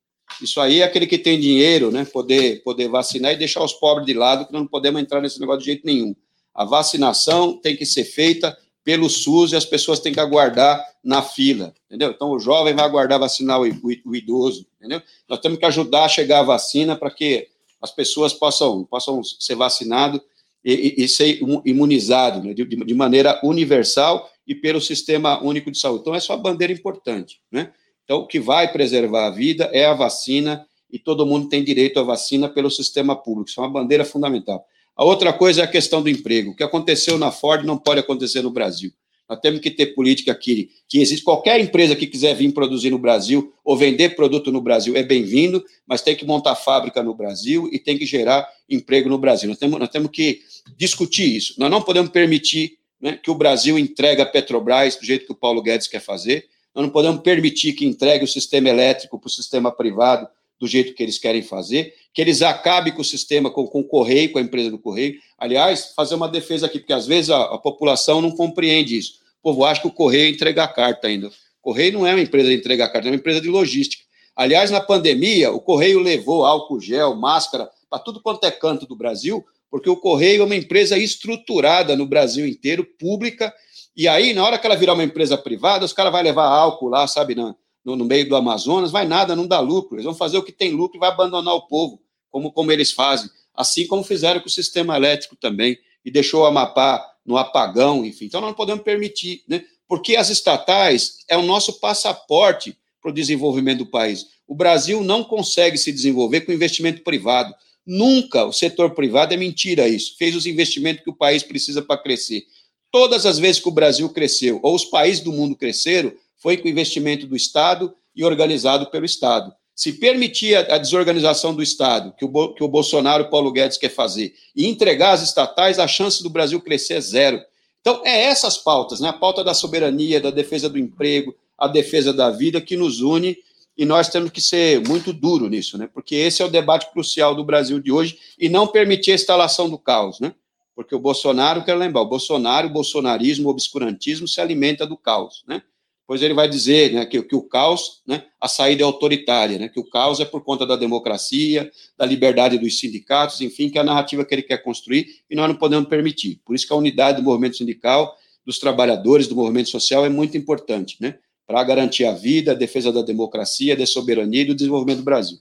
Isso 0.41 0.61
aí 0.61 0.81
é 0.81 0.85
aquele 0.85 1.07
que 1.07 1.19
tem 1.19 1.39
dinheiro, 1.39 1.91
né? 1.91 2.05
Poder, 2.05 2.63
poder 2.63 2.89
vacinar 2.89 3.33
e 3.33 3.37
deixar 3.37 3.63
os 3.63 3.73
pobres 3.73 4.07
de 4.07 4.15
lado, 4.15 4.47
que 4.47 4.53
nós 4.53 4.63
não 4.63 4.69
podemos 4.69 5.01
entrar 5.01 5.21
nesse 5.21 5.41
negócio 5.41 5.61
de 5.61 5.67
jeito 5.67 5.87
nenhum. 5.87 6.15
A 6.55 6.65
vacinação 6.65 7.59
tem 7.59 7.77
que 7.77 7.87
ser 7.87 8.05
feita 8.05 8.57
pelo 8.85 9.09
SUS 9.09 9.53
e 9.53 9.57
as 9.57 9.65
pessoas 9.65 10.01
têm 10.01 10.13
que 10.13 10.21
aguardar 10.21 10.83
na 11.03 11.23
fila, 11.23 11.73
entendeu? 11.87 12.11
Então 12.11 12.31
o 12.31 12.39
jovem 12.39 12.75
vai 12.75 12.85
aguardar 12.85 13.19
vacinar 13.19 13.61
o, 13.61 14.15
idoso, 14.15 14.67
entendeu? 14.79 15.01
Nós 15.29 15.41
temos 15.41 15.59
que 15.59 15.65
ajudar 15.65 16.05
a 16.05 16.09
chegar 16.09 16.41
a 16.41 16.45
vacina 16.45 16.97
para 16.97 17.11
que 17.11 17.49
as 17.81 17.91
pessoas 17.91 18.33
possam, 18.33 18.85
possam 18.85 19.23
ser 19.23 19.55
vacinadas 19.55 20.21
e, 20.65 20.73
e, 20.73 21.05
e, 21.05 21.09
ser 21.09 21.41
imunizadas 21.65 22.43
né? 22.43 22.55
de, 22.55 22.65
de 22.65 22.95
maneira 22.95 23.41
universal 23.43 24.31
e 24.47 24.55
pelo 24.55 24.81
Sistema 24.81 25.43
Único 25.43 25.71
de 25.71 25.79
Saúde. 25.79 26.03
Então, 26.03 26.15
essa 26.15 26.33
é 26.33 26.37
uma 26.37 26.43
bandeira 26.43 26.73
importante, 26.73 27.41
né? 27.51 27.73
Então, 28.13 28.25
o 28.25 28.27
que 28.27 28.39
vai 28.39 28.71
preservar 28.71 29.29
a 29.29 29.31
vida 29.31 29.71
é 29.73 29.87
a 29.87 29.95
vacina 29.95 30.67
e 30.93 30.99
todo 30.99 31.25
mundo 31.25 31.49
tem 31.49 31.65
direito 31.65 31.99
à 31.99 32.03
vacina 32.03 32.47
pelo 32.47 32.71
sistema 32.71 33.17
público. 33.17 33.49
Isso 33.49 33.59
é 33.59 33.65
uma 33.65 33.71
bandeira 33.71 34.05
fundamental. 34.05 34.67
A 34.95 35.03
outra 35.03 35.33
coisa 35.33 35.63
é 35.63 35.65
a 35.65 35.67
questão 35.67 36.03
do 36.03 36.11
emprego. 36.11 36.51
O 36.51 36.55
que 36.55 36.63
aconteceu 36.63 37.17
na 37.17 37.31
Ford 37.31 37.65
não 37.65 37.79
pode 37.79 38.01
acontecer 38.01 38.43
no 38.43 38.51
Brasil. 38.51 38.93
Nós 39.27 39.41
temos 39.41 39.61
que 39.61 39.71
ter 39.71 39.95
política 39.95 40.35
que, 40.35 40.69
que 40.87 41.01
existe. 41.01 41.25
Qualquer 41.25 41.59
empresa 41.59 41.97
que 41.97 42.07
quiser 42.07 42.35
vir 42.35 42.53
produzir 42.53 42.91
no 42.91 42.99
Brasil 42.99 43.51
ou 43.65 43.79
vender 43.79 44.11
produto 44.11 44.53
no 44.53 44.61
Brasil 44.61 44.95
é 44.95 45.03
bem-vindo, 45.03 45.65
mas 45.87 46.03
tem 46.03 46.15
que 46.15 46.27
montar 46.27 46.55
fábrica 46.55 47.03
no 47.03 47.15
Brasil 47.15 47.67
e 47.73 47.79
tem 47.79 47.97
que 47.97 48.05
gerar 48.05 48.47
emprego 48.69 49.09
no 49.09 49.17
Brasil. 49.17 49.49
Nós 49.49 49.57
temos, 49.57 49.81
nós 49.81 49.89
temos 49.89 50.11
que 50.11 50.43
discutir 50.77 51.35
isso. 51.35 51.55
Nós 51.57 51.71
não 51.71 51.81
podemos 51.81 52.11
permitir 52.11 52.77
né, 53.01 53.19
que 53.23 53.31
o 53.31 53.35
Brasil 53.35 53.79
entregue 53.79 54.21
a 54.21 54.27
Petrobras 54.27 54.97
do 54.97 55.07
jeito 55.07 55.25
que 55.25 55.33
o 55.33 55.37
Paulo 55.37 55.63
Guedes 55.63 55.87
quer 55.87 56.01
fazer. 56.01 56.52
Nós 56.75 56.85
não 56.85 56.91
podemos 56.91 57.23
permitir 57.23 57.73
que 57.73 57.87
entregue 57.87 58.25
o 58.25 58.29
sistema 58.29 58.69
elétrico 58.69 59.19
para 59.19 59.29
o 59.29 59.31
sistema 59.31 59.71
privado 59.71 60.27
do 60.59 60.67
jeito 60.67 60.95
que 60.95 61.03
eles 61.03 61.19
querem 61.19 61.43
fazer, 61.43 61.93
que 62.15 62.21
eles 62.21 62.41
acabem 62.41 62.93
com 62.93 63.03
o 63.03 63.05
sistema, 63.05 63.51
com, 63.51 63.67
com 63.67 63.81
o 63.81 63.85
Correio, 63.85 64.31
com 64.31 64.39
a 64.39 64.43
empresa 64.43 64.71
do 64.71 64.79
Correio. 64.79 65.17
Aliás, 65.37 65.93
fazer 65.97 66.15
uma 66.15 66.29
defesa 66.29 66.67
aqui, 66.67 66.79
porque 66.79 66.93
às 66.93 67.07
vezes 67.07 67.31
a, 67.31 67.43
a 67.43 67.59
população 67.59 68.21
não 68.21 68.31
compreende 68.31 68.97
isso. 68.97 69.15
O 69.41 69.43
povo 69.43 69.65
acha 69.65 69.81
que 69.81 69.89
o 69.89 69.93
Correio 69.93 70.33
entrega 70.33 70.69
carta 70.69 71.09
ainda. 71.09 71.27
O 71.29 71.33
Correio 71.61 71.93
não 71.93 72.07
é 72.07 72.15
uma 72.15 72.21
empresa 72.21 72.49
de 72.49 72.55
entregar 72.55 72.89
carta, 72.91 73.09
é 73.09 73.11
uma 73.11 73.17
empresa 73.17 73.41
de 73.41 73.49
logística. 73.49 74.05
Aliás, 74.37 74.71
na 74.71 74.81
pandemia, 74.81 75.51
o 75.51 75.61
Correio 75.61 75.99
levou 75.99 76.47
álcool 76.47 76.81
gel, 76.81 77.17
máscara 77.17 77.69
para 77.91 77.99
tudo 77.99 78.23
quanto 78.23 78.45
é 78.45 78.51
canto 78.51 78.87
do 78.87 78.97
Brasil, 78.97 79.45
porque 79.69 79.91
o 79.91 79.97
Correio 79.97 80.43
é 80.43 80.45
uma 80.45 80.57
empresa 80.57 80.97
estruturada 80.97 81.97
no 81.97 82.07
Brasil 82.07 82.47
inteiro, 82.47 82.85
pública, 82.85 83.53
e 83.97 84.09
aí, 84.09 84.33
na 84.33 84.45
hora 84.45 84.59
que 84.59 84.67
ela 84.67 84.77
virar 84.77 84.95
uma 84.95 85.05
empresa 85.05 85.37
privada, 85.37 85.85
os 85.85 85.93
caras 85.93 86.13
vão 86.13 86.23
levar 86.23 86.47
álcool 86.47 86.89
lá, 86.89 87.07
sabe, 87.07 87.35
no, 87.35 87.57
no, 87.85 88.05
meio 88.05 88.29
do 88.29 88.37
Amazonas, 88.37 88.91
vai 88.91 89.07
nada, 89.07 89.37
não 89.37 89.47
dá 89.47 89.61
lucro. 89.61 89.97
Eles 89.97 90.05
vão 90.05 90.15
fazer 90.15 90.39
o 90.39 90.43
que 90.43 90.53
tem 90.53 90.73
lucro 90.73 90.97
e 90.97 91.01
vai 91.01 91.11
abandonar 91.11 91.55
o 91.55 91.67
povo, 91.67 92.01
como, 92.31 92.51
como 92.53 92.73
eles 92.73 92.93
fazem. 92.93 93.31
Assim 93.55 93.87
como 93.87 94.03
fizeram 94.03 94.41
com 94.41 94.47
o 94.47 94.51
sistema 94.51 94.97
elétrico 94.97 95.37
também, 95.37 95.79
e 96.05 96.11
deixou 96.11 96.43
o 96.43 96.47
Amapá 96.47 97.05
no 97.25 97.37
apagão, 97.37 98.05
enfim. 98.05 98.25
Então, 98.25 98.41
nós 98.41 98.51
não 98.51 98.57
podemos 98.57 98.83
permitir, 98.83 99.45
né? 99.47 99.65
Porque 99.87 100.17
as 100.17 100.31
estatais 100.31 101.19
é 101.29 101.37
o 101.37 101.43
nosso 101.43 101.79
passaporte 101.79 102.77
para 103.01 103.11
o 103.11 103.15
desenvolvimento 103.15 103.79
do 103.79 103.87
país. 103.87 104.27
O 104.47 104.55
Brasil 104.55 105.03
não 105.03 105.23
consegue 105.23 105.77
se 105.77 105.93
desenvolver 105.93 106.43
com 106.43 106.53
investimento 106.53 107.03
privado. 107.03 107.55
Nunca 107.87 108.45
o 108.45 108.53
setor 108.53 108.95
privado 108.95 109.35
é 109.35 109.37
mentira 109.37 109.89
isso. 109.89 110.17
Fez 110.17 110.35
os 110.35 110.47
investimentos 110.47 111.05
que 111.05 111.11
o 111.11 111.17
país 111.17 111.43
precisa 111.43 111.83
para 111.83 112.01
crescer. 112.01 112.45
Todas 112.93 113.25
as 113.25 113.39
vezes 113.39 113.59
que 113.59 113.69
o 113.69 113.73
Brasil 113.73 114.07
cresceu, 114.11 114.61
ou 114.63 114.75
os 114.75 114.85
países 114.85 115.25
do 115.25 115.33
mundo 115.33 115.57
cresceram, 115.57 116.13
foi 116.37 116.59
com 116.59 116.69
investimento 116.69 117.27
do 117.27 117.35
Estado 117.35 117.95
e 118.15 118.23
organizado 118.23 118.91
pelo 118.91 119.07
Estado. 119.07 119.51
Se 119.75 119.95
permitir 119.95 120.55
a 120.55 120.77
desorganização 120.77 121.55
do 121.55 121.63
Estado, 121.63 122.15
que 122.19 122.25
o, 122.27 122.55
que 122.55 122.63
o 122.63 122.69
Bolsonaro 122.69 123.25
e 123.25 123.27
o 123.27 123.31
Paulo 123.31 123.51
Guedes 123.51 123.79
quer 123.79 123.89
fazer, 123.89 124.35
e 124.55 124.67
entregar 124.67 125.13
as 125.13 125.23
estatais, 125.23 125.79
a 125.79 125.89
chance 125.89 126.23
do 126.23 126.29
Brasil 126.29 126.61
crescer 126.61 126.95
é 126.95 127.01
zero. 127.01 127.41
Então, 127.81 128.03
é 128.05 128.25
essas 128.25 128.59
pautas, 128.59 129.01
né? 129.01 129.09
a 129.09 129.13
pauta 129.15 129.43
da 129.43 129.55
soberania, 129.55 130.21
da 130.21 130.31
defesa 130.31 130.69
do 130.69 130.79
emprego, 130.79 131.35
a 131.57 131.67
defesa 131.67 132.13
da 132.13 132.29
vida, 132.29 132.61
que 132.61 132.77
nos 132.77 133.01
une, 133.01 133.39
e 133.77 133.87
nós 133.87 134.11
temos 134.11 134.31
que 134.31 134.43
ser 134.43 134.87
muito 134.87 135.15
duro 135.15 135.49
nisso, 135.49 135.79
né? 135.79 135.89
porque 135.93 136.15
esse 136.15 136.43
é 136.43 136.45
o 136.45 136.51
debate 136.51 136.93
crucial 136.93 137.35
do 137.35 137.43
Brasil 137.43 137.81
de 137.81 137.91
hoje, 137.91 138.19
e 138.39 138.51
não 138.51 138.67
permitir 138.67 139.13
a 139.13 139.15
instalação 139.15 139.71
do 139.71 139.79
caos. 139.79 140.21
Né? 140.21 140.35
Porque 140.75 140.95
o 140.95 140.99
Bolsonaro, 140.99 141.65
quero 141.65 141.79
lembrar, 141.79 142.03
o 142.03 142.09
Bolsonaro, 142.09 142.69
o 142.69 142.73
bolsonarismo, 142.73 143.49
o 143.49 143.51
obscurantismo 143.51 144.27
se 144.27 144.41
alimenta 144.41 144.87
do 144.87 144.97
caos, 144.97 145.45
né? 145.47 145.63
Pois 146.07 146.21
ele 146.21 146.35
vai 146.35 146.49
dizer 146.49 146.93
né, 146.93 147.07
que, 147.07 147.23
que 147.23 147.35
o 147.35 147.43
caos, 147.43 148.03
né, 148.07 148.25
a 148.41 148.49
saída 148.49 148.83
é 148.83 148.85
autoritária, 148.85 149.59
né, 149.59 149.69
que 149.69 149.79
o 149.79 149.89
caos 149.89 150.19
é 150.21 150.25
por 150.25 150.43
conta 150.43 150.67
da 150.67 150.77
democracia, 150.77 151.71
da 151.97 152.05
liberdade 152.05 152.59
dos 152.59 152.79
sindicatos, 152.79 153.41
enfim, 153.41 153.71
que 153.71 153.79
é 153.79 153.81
a 153.81 153.85
narrativa 153.85 154.25
que 154.25 154.35
ele 154.35 154.43
quer 154.43 154.59
construir 154.59 155.07
e 155.31 155.37
nós 155.37 155.49
não 155.49 155.55
podemos 155.55 155.89
permitir. 155.89 156.41
Por 156.45 156.55
isso 156.55 156.67
que 156.67 156.73
a 156.73 156.77
unidade 156.77 157.19
do 157.19 157.25
movimento 157.25 157.57
sindical, 157.57 158.15
dos 158.45 158.59
trabalhadores, 158.59 159.29
do 159.29 159.37
movimento 159.37 159.71
social 159.71 160.05
é 160.05 160.09
muito 160.09 160.37
importante, 160.37 160.97
né, 161.01 161.19
para 161.47 161.63
garantir 161.63 162.05
a 162.05 162.13
vida, 162.13 162.51
a 162.51 162.55
defesa 162.55 162.93
da 162.93 163.01
democracia, 163.01 163.77
da 163.77 163.87
soberania 163.87 164.43
e 164.43 164.47
do 164.47 164.55
desenvolvimento 164.55 164.99
do 164.99 165.05
Brasil 165.05 165.39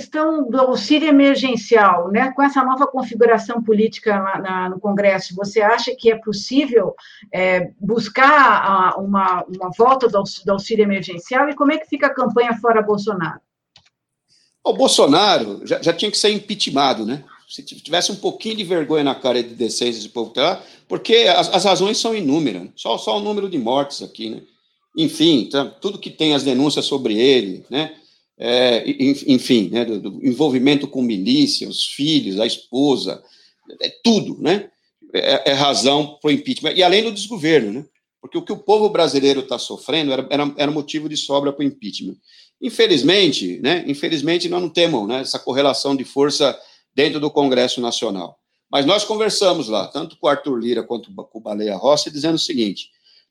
questão 0.00 0.48
do 0.48 0.58
auxílio 0.58 1.08
emergencial, 1.08 2.10
né, 2.10 2.32
com 2.32 2.42
essa 2.42 2.64
nova 2.64 2.86
configuração 2.86 3.62
política 3.62 4.18
na, 4.18 4.38
na, 4.38 4.68
no 4.70 4.80
Congresso, 4.80 5.34
você 5.34 5.60
acha 5.60 5.94
que 5.94 6.10
é 6.10 6.16
possível 6.16 6.94
é, 7.30 7.70
buscar 7.78 8.24
a, 8.26 8.96
uma, 8.98 9.44
uma 9.44 9.70
volta 9.76 10.08
do, 10.08 10.22
do, 10.22 10.52
auxílio 10.52 10.84
emergencial 10.84 11.50
e 11.50 11.54
como 11.54 11.72
é 11.72 11.78
que 11.78 11.86
fica 11.86 12.06
a 12.06 12.14
campanha 12.14 12.54
fora 12.54 12.80
Bolsonaro? 12.80 13.40
O 14.64 14.72
Bolsonaro 14.72 15.60
já, 15.66 15.82
já 15.82 15.92
tinha 15.92 16.10
que 16.10 16.16
ser 16.16 16.30
impeachmentado, 16.30 17.04
né? 17.04 17.22
Se 17.46 17.62
tivesse 17.62 18.12
um 18.12 18.16
pouquinho 18.16 18.56
de 18.56 18.64
vergonha 18.64 19.04
na 19.04 19.14
cara 19.14 19.42
de 19.42 19.54
decência 19.54 19.98
esse 19.98 20.08
povo 20.08 20.30
tá, 20.30 20.62
porque 20.88 21.26
as, 21.36 21.52
as 21.52 21.64
razões 21.64 21.98
são 21.98 22.14
inúmeras, 22.14 22.62
né? 22.62 22.68
só, 22.74 22.96
só 22.96 23.18
o 23.18 23.20
número 23.20 23.50
de 23.50 23.58
mortes 23.58 24.02
aqui, 24.02 24.30
né? 24.30 24.40
Enfim, 24.96 25.48
tá, 25.50 25.64
tudo 25.64 25.98
que 25.98 26.10
tem 26.10 26.34
as 26.34 26.42
denúncias 26.42 26.86
sobre 26.86 27.18
ele, 27.18 27.64
né? 27.68 27.99
É, 28.42 28.82
enfim, 29.26 29.68
né, 29.68 29.84
do, 29.84 30.00
do, 30.00 30.26
envolvimento 30.26 30.88
com 30.88 31.02
milícia, 31.02 31.68
os 31.68 31.84
filhos, 31.84 32.40
a 32.40 32.46
esposa, 32.46 33.22
é 33.82 33.90
tudo, 34.02 34.40
né? 34.40 34.70
É, 35.12 35.50
é 35.50 35.52
razão 35.52 36.18
para 36.22 36.28
o 36.28 36.32
impeachment. 36.32 36.72
E 36.72 36.82
além 36.82 37.04
do 37.04 37.12
desgoverno, 37.12 37.72
né? 37.72 37.84
Porque 38.18 38.38
o 38.38 38.42
que 38.42 38.52
o 38.52 38.56
povo 38.56 38.88
brasileiro 38.88 39.40
está 39.40 39.58
sofrendo 39.58 40.12
era, 40.12 40.26
era, 40.30 40.54
era, 40.56 40.70
motivo 40.70 41.08
de 41.08 41.16
sobra 41.18 41.52
para 41.52 41.62
o 41.62 41.66
impeachment. 41.66 42.16
Infelizmente, 42.62 43.58
né? 43.62 43.84
Infelizmente, 43.86 44.48
nós 44.48 44.62
não 44.62 44.70
temos 44.70 45.06
né, 45.06 45.20
essa 45.20 45.38
correlação 45.38 45.94
de 45.94 46.04
força 46.04 46.58
dentro 46.94 47.20
do 47.20 47.30
Congresso 47.30 47.80
Nacional. 47.80 48.38
Mas 48.70 48.86
nós 48.86 49.04
conversamos 49.04 49.68
lá, 49.68 49.86
tanto 49.86 50.16
com 50.16 50.26
o 50.26 50.30
Arthur 50.30 50.56
Lira 50.56 50.82
quanto 50.82 51.12
com 51.12 51.38
o 51.38 51.42
Baleia 51.42 51.76
Rossi, 51.76 52.10
dizendo 52.10 52.36
o 52.36 52.38
seguinte: 52.38 52.88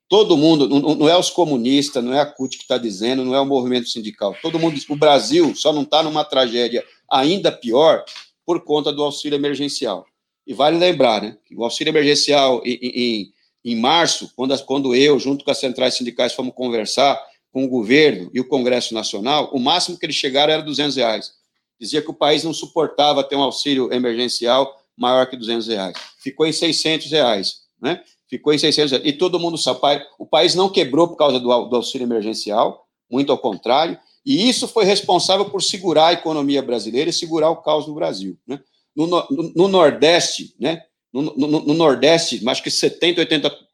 Todo 0.09 0.35
mundo, 0.35 0.67
não, 0.67 1.07
é 1.07 1.15
os 1.15 1.29
comunistas, 1.29 2.03
não 2.03 2.11
é 2.11 2.19
a 2.19 2.25
CUT 2.25 2.57
que 2.57 2.63
está 2.63 2.79
dizendo, 2.79 3.23
não 3.23 3.35
é 3.35 3.39
o 3.39 3.45
movimento 3.45 3.87
sindical. 3.87 4.35
Todo 4.41 4.57
mundo, 4.57 4.75
o 4.89 4.95
Brasil 4.95 5.53
só 5.55 5.71
não 5.71 5.83
está 5.83 6.01
numa 6.01 6.25
tragédia 6.25 6.83
ainda 7.07 7.51
pior 7.51 8.03
por 8.43 8.63
conta 8.63 8.91
do 8.91 9.03
auxílio 9.03 9.35
emergencial. 9.35 10.07
E 10.47 10.53
vale 10.53 10.79
lembrar, 10.79 11.21
né, 11.21 11.37
que 11.45 11.55
o 11.55 11.63
auxílio 11.63 11.91
emergencial 11.91 12.59
em, 12.65 12.79
em, 12.81 13.33
em 13.63 13.75
março, 13.75 14.31
quando, 14.35 14.57
quando 14.65 14.95
eu, 14.95 15.19
junto 15.19 15.45
com 15.45 15.51
as 15.51 15.59
centrais 15.59 15.93
sindicais, 15.93 16.33
fomos 16.33 16.55
conversar 16.55 17.23
com 17.51 17.63
o 17.63 17.69
governo 17.69 18.31
e 18.33 18.39
o 18.39 18.47
Congresso 18.47 18.95
Nacional, 18.95 19.51
o 19.53 19.59
máximo 19.59 19.95
que 19.95 20.07
eles 20.07 20.15
chegaram 20.15 20.51
era 20.51 20.63
200 20.63 20.95
reais. 20.95 21.33
Dizia 21.79 22.01
que 22.01 22.09
o 22.09 22.15
país 22.15 22.43
não 22.43 22.51
suportava 22.51 23.23
ter 23.23 23.35
um 23.35 23.43
auxílio 23.43 23.93
emergencial 23.93 24.75
maior 24.97 25.27
que 25.29 25.37
200 25.37 25.67
reais. 25.67 25.95
Ficou 26.17 26.47
em 26.47 26.51
600 26.51 27.11
reais, 27.11 27.61
né? 27.79 28.01
Ficou 28.29 28.53
em 28.53 28.57
600 28.57 29.01
e 29.03 29.11
todo 29.11 29.39
mundo 29.39 29.57
sabe, 29.57 29.79
o 30.17 30.25
país 30.25 30.53
não 30.53 30.69
quebrou 30.69 31.07
por 31.07 31.17
causa 31.17 31.39
do, 31.39 31.51
auxílio 31.51 32.05
emergencial, 32.05 32.85
muito 33.09 33.31
ao 33.31 33.37
contrário, 33.37 33.97
e 34.25 34.47
isso 34.47 34.67
foi 34.67 34.85
responsável 34.85 35.45
por 35.45 35.63
segurar 35.63 36.07
a 36.07 36.13
economia 36.13 36.61
brasileira 36.61 37.09
e 37.09 37.13
segurar 37.13 37.49
o 37.49 37.57
caos 37.57 37.87
no 37.87 37.95
Brasil. 37.95 38.37
Né? 38.45 38.59
No, 38.95 39.07
no, 39.07 39.25
no 39.55 39.67
Nordeste, 39.67 40.53
né? 40.59 40.83
No, 41.11 41.23
no, 41.23 41.47
no, 41.47 41.73
Nordeste, 41.73 42.47
acho 42.47 42.61
que 42.61 42.69
70%, 42.69 43.17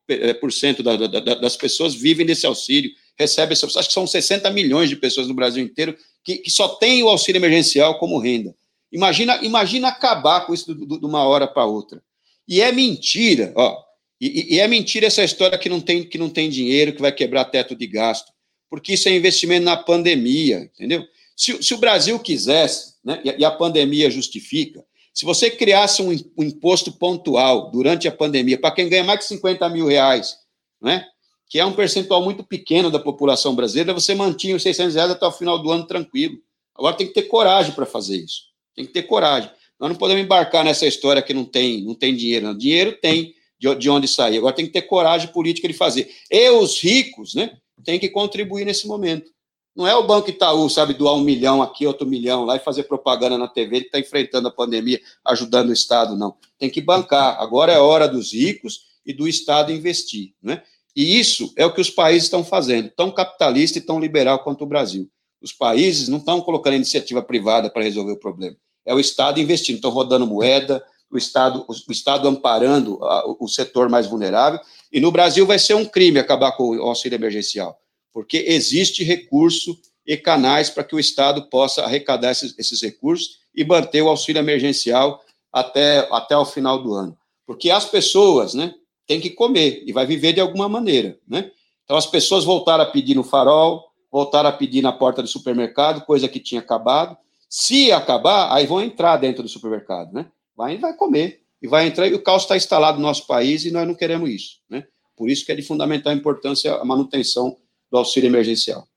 80% 0.07 0.81
da, 0.81 0.95
da, 0.95 1.35
das 1.35 1.57
pessoas 1.57 1.93
vivem 1.93 2.25
desse 2.25 2.45
auxílio, 2.45 2.89
recebem 3.17 3.51
esse 3.51 3.65
acho 3.65 3.87
que 3.87 3.93
são 3.93 4.07
60 4.07 4.49
milhões 4.51 4.89
de 4.89 4.95
pessoas 4.95 5.27
no 5.27 5.33
Brasil 5.33 5.61
inteiro 5.61 5.97
que, 6.23 6.37
que 6.37 6.49
só 6.49 6.69
têm 6.69 7.03
o 7.03 7.09
auxílio 7.09 7.39
emergencial 7.39 7.99
como 7.99 8.19
renda. 8.19 8.55
Imagina, 8.89 9.43
imagina 9.43 9.89
acabar 9.89 10.45
com 10.45 10.53
isso 10.53 10.73
de 10.73 11.05
uma 11.05 11.25
hora 11.25 11.45
para 11.45 11.65
outra. 11.65 12.01
E 12.47 12.61
é 12.61 12.71
mentira, 12.71 13.51
ó, 13.55 13.83
e, 14.19 14.55
e, 14.55 14.59
é 14.59 14.67
mentira 14.67 15.07
essa 15.07 15.23
história 15.23 15.57
que 15.57 15.67
não, 15.67 15.81
tem, 15.81 16.03
que 16.03 16.17
não 16.17 16.29
tem 16.29 16.49
dinheiro, 16.49 16.93
que 16.93 17.01
vai 17.01 17.11
quebrar 17.11 17.45
teto 17.45 17.75
de 17.75 17.85
gasto, 17.85 18.31
porque 18.69 18.93
isso 18.93 19.09
é 19.09 19.15
investimento 19.15 19.65
na 19.65 19.75
pandemia, 19.75 20.69
entendeu? 20.73 21.05
Se, 21.35 21.61
se 21.61 21.73
o 21.73 21.77
Brasil 21.77 22.17
quisesse, 22.19 22.95
né, 23.03 23.21
e, 23.23 23.43
a 23.43 23.51
pandemia 23.51 24.09
justifica, 24.09 24.85
se 25.13 25.25
você 25.25 25.49
criasse 25.49 26.01
um, 26.01 26.11
imposto 26.11 26.91
pontual 26.91 27.71
durante 27.71 28.07
a 28.07 28.11
pandemia, 28.11 28.57
para 28.57 28.71
quem 28.71 28.89
ganha 28.89 29.03
mais 29.03 29.19
de 29.19 29.25
50 29.25 29.67
mil 29.69 29.87
reais, 29.87 30.37
né, 30.81 31.05
que 31.47 31.59
é 31.59 31.65
um 31.65 31.73
percentual 31.73 32.23
muito 32.23 32.43
pequeno 32.43 32.89
da 32.89 32.99
população 32.99 33.55
brasileira, 33.55 33.93
você 33.93 34.15
mantinha 34.15 34.55
os 34.55 34.63
600 34.63 34.95
reais 34.95 35.11
até 35.11 35.25
o 35.25 35.31
final 35.31 35.61
do 35.61 35.71
ano 35.71 35.85
tranquilo. 35.85 36.37
Agora 36.75 36.95
tem 36.95 37.07
que 37.07 37.13
ter 37.13 37.23
coragem 37.23 37.73
para 37.73 37.85
fazer 37.85 38.17
isso. 38.17 38.43
Tem 38.75 38.85
que 38.85 38.91
ter 38.91 39.03
coragem. 39.03 39.49
Nós 39.79 39.89
não 39.89 39.97
podemos 39.97 40.23
embarcar 40.23 40.65
nessa 40.65 40.85
história 40.85 41.21
que 41.21 41.33
não 41.33 41.45
tem, 41.45 41.83
não 41.83 41.93
tem 41.93 42.15
dinheiro. 42.15 42.53
Dinheiro 42.57 42.97
tem, 42.99 43.33
de, 43.73 43.79
de 43.81 43.89
onde 43.89 44.07
sair. 44.07 44.37
Agora 44.37 44.55
tem 44.55 44.65
que 44.65 44.71
ter 44.71 44.83
coragem 44.83 45.31
política 45.31 45.67
de 45.67 45.73
fazer. 45.73 46.09
E 46.29 46.49
os 46.49 46.79
ricos, 46.79 47.33
né, 47.33 47.57
têm 47.83 47.99
que 47.99 48.09
contribuir 48.09 48.65
nesse 48.65 48.87
momento. 48.87 49.33
Não 49.75 49.85
é 49.85 49.93
o 49.93 50.07
Banco 50.07 50.29
Itaú, 50.29 50.69
sabe, 50.69 50.93
doar 50.93 51.15
um 51.15 51.21
milhão 51.21 51.61
aqui, 51.61 51.85
outro 51.85 52.07
milhão 52.07 52.45
lá 52.45 52.55
e 52.55 52.59
fazer 52.59 52.83
propaganda 52.83 53.37
na 53.37 53.47
TV 53.47 53.81
que 53.81 53.85
está 53.87 53.99
enfrentando 53.99 54.47
a 54.47 54.51
pandemia, 54.51 55.01
ajudando 55.25 55.69
o 55.69 55.73
Estado, 55.73 56.15
não. 56.15 56.35
Tem 56.57 56.69
que 56.69 56.79
bancar. 56.79 57.41
Agora 57.41 57.73
é 57.73 57.77
hora 57.77 58.07
dos 58.07 58.31
ricos 58.31 58.85
e 59.05 59.13
do 59.13 59.27
Estado 59.27 59.73
investir, 59.73 60.33
né? 60.41 60.63
E 60.95 61.19
isso 61.19 61.51
é 61.57 61.65
o 61.65 61.73
que 61.73 61.81
os 61.81 61.89
países 61.89 62.23
estão 62.23 62.41
fazendo, 62.41 62.89
tão 62.89 63.11
capitalista 63.11 63.77
e 63.77 63.81
tão 63.81 63.99
liberal 63.99 64.39
quanto 64.39 64.63
o 64.63 64.67
Brasil. 64.67 65.09
Os 65.41 65.51
países 65.51 66.07
não 66.07 66.19
estão 66.19 66.39
colocando 66.39 66.75
iniciativa 66.75 67.21
privada 67.21 67.69
para 67.69 67.83
resolver 67.83 68.13
o 68.13 68.19
problema. 68.19 68.55
É 68.85 68.95
o 68.95 68.99
Estado 68.99 69.41
investindo, 69.41 69.75
estão 69.75 69.91
rodando 69.91 70.25
moeda, 70.25 70.81
o 71.11 71.17
Estado, 71.17 71.65
o 71.67 71.91
Estado 71.91 72.27
amparando 72.27 72.99
o 73.39 73.47
setor 73.47 73.89
mais 73.89 74.07
vulnerável. 74.07 74.59
E 74.91 74.99
no 74.99 75.11
Brasil 75.11 75.45
vai 75.45 75.59
ser 75.59 75.73
um 75.75 75.85
crime 75.85 76.19
acabar 76.19 76.53
com 76.53 76.75
o 76.75 76.81
auxílio 76.81 77.15
emergencial, 77.15 77.79
porque 78.13 78.37
existe 78.47 79.03
recurso 79.03 79.77
e 80.05 80.15
canais 80.15 80.69
para 80.69 80.83
que 80.83 80.95
o 80.95 80.99
Estado 80.99 81.49
possa 81.49 81.83
arrecadar 81.83 82.31
esses, 82.31 82.57
esses 82.57 82.81
recursos 82.81 83.39
e 83.55 83.63
manter 83.63 84.01
o 84.01 84.09
auxílio 84.09 84.39
emergencial 84.39 85.21
até, 85.51 86.07
até 86.11 86.37
o 86.37 86.45
final 86.45 86.81
do 86.81 86.93
ano. 86.93 87.17
Porque 87.45 87.71
as 87.71 87.85
pessoas 87.85 88.53
né, 88.53 88.73
têm 89.07 89.21
que 89.21 89.29
comer 89.29 89.83
e 89.85 89.93
vai 89.93 90.05
viver 90.05 90.33
de 90.33 90.41
alguma 90.41 90.67
maneira. 90.67 91.17
Né? 91.27 91.49
Então, 91.83 91.95
as 91.95 92.05
pessoas 92.05 92.43
voltaram 92.43 92.83
a 92.83 92.87
pedir 92.87 93.15
no 93.15 93.23
farol, 93.23 93.85
voltaram 94.11 94.49
a 94.49 94.51
pedir 94.51 94.81
na 94.81 94.91
porta 94.91 95.21
do 95.21 95.27
supermercado, 95.27 96.05
coisa 96.05 96.27
que 96.27 96.39
tinha 96.39 96.61
acabado. 96.61 97.17
Se 97.49 97.91
acabar, 97.91 98.53
aí 98.53 98.65
vão 98.65 98.81
entrar 98.81 99.17
dentro 99.17 99.43
do 99.43 99.49
supermercado. 99.49 100.11
Né? 100.11 100.25
Vai, 100.55 100.77
vai 100.77 100.95
comer 100.95 101.41
e 101.61 101.67
vai 101.67 101.87
entrar. 101.87 102.07
E 102.07 102.13
o 102.13 102.23
caos 102.23 102.43
está 102.43 102.55
instalado 102.55 102.97
no 102.97 103.03
nosso 103.03 103.27
país 103.27 103.65
e 103.65 103.71
nós 103.71 103.87
não 103.87 103.95
queremos 103.95 104.29
isso. 104.29 104.59
Né? 104.69 104.85
Por 105.15 105.29
isso 105.29 105.45
que 105.45 105.51
é 105.51 105.55
de 105.55 105.61
fundamental 105.61 106.13
importância 106.13 106.73
a 106.75 106.85
manutenção 106.85 107.57
do 107.91 107.97
auxílio 107.97 108.27
emergencial. 108.27 108.87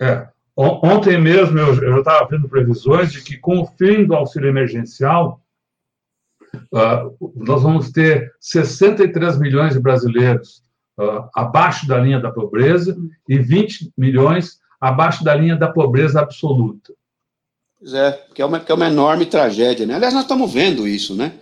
É. 0.00 0.28
ontem 0.56 1.18
mesmo 1.18 1.58
eu, 1.58 1.74
eu 1.82 1.98
estava 1.98 2.28
vendo 2.28 2.48
previsões 2.48 3.10
de 3.10 3.20
que 3.20 3.36
com 3.36 3.60
o 3.60 3.66
fim 3.66 4.04
do 4.04 4.14
auxílio 4.14 4.48
emergencial, 4.48 5.40
uh, 6.72 7.32
nós 7.34 7.62
vamos 7.62 7.90
ter 7.90 8.32
63 8.40 9.38
milhões 9.38 9.74
de 9.74 9.80
brasileiros 9.80 10.62
uh, 10.98 11.28
abaixo 11.34 11.86
da 11.86 11.98
linha 11.98 12.20
da 12.20 12.30
pobreza 12.30 12.96
e 13.28 13.38
20 13.38 13.92
milhões 13.96 14.60
abaixo 14.80 15.24
da 15.24 15.34
linha 15.34 15.56
da 15.56 15.68
pobreza 15.68 16.20
absoluta. 16.20 16.94
Pois 17.80 17.94
é, 17.94 18.26
que 18.34 18.42
é 18.42 18.44
uma, 18.44 18.64
é 18.66 18.74
uma 18.74 18.88
enorme 18.88 19.24
tragédia, 19.24 19.86
né? 19.86 19.94
Aliás, 19.94 20.12
nós 20.12 20.24
estamos 20.24 20.52
vendo 20.52 20.86
isso, 20.86 21.14
né? 21.14 21.32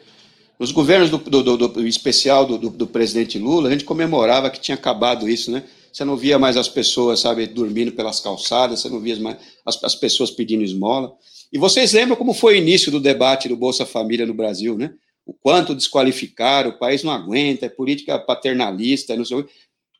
Nos 0.58 0.70
governos 0.70 1.10
do, 1.10 1.18
do, 1.18 1.42
do, 1.42 1.68
do 1.68 1.86
especial 1.86 2.46
do, 2.46 2.70
do, 2.70 2.86
presidente 2.86 3.38
Lula, 3.38 3.68
a 3.68 3.72
gente 3.72 3.84
comemorava 3.84 4.50
que 4.50 4.60
tinha 4.60 4.74
acabado 4.74 5.28
isso, 5.28 5.50
né? 5.50 5.64
Você 5.92 6.04
não 6.04 6.16
via 6.16 6.38
mais 6.38 6.56
as 6.58 6.68
pessoas, 6.68 7.20
sabe, 7.20 7.46
dormindo 7.46 7.92
pelas 7.92 8.20
calçadas, 8.20 8.80
você 8.80 8.88
não 8.88 9.00
via 9.00 9.18
mais 9.18 9.38
as, 9.64 9.82
as 9.82 9.94
pessoas 9.94 10.30
pedindo 10.30 10.62
esmola. 10.62 11.14
E 11.50 11.58
vocês 11.58 11.92
lembram 11.92 12.16
como 12.16 12.34
foi 12.34 12.54
o 12.54 12.58
início 12.58 12.92
do 12.92 13.00
debate 13.00 13.48
do 13.48 13.56
Bolsa 13.56 13.86
Família 13.86 14.26
no 14.26 14.34
Brasil, 14.34 14.76
né? 14.76 14.92
O 15.24 15.32
quanto 15.32 15.74
desqualificaram, 15.74 16.70
o 16.70 16.78
país 16.78 17.02
não 17.02 17.12
aguenta, 17.12 17.66
é 17.66 17.68
política 17.70 18.18
paternalista, 18.18 19.16
não 19.16 19.24
sei 19.24 19.44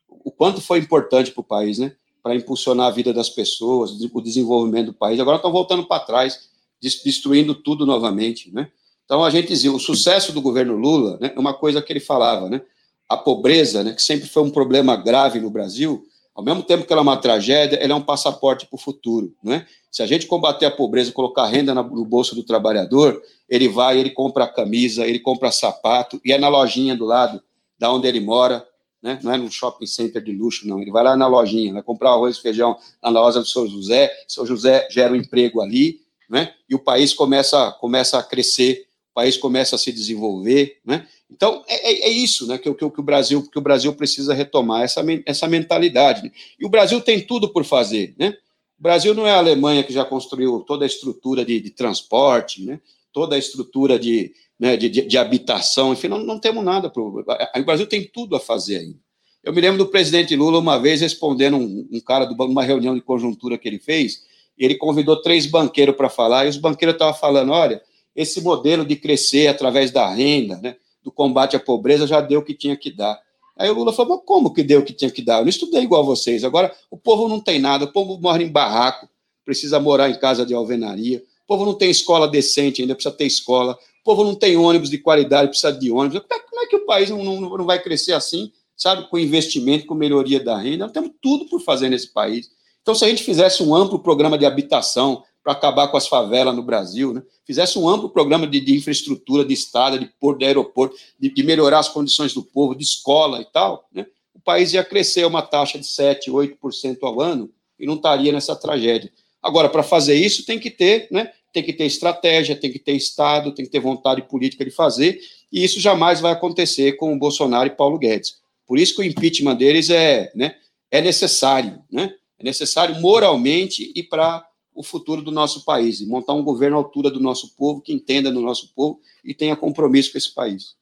o 0.07 0.31
quanto 0.31 0.61
foi 0.61 0.79
importante 0.79 1.31
para 1.31 1.41
o 1.41 1.43
país, 1.43 1.79
né? 1.79 1.93
Para 2.21 2.35
impulsionar 2.35 2.87
a 2.87 2.91
vida 2.91 3.13
das 3.13 3.29
pessoas, 3.29 3.91
o 3.91 4.21
desenvolvimento 4.21 4.87
do 4.87 4.93
país. 4.93 5.19
Agora 5.19 5.37
estão 5.37 5.51
voltando 5.51 5.85
para 5.85 6.03
trás, 6.03 6.49
destruindo 6.81 7.55
tudo 7.55 7.85
novamente, 7.85 8.51
né? 8.53 8.69
Então, 9.05 9.23
a 9.23 9.29
gente 9.29 9.47
dizia, 9.47 9.71
o 9.71 9.79
sucesso 9.79 10.33
do 10.33 10.41
governo 10.41 10.75
Lula, 10.75 11.17
né, 11.21 11.31
é 11.33 11.39
uma 11.39 11.53
coisa 11.53 11.81
que 11.81 11.93
ele 11.93 11.99
falava, 12.01 12.49
né, 12.49 12.61
a 13.07 13.15
pobreza, 13.15 13.81
né, 13.81 13.93
que 13.93 14.03
sempre 14.03 14.27
foi 14.27 14.43
um 14.43 14.49
problema 14.49 14.97
grave 14.97 15.39
no 15.39 15.49
Brasil, 15.49 16.05
ao 16.35 16.43
mesmo 16.43 16.61
tempo 16.61 16.85
que 16.85 16.91
ela 16.91 16.99
é 16.99 17.03
uma 17.03 17.15
tragédia, 17.15 17.77
ela 17.77 17.93
é 17.93 17.95
um 17.95 18.01
passaporte 18.01 18.67
para 18.67 18.75
o 18.75 18.79
futuro, 18.79 19.33
né? 19.41 19.65
Se 19.89 20.03
a 20.03 20.05
gente 20.05 20.27
combater 20.27 20.65
a 20.65 20.71
pobreza, 20.71 21.11
colocar 21.11 21.47
renda 21.47 21.73
no 21.73 22.05
bolso 22.05 22.35
do 22.35 22.43
trabalhador, 22.43 23.19
ele 23.49 23.67
vai, 23.67 23.97
ele 23.97 24.11
compra 24.11 24.45
camisa, 24.45 25.07
ele 25.07 25.17
compra 25.17 25.51
sapato, 25.51 26.21
e 26.23 26.31
é 26.31 26.37
na 26.37 26.49
lojinha 26.49 26.95
do 26.95 27.05
lado, 27.05 27.41
da 27.79 27.91
onde 27.91 28.07
ele 28.07 28.19
mora, 28.19 28.63
né? 29.01 29.19
Não 29.23 29.33
é 29.33 29.37
no 29.37 29.51
shopping 29.51 29.85
center 29.85 30.21
de 30.21 30.31
luxo, 30.31 30.67
não. 30.67 30.81
Ele 30.81 30.91
vai 30.91 31.03
lá 31.03 31.15
na 31.15 31.27
lojinha, 31.27 31.73
vai 31.73 31.83
comprar 31.83 32.11
arroz 32.11 32.37
e 32.37 32.41
feijão 32.41 32.77
na 33.01 33.09
loja 33.09 33.39
do 33.39 33.45
seu 33.45 33.67
José, 33.67 34.11
seu 34.27 34.45
José 34.45 34.87
gera 34.89 35.13
um 35.13 35.15
emprego 35.15 35.61
ali, 35.61 36.01
né? 36.29 36.53
E 36.69 36.75
o 36.75 36.79
país 36.79 37.13
começa, 37.13 37.71
começa 37.79 38.17
a 38.17 38.23
crescer 38.23 38.87
país 39.17 39.35
começa 39.35 39.75
a 39.75 39.79
se 39.79 39.91
desenvolver, 39.91 40.77
né? 40.85 41.07
Então 41.27 41.63
é, 41.67 41.91
é, 41.91 42.07
é 42.07 42.09
isso, 42.11 42.45
né? 42.45 42.59
Que, 42.59 42.71
que, 42.71 42.87
que, 42.87 42.99
o 42.99 43.03
Brasil 43.03 43.41
que 43.49 43.57
o 43.57 43.61
Brasil 43.61 43.91
precisa 43.95 44.31
retomar 44.31 44.83
essa, 44.83 45.03
essa 45.25 45.47
mentalidade. 45.47 46.21
Né? 46.21 46.31
E 46.59 46.63
o 46.63 46.69
Brasil 46.69 47.01
tem 47.01 47.25
tudo 47.25 47.49
por 47.49 47.65
fazer, 47.65 48.13
né? 48.15 48.37
O 48.79 48.83
Brasil 48.83 49.15
não 49.15 49.25
é 49.25 49.31
a 49.31 49.39
Alemanha 49.39 49.83
que 49.83 49.91
já 49.91 50.05
construiu 50.05 50.59
toda 50.59 50.85
a 50.85 50.87
estrutura 50.87 51.43
de, 51.43 51.59
de 51.59 51.71
transporte, 51.71 52.63
né? 52.63 52.79
Toda 53.11 53.35
a 53.35 53.39
estrutura 53.39 53.97
de, 53.97 54.35
né, 54.59 54.75
de, 54.75 54.89
de, 54.89 55.01
de, 55.03 55.17
habitação, 55.17 55.93
enfim, 55.93 56.07
não, 56.07 56.19
não 56.19 56.39
temos 56.39 56.63
nada. 56.63 56.89
Pro, 56.89 57.19
o 57.19 57.63
Brasil 57.63 57.87
tem 57.87 58.03
tudo 58.11 58.35
a 58.35 58.39
fazer 58.39 58.77
ainda. 58.77 58.99
Eu 59.43 59.53
me 59.53 59.61
lembro 59.61 59.77
do 59.77 59.87
presidente 59.87 60.35
Lula 60.35 60.59
uma 60.59 60.77
vez 60.77 61.01
respondendo 61.01 61.57
um, 61.57 61.87
um 61.91 61.99
cara 61.99 62.25
de 62.25 62.33
uma 62.33 62.63
reunião 62.63 62.95
de 62.95 63.01
conjuntura 63.01 63.57
que 63.57 63.67
ele 63.67 63.79
fez, 63.79 64.25
ele 64.57 64.75
convidou 64.75 65.21
três 65.21 65.45
banqueiros 65.45 65.95
para 65.95 66.09
falar, 66.09 66.45
e 66.45 66.49
os 66.49 66.57
banqueiros 66.57 66.95
estavam 66.95 67.13
falando: 67.13 67.51
olha, 67.51 67.81
esse 68.15 68.41
modelo 68.41 68.83
de 68.83 68.95
crescer 68.95 69.47
através 69.47 69.91
da 69.91 70.09
renda, 70.09 70.57
né, 70.57 70.75
do 71.03 71.11
combate 71.11 71.55
à 71.55 71.59
pobreza, 71.59 72.07
já 72.07 72.19
deu 72.19 72.39
o 72.39 72.43
que 72.43 72.53
tinha 72.53 72.75
que 72.75 72.91
dar. 72.91 73.17
Aí 73.55 73.69
o 73.69 73.73
Lula 73.73 73.93
falou, 73.93 74.17
mas 74.17 74.25
como 74.25 74.53
que 74.53 74.63
deu 74.63 74.81
o 74.81 74.83
que 74.83 74.93
tinha 74.93 75.09
que 75.09 75.21
dar? 75.21 75.37
Eu 75.37 75.43
não 75.43 75.49
estudei 75.49 75.81
igual 75.81 76.03
vocês. 76.03 76.43
Agora, 76.43 76.73
o 76.91 76.97
povo 76.97 77.27
não 77.27 77.39
tem 77.39 77.59
nada, 77.59 77.85
o 77.85 77.91
povo 77.91 78.19
mora 78.19 78.41
em 78.43 78.49
barraco, 78.49 79.07
precisa 79.45 79.79
morar 79.79 80.09
em 80.09 80.19
casa 80.19 80.45
de 80.45 80.53
alvenaria, 80.53 81.23
o 81.43 81.47
povo 81.47 81.65
não 81.65 81.73
tem 81.73 81.89
escola 81.89 82.27
decente 82.27 82.81
ainda, 82.81 82.93
precisa 82.93 83.15
ter 83.15 83.25
escola, 83.25 83.77
povo 84.07 84.23
não 84.23 84.33
tem 84.33 84.55
ônibus 84.55 84.89
de 84.89 84.97
qualidade, 84.97 85.49
precisa 85.49 85.73
de 85.73 85.91
ônibus. 85.91 86.21
Como 86.21 86.33
é, 86.33 86.43
como 86.45 86.61
é 86.61 86.65
que 86.67 86.75
o 86.77 86.85
país 86.85 87.09
não, 87.09 87.21
não, 87.21 87.57
não 87.57 87.65
vai 87.65 87.77
crescer 87.83 88.13
assim, 88.13 88.53
sabe, 88.77 89.09
com 89.09 89.19
investimento, 89.19 89.85
com 89.85 89.93
melhoria 89.93 90.39
da 90.39 90.57
renda? 90.57 90.85
Nós 90.85 90.93
temos 90.93 91.11
tudo 91.21 91.45
por 91.45 91.59
fazer 91.59 91.89
nesse 91.89 92.13
país. 92.13 92.49
Então, 92.81 92.95
se 92.95 93.03
a 93.03 93.09
gente 93.09 93.21
fizesse 93.21 93.61
um 93.61 93.75
amplo 93.75 93.99
programa 93.99 94.37
de 94.37 94.45
habitação, 94.45 95.23
para 95.43 95.53
acabar 95.53 95.87
com 95.87 95.95
as 95.95 96.09
favelas 96.09 96.53
no 96.53 96.61
Brasil, 96.61 97.13
né? 97.13 97.23
fizesse 97.45 97.79
um 97.79 97.87
amplo 97.87 98.09
programa 98.09 98.45
de, 98.45 98.59
de 98.59 98.75
infraestrutura, 98.75 99.45
de 99.45 99.53
estrada, 99.53 99.97
de 99.97 100.05
porto, 100.19 100.39
de 100.39 100.45
aeroporto, 100.45 100.97
de, 101.17 101.29
de, 101.29 101.43
melhorar 101.43 101.79
as 101.79 101.87
condições 101.87 102.33
do 102.33 102.43
povo, 102.43 102.75
de 102.75 102.83
escola 102.83 103.39
e 103.39 103.45
tal, 103.45 103.87
né? 103.93 104.05
o 104.33 104.41
país 104.41 104.73
ia 104.73 104.83
crescer 104.83 105.25
uma 105.25 105.41
taxa 105.41 105.79
de 105.79 105.85
7%, 105.85 106.27
8% 106.27 106.97
ao 107.01 107.21
ano 107.21 107.49
e 107.79 107.85
não 107.85 107.95
estaria 107.95 108.33
nessa 108.33 108.57
tragédia. 108.57 109.09
Agora, 109.41 109.69
para 109.69 109.83
fazer 109.83 110.15
isso, 110.15 110.45
tem 110.45 110.59
que 110.59 110.69
ter, 110.69 111.07
né? 111.09 111.31
Tem 111.57 111.63
que 111.63 111.73
ter 111.73 111.85
estratégia, 111.85 112.55
tem 112.55 112.71
que 112.71 112.77
ter 112.77 112.91
Estado, 112.91 113.51
tem 113.51 113.65
que 113.65 113.71
ter 113.71 113.79
vontade 113.79 114.21
política 114.21 114.63
de 114.63 114.69
fazer, 114.69 115.19
e 115.51 115.63
isso 115.63 115.79
jamais 115.79 116.21
vai 116.21 116.31
acontecer 116.31 116.93
com 116.97 117.11
o 117.11 117.17
Bolsonaro 117.17 117.65
e 117.65 117.75
Paulo 117.75 117.97
Guedes. 117.97 118.35
Por 118.67 118.77
isso 118.77 118.95
que 118.95 119.01
o 119.01 119.03
impeachment 119.03 119.55
deles 119.55 119.89
é, 119.89 120.31
né, 120.35 120.55
é 120.91 121.01
necessário, 121.01 121.81
né? 121.91 122.13
É 122.37 122.43
necessário 122.43 123.01
moralmente 123.01 123.91
e 123.95 124.03
para 124.03 124.45
o 124.75 124.83
futuro 124.83 125.23
do 125.23 125.31
nosso 125.31 125.65
país 125.65 125.99
e 125.99 126.05
montar 126.05 126.33
um 126.33 126.43
governo 126.43 126.77
à 126.77 126.79
altura 126.79 127.09
do 127.09 127.19
nosso 127.19 127.55
povo, 127.55 127.81
que 127.81 127.91
entenda 127.91 128.31
do 128.31 128.41
nosso 128.41 128.71
povo 128.75 128.99
e 129.23 129.33
tenha 129.33 129.55
compromisso 129.55 130.11
com 130.11 130.19
esse 130.19 130.35
país. 130.35 130.75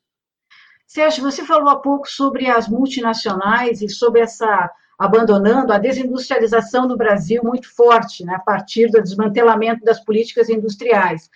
Sérgio, 0.85 1.23
você 1.23 1.45
falou 1.45 1.69
há 1.69 1.77
pouco 1.77 2.09
sobre 2.09 2.47
as 2.47 2.67
multinacionais 2.67 3.81
e 3.81 3.87
sobre 3.87 4.19
essa 4.19 4.69
abandonando 4.97 5.73
a 5.73 5.77
desindustrialização 5.77 6.87
do 6.87 6.97
Brasil 6.97 7.41
muito 7.43 7.73
forte, 7.73 8.23
né, 8.23 8.35
a 8.35 8.39
partir 8.39 8.89
do 8.89 9.01
desmantelamento 9.01 9.83
das 9.83 9.99
políticas 10.03 10.49
industriais. 10.49 11.29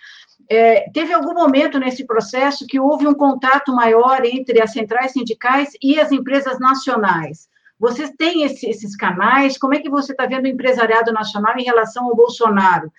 É, 0.48 0.90
teve 0.90 1.12
algum 1.12 1.34
momento 1.34 1.78
nesse 1.78 2.04
processo 2.04 2.66
que 2.66 2.80
houve 2.80 3.06
um 3.06 3.14
contato 3.14 3.72
maior 3.72 4.24
entre 4.24 4.60
as 4.60 4.72
centrais 4.72 5.12
sindicais 5.12 5.70
e 5.80 6.00
as 6.00 6.10
empresas 6.10 6.58
nacionais? 6.58 7.48
Vocês 7.78 8.10
têm 8.18 8.42
esse, 8.42 8.68
esses 8.68 8.96
canais? 8.96 9.56
Como 9.56 9.74
é 9.74 9.78
que 9.78 9.88
você 9.88 10.12
está 10.12 10.26
vendo 10.26 10.44
o 10.44 10.48
empresariado 10.48 11.12
nacional 11.12 11.56
em 11.56 11.64
relação 11.64 12.06
ao 12.06 12.16
Bolsonaro? 12.16 12.92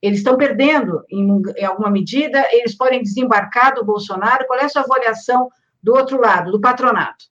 Eles 0.00 0.18
estão 0.18 0.36
perdendo 0.36 1.04
em, 1.10 1.42
em 1.56 1.64
alguma 1.64 1.90
medida? 1.90 2.46
Eles 2.50 2.74
podem 2.74 3.02
desembarcar 3.02 3.74
do 3.74 3.84
Bolsonaro? 3.84 4.46
Qual 4.46 4.58
é 4.58 4.64
a 4.64 4.68
sua 4.68 4.82
avaliação 4.82 5.48
do 5.82 5.94
outro 5.94 6.20
lado, 6.20 6.50
do 6.50 6.60
patronato? 6.60 7.26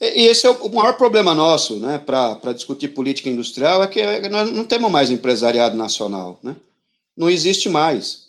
E 0.00 0.26
esse 0.26 0.46
é 0.46 0.50
o 0.50 0.68
maior 0.68 0.96
problema 0.96 1.34
nosso, 1.34 1.76
né, 1.76 1.98
para 1.98 2.52
discutir 2.52 2.88
política 2.88 3.28
industrial, 3.28 3.82
é 3.82 3.86
que 3.86 4.28
nós 4.28 4.50
não 4.50 4.64
temos 4.64 4.90
mais 4.90 5.10
empresariado 5.10 5.76
nacional, 5.76 6.38
né? 6.42 6.56
Não 7.16 7.30
existe 7.30 7.68
mais. 7.68 8.24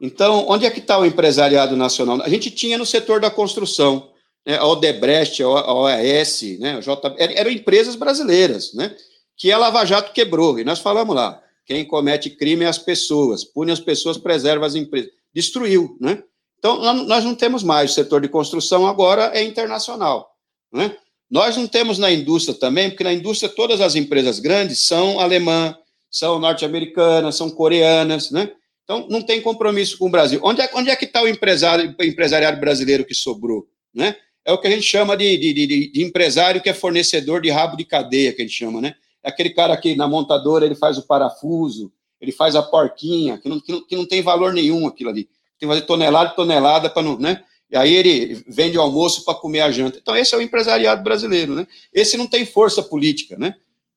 Então, 0.00 0.46
onde 0.48 0.64
é 0.64 0.70
que 0.70 0.78
está 0.78 0.96
o 0.96 1.04
empresariado 1.04 1.76
nacional? 1.76 2.22
A 2.22 2.28
gente 2.28 2.50
tinha 2.50 2.78
no 2.78 2.86
setor 2.86 3.20
da 3.20 3.30
construção 3.30 4.10
né, 4.46 4.56
a 4.56 4.64
Odebrecht, 4.64 5.42
a 5.42 5.74
OAS, 5.74 6.42
né, 6.58 6.80
J, 6.80 7.14
eram 7.18 7.50
empresas 7.50 7.96
brasileiras, 7.96 8.72
né, 8.72 8.96
que 9.36 9.50
a 9.50 9.58
Lava 9.58 9.84
Jato 9.84 10.12
quebrou. 10.12 10.58
E 10.58 10.64
nós 10.64 10.78
falamos 10.78 11.14
lá, 11.14 11.42
quem 11.66 11.84
comete 11.84 12.30
crime 12.30 12.64
é 12.64 12.68
as 12.68 12.78
pessoas, 12.78 13.44
pune 13.44 13.70
as 13.70 13.80
pessoas, 13.80 14.16
preserva 14.16 14.64
as 14.64 14.74
empresas. 14.74 15.10
Destruiu, 15.34 15.96
né? 16.00 16.22
Então, 16.58 16.80
nós 17.04 17.22
não 17.24 17.34
temos 17.34 17.62
mais. 17.62 17.90
O 17.90 17.94
setor 17.94 18.20
de 18.22 18.28
construção 18.28 18.86
agora 18.86 19.30
é 19.34 19.44
internacional, 19.44 20.34
né? 20.72 20.96
Nós 21.30 21.56
não 21.56 21.66
temos 21.66 21.98
na 21.98 22.10
indústria 22.10 22.58
também, 22.58 22.90
porque 22.90 23.04
na 23.04 23.12
indústria 23.12 23.48
todas 23.48 23.80
as 23.80 23.94
empresas 23.94 24.38
grandes 24.38 24.80
são 24.80 25.20
alemã, 25.20 25.76
são 26.10 26.38
norte-americanas, 26.38 27.36
são 27.36 27.50
coreanas, 27.50 28.30
né? 28.30 28.50
Então, 28.84 29.06
não 29.10 29.20
tem 29.20 29.42
compromisso 29.42 29.98
com 29.98 30.06
o 30.06 30.10
Brasil. 30.10 30.40
Onde 30.42 30.62
é, 30.62 30.70
onde 30.74 30.88
é 30.88 30.96
que 30.96 31.04
está 31.04 31.22
o 31.22 31.28
empresário, 31.28 31.94
empresariado 32.00 32.58
brasileiro 32.58 33.04
que 33.04 33.14
sobrou, 33.14 33.68
né? 33.92 34.16
é 34.48 34.52
o 34.52 34.56
que 34.56 34.66
a 34.66 34.70
gente 34.70 34.84
chama 34.84 35.14
de, 35.14 35.36
de, 35.36 35.52
de, 35.52 35.92
de, 35.92 36.02
empresário 36.02 36.62
que 36.62 36.70
é 36.70 36.72
fornecedor 36.72 37.42
de 37.42 37.50
rabo 37.50 37.76
de 37.76 37.84
cadeia, 37.84 38.32
que 38.32 38.40
a 38.40 38.44
gente 38.46 38.56
chama, 38.56 38.80
né? 38.80 38.94
É 39.22 39.28
aquele 39.28 39.50
cara 39.50 39.76
que 39.76 39.94
na 39.94 40.08
montadora 40.08 40.64
ele 40.64 40.74
faz 40.74 40.96
o 40.96 41.06
parafuso, 41.06 41.92
ele 42.18 42.32
faz 42.32 42.56
a 42.56 42.62
porquinha, 42.62 43.36
que 43.36 43.46
não, 43.46 43.60
que 43.60 43.70
não, 43.70 43.86
que 43.86 43.94
não 43.94 44.06
tem 44.06 44.22
valor 44.22 44.54
nenhum 44.54 44.86
aquilo 44.86 45.10
ali. 45.10 45.24
Tem 45.60 45.60
que 45.60 45.66
fazer 45.66 45.82
tonelada 45.82 46.32
e 46.32 46.34
tonelada 46.34 46.88
para 46.88 47.02
não, 47.02 47.18
né? 47.18 47.44
E 47.70 47.76
aí 47.76 47.94
ele 47.94 48.42
vende 48.48 48.78
o 48.78 48.80
almoço 48.80 49.24
para 49.24 49.34
comer 49.34 49.60
a 49.60 49.70
janta. 49.70 49.98
Então, 49.98 50.16
esse 50.16 50.34
é 50.34 50.38
o 50.38 50.42
empresariado 50.42 51.02
brasileiro, 51.02 51.54
né? 51.54 51.66
Esse 51.92 52.16
não 52.16 52.26
tem 52.26 52.46
força 52.46 52.82
política, 52.82 53.36
né? 53.36 53.54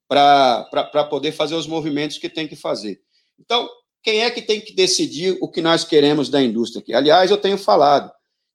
Para 0.08 1.08
poder 1.10 1.32
fazer 1.32 1.56
os 1.56 1.68
movimentos 1.68 2.18
que 2.18 2.28
tem 2.28 2.48
que 2.48 2.56
fazer. 2.56 3.02
Então, 3.40 3.70
quem 4.04 4.24
é 4.24 4.32
que 4.32 4.42
tem 4.42 4.60
que 4.60 4.74
decidir 4.74 5.38
o 5.40 5.48
que 5.48 5.62
nós 5.62 5.86
queremos 5.86 6.28
da 6.28 6.42
indústria 6.42 6.82
aqui? 6.82 6.94
Aliás, 6.94 7.32
eu 7.32 7.38
tenho 7.38 7.58
falado, 7.58 8.12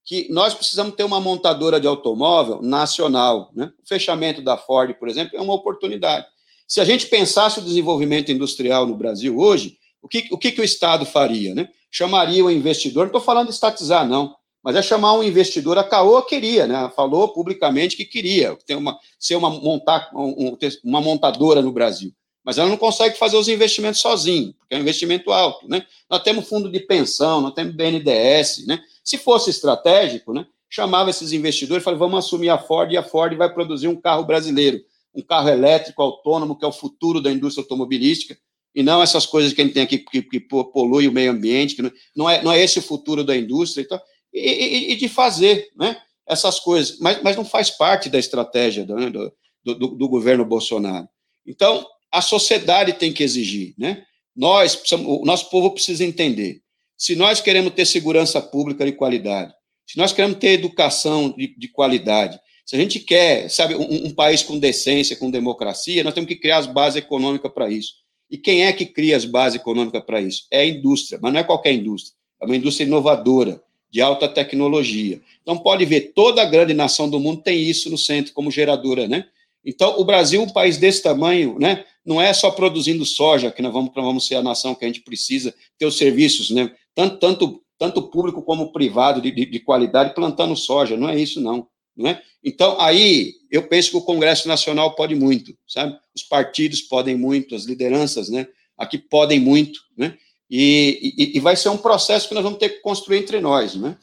que 0.06 0.28
nós 0.30 0.54
precisamos 0.54 0.94
ter 0.94 1.02
uma 1.02 1.20
montadora 1.20 1.80
de 1.80 1.86
automóvel 1.86 2.62
nacional. 2.62 3.50
Né? 3.54 3.72
O 3.82 3.88
fechamento 3.88 4.40
da 4.40 4.56
Ford, 4.56 4.94
por 4.94 5.08
exemplo, 5.08 5.36
é 5.36 5.40
uma 5.40 5.54
oportunidade. 5.54 6.24
Se 6.66 6.80
a 6.80 6.84
gente 6.84 7.06
pensasse 7.06 7.58
o 7.58 7.62
desenvolvimento 7.62 8.30
industrial 8.30 8.86
no 8.86 8.96
Brasil 8.96 9.36
hoje, 9.38 9.78
o 10.00 10.08
que 10.08 10.28
o, 10.30 10.38
que, 10.38 10.52
que 10.52 10.60
o 10.60 10.64
Estado 10.64 11.04
faria? 11.04 11.54
Né? 11.54 11.68
Chamaria 11.90 12.44
o 12.44 12.50
investidor, 12.50 13.02
não 13.02 13.08
estou 13.08 13.20
falando 13.20 13.48
de 13.48 13.54
estatizar, 13.54 14.06
não, 14.06 14.36
mas 14.66 14.74
é 14.74 14.82
chamar 14.82 15.12
um 15.12 15.22
investidor. 15.22 15.78
A 15.78 15.84
Caoa 15.84 16.26
queria, 16.26 16.66
né? 16.66 16.90
falou 16.96 17.28
publicamente 17.28 17.96
que 17.96 18.04
queria 18.04 18.58
ter 18.66 18.74
uma, 18.74 18.98
ser 19.16 19.36
uma, 19.36 19.48
montar, 19.48 20.10
um, 20.12 20.58
uma 20.82 21.00
montadora 21.00 21.62
no 21.62 21.70
Brasil. 21.70 22.12
mas 22.44 22.58
ela 22.58 22.68
não 22.68 22.76
consegue 22.76 23.16
fazer 23.16 23.36
os 23.36 23.46
investimentos 23.46 24.00
sozinho, 24.00 24.52
porque 24.58 24.74
é 24.74 24.78
um 24.78 24.80
investimento 24.80 25.30
alto, 25.30 25.68
né? 25.68 25.86
Nós 26.10 26.20
temos 26.20 26.48
fundo 26.48 26.68
de 26.68 26.80
pensão, 26.80 27.40
nós 27.40 27.54
temos 27.54 27.76
BNDES, 27.76 28.66
né? 28.66 28.80
Se 29.04 29.16
fosse 29.16 29.50
estratégico, 29.50 30.32
né? 30.32 30.44
Chamava 30.68 31.10
esses 31.10 31.30
investidores 31.30 31.82
e 31.82 31.84
falava, 31.84 32.04
vamos 32.04 32.24
assumir 32.24 32.48
a 32.48 32.58
Ford 32.58 32.90
e 32.90 32.96
a 32.96 33.04
Ford 33.04 33.36
vai 33.36 33.52
produzir 33.54 33.86
um 33.86 33.94
carro 33.94 34.24
brasileiro, 34.24 34.80
um 35.14 35.22
carro 35.22 35.48
elétrico 35.48 36.02
autônomo, 36.02 36.58
que 36.58 36.64
é 36.64 36.68
o 36.68 36.72
futuro 36.72 37.20
da 37.20 37.30
indústria 37.30 37.62
automobilística, 37.62 38.36
e 38.74 38.82
não 38.82 39.00
essas 39.00 39.26
coisas 39.26 39.52
que 39.52 39.60
a 39.60 39.64
gente 39.64 39.74
tem 39.74 39.84
aqui 39.84 39.98
que, 39.98 40.22
que 40.22 40.40
polui 40.40 41.06
o 41.06 41.12
meio 41.12 41.30
ambiente, 41.30 41.76
que 41.76 41.92
não 42.16 42.28
é, 42.28 42.42
não 42.42 42.50
é 42.50 42.60
esse 42.60 42.80
o 42.80 42.82
futuro 42.82 43.22
da 43.22 43.36
indústria, 43.36 43.82
então, 43.82 44.00
e, 44.36 44.90
e, 44.90 44.92
e 44.92 44.96
de 44.96 45.08
fazer, 45.08 45.70
né? 45.76 45.96
Essas 46.28 46.58
coisas, 46.58 46.98
mas, 46.98 47.22
mas 47.22 47.36
não 47.36 47.44
faz 47.44 47.70
parte 47.70 48.10
da 48.10 48.18
estratégia 48.18 48.84
do, 48.84 49.10
do, 49.10 49.32
do, 49.64 49.88
do 49.88 50.08
governo 50.08 50.44
Bolsonaro. 50.44 51.08
Então, 51.46 51.86
a 52.10 52.20
sociedade 52.20 52.94
tem 52.94 53.12
que 53.12 53.22
exigir, 53.22 53.74
né? 53.78 54.04
Nós, 54.34 54.82
o 54.92 55.24
nosso 55.24 55.48
povo 55.48 55.70
precisa 55.70 56.04
entender. 56.04 56.60
Se 56.96 57.14
nós 57.14 57.40
queremos 57.40 57.72
ter 57.72 57.86
segurança 57.86 58.40
pública 58.40 58.84
de 58.84 58.92
qualidade, 58.92 59.54
se 59.86 59.96
nós 59.96 60.12
queremos 60.12 60.38
ter 60.38 60.48
educação 60.48 61.30
de, 61.30 61.56
de 61.56 61.68
qualidade, 61.68 62.38
se 62.66 62.74
a 62.74 62.78
gente 62.78 62.98
quer, 62.98 63.48
sabe, 63.48 63.76
um, 63.76 64.06
um, 64.06 64.14
país 64.14 64.42
com 64.42 64.58
decência, 64.58 65.16
com 65.16 65.30
democracia, 65.30 66.02
nós 66.02 66.12
temos 66.12 66.28
que 66.28 66.36
criar 66.36 66.58
as 66.58 66.66
bases 66.66 66.96
econômicas 66.96 67.52
para 67.52 67.70
isso. 67.70 67.92
E 68.28 68.36
quem 68.36 68.66
é 68.66 68.72
que 68.72 68.84
cria 68.84 69.16
as 69.16 69.24
bases 69.24 69.60
econômicas 69.60 70.02
para 70.04 70.20
isso? 70.20 70.46
É 70.50 70.60
a 70.60 70.66
indústria, 70.66 71.18
mas 71.22 71.32
não 71.32 71.38
é 71.40 71.44
qualquer 71.44 71.72
indústria. 71.72 72.16
É 72.42 72.44
uma 72.44 72.56
indústria 72.56 72.84
inovadora, 72.84 73.62
de 73.96 74.02
alta 74.02 74.28
tecnologia. 74.28 75.22
Então, 75.40 75.56
pode 75.56 75.82
ver, 75.86 76.12
toda 76.14 76.44
grande 76.44 76.74
nação 76.74 77.08
do 77.08 77.18
mundo 77.18 77.40
tem 77.40 77.62
isso 77.62 77.88
no 77.88 77.96
centro 77.96 78.34
como 78.34 78.50
geradora, 78.50 79.08
né? 79.08 79.24
Então, 79.64 79.98
o 79.98 80.04
Brasil, 80.04 80.42
um 80.42 80.50
país 80.50 80.76
desse 80.76 81.02
tamanho, 81.02 81.58
né, 81.58 81.82
não 82.04 82.20
é 82.20 82.34
só 82.34 82.50
produzindo 82.50 83.06
soja 83.06 83.50
que 83.50 83.62
nós 83.62 83.72
vamos, 83.72 83.90
nós 83.96 84.04
vamos 84.04 84.26
ser 84.26 84.34
a 84.34 84.42
nação 84.42 84.74
que 84.74 84.84
a 84.84 84.86
gente 84.86 85.00
precisa 85.00 85.54
ter 85.78 85.86
os 85.86 85.96
serviços, 85.96 86.50
né, 86.50 86.70
tanto, 86.94 87.16
tanto, 87.16 87.62
tanto 87.78 88.02
público 88.02 88.42
como 88.42 88.70
privado 88.70 89.18
de, 89.18 89.30
de, 89.30 89.46
de 89.46 89.60
qualidade 89.60 90.14
plantando 90.14 90.54
soja, 90.54 90.94
não 90.94 91.08
é 91.08 91.18
isso 91.18 91.40
não, 91.40 91.66
não 91.96 92.10
é? 92.10 92.22
Então, 92.44 92.78
aí, 92.78 93.32
eu 93.50 93.66
penso 93.66 93.92
que 93.92 93.96
o 93.96 94.02
Congresso 94.02 94.46
Nacional 94.46 94.94
pode 94.94 95.14
muito, 95.14 95.56
sabe? 95.66 95.98
Os 96.14 96.22
partidos 96.22 96.82
podem 96.82 97.16
muito, 97.16 97.54
as 97.54 97.64
lideranças, 97.64 98.28
né, 98.28 98.46
aqui 98.76 98.98
podem 98.98 99.40
muito, 99.40 99.80
né? 99.96 100.18
E, 100.50 101.14
e, 101.16 101.36
e 101.36 101.40
vai 101.40 101.56
ser 101.56 101.68
um 101.70 101.76
processo 101.76 102.28
que 102.28 102.34
nós 102.34 102.44
vamos 102.44 102.58
ter 102.58 102.68
que 102.68 102.80
construir 102.80 103.18
entre 103.18 103.40
nós, 103.40 103.74
né? 103.74 103.96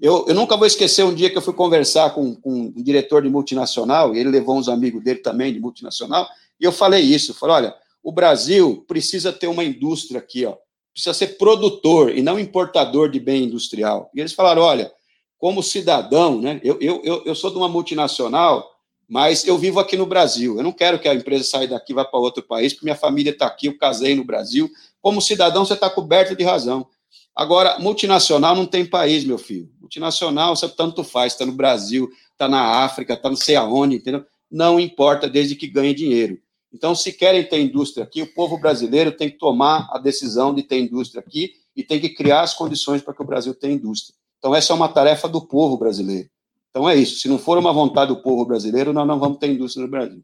Eu, 0.00 0.24
eu 0.26 0.34
nunca 0.34 0.56
vou 0.56 0.66
esquecer 0.66 1.04
um 1.04 1.14
dia 1.14 1.30
que 1.30 1.38
eu 1.38 1.42
fui 1.42 1.54
conversar 1.54 2.10
com, 2.10 2.34
com 2.34 2.72
um 2.76 2.82
diretor 2.82 3.22
de 3.22 3.28
multinacional, 3.28 4.14
e 4.14 4.18
ele 4.18 4.30
levou 4.30 4.56
uns 4.56 4.68
amigos 4.68 5.02
dele 5.04 5.20
também 5.20 5.52
de 5.52 5.60
multinacional, 5.60 6.28
e 6.60 6.64
eu 6.64 6.72
falei 6.72 7.02
isso, 7.02 7.32
falei, 7.34 7.56
olha, 7.56 7.74
o 8.02 8.10
Brasil 8.10 8.84
precisa 8.88 9.32
ter 9.32 9.46
uma 9.46 9.62
indústria 9.62 10.18
aqui, 10.18 10.44
ó, 10.44 10.56
precisa 10.92 11.14
ser 11.14 11.38
produtor 11.38 12.16
e 12.16 12.20
não 12.20 12.38
importador 12.38 13.08
de 13.08 13.20
bem 13.20 13.44
industrial. 13.44 14.10
E 14.14 14.20
eles 14.20 14.32
falaram, 14.32 14.62
olha, 14.62 14.92
como 15.38 15.62
cidadão, 15.62 16.40
né, 16.40 16.60
eu, 16.64 16.78
eu, 16.80 17.22
eu 17.24 17.34
sou 17.34 17.50
de 17.50 17.56
uma 17.56 17.68
multinacional, 17.68 18.70
mas 19.08 19.46
eu 19.46 19.56
vivo 19.56 19.78
aqui 19.78 19.96
no 19.96 20.06
Brasil, 20.06 20.56
eu 20.56 20.62
não 20.62 20.72
quero 20.72 20.98
que 20.98 21.08
a 21.08 21.14
empresa 21.14 21.44
saia 21.44 21.68
daqui 21.68 21.92
e 21.92 21.94
vá 21.94 22.04
para 22.04 22.18
outro 22.18 22.42
país, 22.42 22.72
porque 22.72 22.86
minha 22.86 22.96
família 22.96 23.30
está 23.30 23.46
aqui, 23.46 23.66
eu 23.66 23.78
casei 23.78 24.14
no 24.16 24.24
Brasil, 24.24 24.68
como 25.02 25.20
cidadão 25.20 25.66
você 25.66 25.74
está 25.74 25.90
coberto 25.90 26.34
de 26.34 26.44
razão. 26.44 26.86
Agora, 27.34 27.78
multinacional 27.78 28.54
não 28.54 28.64
tem 28.64 28.86
país, 28.86 29.24
meu 29.24 29.36
filho. 29.36 29.68
Multinacional, 29.80 30.54
você 30.54 30.68
tanto 30.68 31.02
faz, 31.02 31.32
está 31.32 31.44
no 31.44 31.52
Brasil, 31.52 32.08
está 32.30 32.48
na 32.48 32.84
África, 32.84 33.14
está 33.14 33.28
não 33.28 33.36
sei 33.36 33.56
aonde, 33.56 33.96
entendeu? 33.96 34.24
Não 34.50 34.78
importa, 34.78 35.28
desde 35.28 35.56
que 35.56 35.66
ganhe 35.66 35.92
dinheiro. 35.92 36.38
Então, 36.72 36.94
se 36.94 37.12
querem 37.12 37.44
ter 37.44 37.60
indústria 37.60 38.04
aqui, 38.04 38.22
o 38.22 38.32
povo 38.32 38.58
brasileiro 38.58 39.12
tem 39.12 39.28
que 39.28 39.38
tomar 39.38 39.88
a 39.92 39.98
decisão 39.98 40.54
de 40.54 40.62
ter 40.62 40.78
indústria 40.78 41.20
aqui 41.20 41.52
e 41.76 41.82
tem 41.82 42.00
que 42.00 42.08
criar 42.08 42.42
as 42.42 42.54
condições 42.54 43.02
para 43.02 43.12
que 43.12 43.22
o 43.22 43.26
Brasil 43.26 43.54
tenha 43.54 43.74
indústria. 43.74 44.14
Então, 44.38 44.54
essa 44.54 44.72
é 44.72 44.76
uma 44.76 44.88
tarefa 44.88 45.28
do 45.28 45.40
povo 45.40 45.76
brasileiro. 45.76 46.28
Então, 46.70 46.88
é 46.88 46.96
isso. 46.96 47.18
Se 47.18 47.28
não 47.28 47.38
for 47.38 47.58
uma 47.58 47.72
vontade 47.72 48.14
do 48.14 48.22
povo 48.22 48.44
brasileiro, 48.46 48.92
nós 48.92 49.06
não 49.06 49.18
vamos 49.18 49.38
ter 49.38 49.48
indústria 49.48 49.84
no 49.84 49.90
Brasil. 49.90 50.22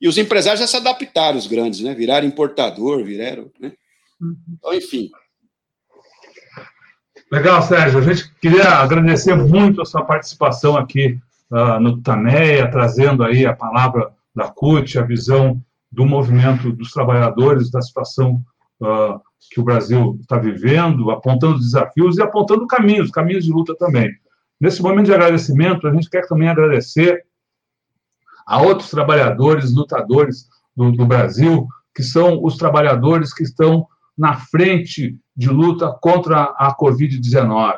E 0.00 0.08
os 0.08 0.18
empresários 0.18 0.60
já 0.60 0.66
se 0.66 0.76
adaptaram, 0.76 1.38
os 1.38 1.46
grandes, 1.46 1.80
né? 1.80 1.94
Viraram 1.94 2.26
importador, 2.26 3.04
viraram. 3.04 3.50
Né? 3.60 3.72
Uhum. 4.20 4.36
Então, 4.56 4.74
enfim, 4.74 5.10
Legal, 7.30 7.60
Sérgio. 7.60 7.98
A 7.98 8.02
gente 8.02 8.34
queria 8.40 8.68
agradecer 8.78 9.34
muito 9.34 9.82
a 9.82 9.84
sua 9.84 10.02
participação 10.02 10.78
aqui 10.78 11.18
uh, 11.50 11.78
no 11.78 12.00
Tameia, 12.00 12.70
trazendo 12.70 13.22
aí 13.22 13.44
a 13.44 13.54
palavra 13.54 14.10
da 14.34 14.48
CUT, 14.48 14.98
a 14.98 15.02
visão 15.02 15.60
do 15.92 16.06
movimento 16.06 16.72
dos 16.72 16.90
trabalhadores, 16.90 17.70
da 17.70 17.82
situação 17.82 18.42
uh, 18.80 19.20
que 19.52 19.60
o 19.60 19.64
Brasil 19.64 20.16
está 20.22 20.38
vivendo, 20.38 21.10
apontando 21.10 21.58
desafios 21.58 22.16
e 22.16 22.22
apontando 22.22 22.66
caminhos, 22.66 23.10
caminhos 23.10 23.44
de 23.44 23.52
luta 23.52 23.74
também. 23.76 24.10
Nesse 24.58 24.82
momento 24.82 25.06
de 25.06 25.14
agradecimento, 25.14 25.86
a 25.86 25.92
gente 25.92 26.08
quer 26.08 26.26
também 26.26 26.48
agradecer 26.48 27.24
a 28.48 28.62
outros 28.62 28.88
trabalhadores, 28.88 29.74
lutadores 29.74 30.48
do, 30.74 30.90
do 30.90 31.04
Brasil, 31.04 31.68
que 31.94 32.02
são 32.02 32.42
os 32.42 32.56
trabalhadores 32.56 33.34
que 33.34 33.42
estão 33.42 33.86
na 34.16 34.36
frente 34.36 35.14
de 35.36 35.50
luta 35.50 35.94
contra 36.00 36.44
a 36.56 36.74
Covid-19. 36.74 37.74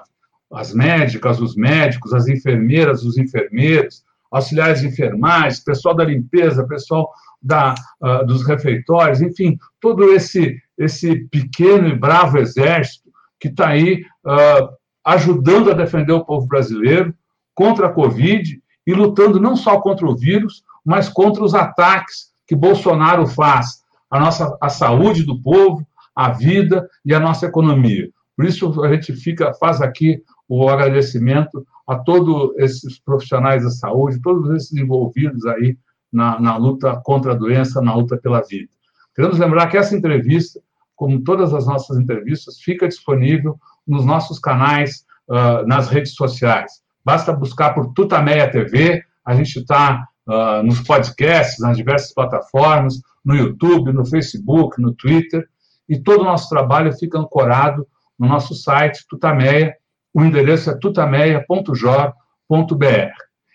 As 0.52 0.72
médicas, 0.72 1.40
os 1.40 1.56
médicos, 1.56 2.14
as 2.14 2.28
enfermeiras, 2.28 3.02
os 3.02 3.18
enfermeiros, 3.18 4.04
auxiliares 4.30 4.80
de 4.80 4.86
enfermagem, 4.86 5.64
pessoal 5.64 5.94
da 5.94 6.04
limpeza, 6.04 6.66
pessoal 6.66 7.10
da, 7.42 7.74
uh, 8.00 8.24
dos 8.24 8.46
refeitórios, 8.46 9.20
enfim, 9.20 9.58
todo 9.80 10.12
esse, 10.12 10.56
esse 10.78 11.24
pequeno 11.30 11.88
e 11.88 11.98
bravo 11.98 12.38
exército 12.38 13.10
que 13.40 13.48
está 13.48 13.70
aí 13.70 14.04
uh, 14.24 14.68
ajudando 15.04 15.70
a 15.70 15.74
defender 15.74 16.12
o 16.12 16.24
povo 16.24 16.46
brasileiro 16.46 17.12
contra 17.54 17.88
a 17.88 17.92
Covid 17.92 18.59
e 18.86 18.92
lutando 18.94 19.40
não 19.40 19.56
só 19.56 19.80
contra 19.80 20.06
o 20.06 20.16
vírus, 20.16 20.62
mas 20.84 21.08
contra 21.08 21.44
os 21.44 21.54
ataques 21.54 22.30
que 22.46 22.56
Bolsonaro 22.56 23.26
faz 23.26 23.82
à 24.10 24.18
nossa 24.18 24.56
à 24.60 24.68
saúde 24.68 25.22
do 25.22 25.40
povo, 25.40 25.86
a 26.14 26.30
vida 26.30 26.88
e 27.04 27.14
a 27.14 27.20
nossa 27.20 27.46
economia. 27.46 28.10
Por 28.36 28.44
isso, 28.44 28.82
a 28.82 28.92
gente 28.92 29.12
fica, 29.12 29.52
faz 29.54 29.80
aqui 29.80 30.22
o 30.48 30.68
agradecimento 30.68 31.64
a 31.86 31.96
todos 31.96 32.52
esses 32.56 32.98
profissionais 32.98 33.62
da 33.62 33.70
saúde, 33.70 34.20
todos 34.22 34.50
esses 34.54 34.72
envolvidos 34.72 35.44
aí 35.46 35.76
na, 36.12 36.40
na 36.40 36.56
luta 36.56 37.00
contra 37.04 37.32
a 37.32 37.36
doença, 37.36 37.80
na 37.80 37.94
luta 37.94 38.16
pela 38.16 38.40
vida. 38.42 38.70
Queremos 39.14 39.38
lembrar 39.38 39.68
que 39.68 39.76
essa 39.76 39.96
entrevista, 39.96 40.60
como 40.96 41.22
todas 41.22 41.52
as 41.52 41.66
nossas 41.66 41.98
entrevistas, 41.98 42.60
fica 42.60 42.88
disponível 42.88 43.58
nos 43.86 44.04
nossos 44.04 44.38
canais, 44.38 45.04
uh, 45.28 45.66
nas 45.66 45.88
redes 45.88 46.14
sociais. 46.14 46.80
Basta 47.04 47.32
buscar 47.32 47.74
por 47.74 47.92
Tutameia 47.92 48.50
TV, 48.50 49.02
a 49.24 49.34
gente 49.34 49.58
está 49.58 50.06
uh, 50.26 50.62
nos 50.62 50.80
podcasts, 50.80 51.58
nas 51.58 51.76
diversas 51.76 52.12
plataformas, 52.12 53.00
no 53.24 53.34
YouTube, 53.34 53.92
no 53.92 54.04
Facebook, 54.04 54.80
no 54.80 54.92
Twitter, 54.94 55.46
e 55.88 55.98
todo 55.98 56.22
o 56.22 56.24
nosso 56.24 56.48
trabalho 56.48 56.92
fica 56.92 57.18
ancorado 57.18 57.86
no 58.18 58.28
nosso 58.28 58.54
site 58.54 59.06
Tutameia, 59.08 59.74
o 60.12 60.22
endereço 60.22 60.70
é 60.70 60.78
tutameia.jor.br. 60.78 62.14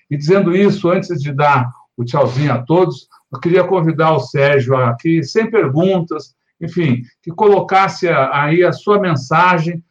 E 0.09 0.17
dizendo 0.17 0.55
isso, 0.55 0.89
antes 0.89 1.21
de 1.21 1.31
dar 1.31 1.69
o 1.95 2.03
tchauzinho 2.03 2.53
a 2.53 2.63
todos, 2.63 3.07
eu 3.31 3.39
queria 3.39 3.63
convidar 3.63 4.13
o 4.13 4.19
Sérgio 4.19 4.75
aqui, 4.75 5.23
sem 5.23 5.49
perguntas, 5.49 6.35
enfim, 6.59 7.03
que 7.21 7.31
colocasse 7.31 8.07
aí 8.07 8.63
a 8.63 8.71
sua 8.71 8.99
mensagem, 8.99 9.83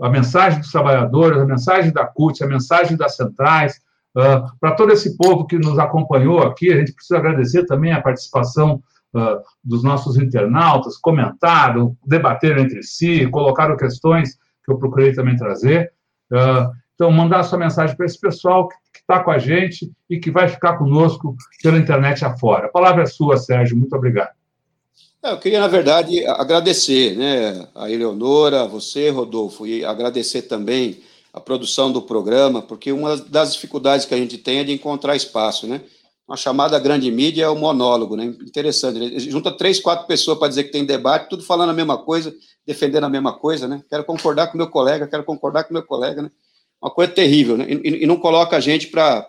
a 0.00 0.08
mensagem 0.08 0.60
dos 0.60 0.70
trabalhadores, 0.70 1.38
a 1.38 1.46
mensagem 1.46 1.92
da 1.92 2.06
CUT, 2.06 2.42
a 2.42 2.46
mensagem 2.46 2.96
das 2.96 3.16
centrais, 3.16 3.80
uh, 4.16 4.50
para 4.60 4.72
todo 4.74 4.92
esse 4.92 5.16
povo 5.16 5.46
que 5.46 5.58
nos 5.58 5.78
acompanhou 5.78 6.42
aqui. 6.42 6.72
A 6.72 6.78
gente 6.78 6.92
precisa 6.92 7.18
agradecer 7.18 7.64
também 7.66 7.92
a 7.92 8.00
participação 8.00 8.82
uh, 9.14 9.42
dos 9.62 9.82
nossos 9.82 10.16
internautas, 10.16 10.96
comentaram, 10.96 11.96
debateram 12.06 12.62
entre 12.62 12.82
si, 12.82 13.26
colocaram 13.28 13.76
questões 13.76 14.34
que 14.64 14.72
eu 14.72 14.78
procurei 14.78 15.12
também 15.12 15.36
trazer. 15.36 15.92
Uh, 16.30 16.70
então, 16.94 17.10
mandar 17.12 17.44
sua 17.44 17.58
mensagem 17.58 17.96
para 17.96 18.06
esse 18.06 18.20
pessoal 18.20 18.68
que 18.68 18.74
está 18.98 19.22
com 19.22 19.30
a 19.30 19.38
gente 19.38 19.90
e 20.10 20.18
que 20.18 20.30
vai 20.30 20.48
ficar 20.48 20.76
conosco 20.76 21.36
pela 21.62 21.78
internet 21.78 22.24
afora. 22.24 22.66
A 22.66 22.70
palavra 22.70 23.04
é 23.04 23.06
sua, 23.06 23.36
Sérgio. 23.36 23.76
Muito 23.76 23.94
obrigado. 23.94 24.30
É, 25.22 25.32
eu 25.32 25.38
queria, 25.38 25.60
na 25.60 25.68
verdade, 25.68 26.24
agradecer 26.26 27.16
né, 27.16 27.68
a 27.74 27.90
Eleonora, 27.90 28.62
a 28.62 28.66
você, 28.66 29.10
Rodolfo, 29.10 29.66
e 29.66 29.84
agradecer 29.84 30.42
também 30.42 31.02
a 31.32 31.40
produção 31.40 31.90
do 31.90 32.02
programa, 32.02 32.62
porque 32.62 32.92
uma 32.92 33.16
das 33.16 33.52
dificuldades 33.52 34.06
que 34.06 34.14
a 34.14 34.18
gente 34.18 34.38
tem 34.38 34.58
é 34.58 34.64
de 34.64 34.72
encontrar 34.72 35.16
espaço, 35.16 35.66
né? 35.66 35.82
uma 36.28 36.36
chamada 36.36 36.78
grande 36.78 37.10
mídia 37.10 37.44
é 37.44 37.48
o 37.48 37.56
monólogo, 37.56 38.14
né? 38.14 38.26
Interessante. 38.26 38.98
Ele 38.98 39.18
junta 39.18 39.50
três, 39.50 39.80
quatro 39.80 40.06
pessoas 40.06 40.38
para 40.38 40.48
dizer 40.48 40.64
que 40.64 40.70
tem 40.70 40.84
debate, 40.84 41.30
tudo 41.30 41.42
falando 41.42 41.70
a 41.70 41.72
mesma 41.72 41.96
coisa, 41.96 42.34
defendendo 42.66 43.04
a 43.04 43.08
mesma 43.08 43.32
coisa, 43.32 43.66
né? 43.66 43.82
Quero 43.88 44.04
concordar 44.04 44.48
com 44.48 44.58
meu 44.58 44.68
colega, 44.68 45.08
quero 45.08 45.24
concordar 45.24 45.64
com 45.64 45.72
meu 45.72 45.82
colega, 45.82 46.20
né? 46.20 46.30
Uma 46.80 46.90
coisa 46.90 47.12
terrível, 47.12 47.56
né? 47.56 47.66
E, 47.68 48.04
e 48.04 48.06
não 48.06 48.16
coloca 48.16 48.56
a 48.56 48.60
gente 48.60 48.86
para 48.86 49.26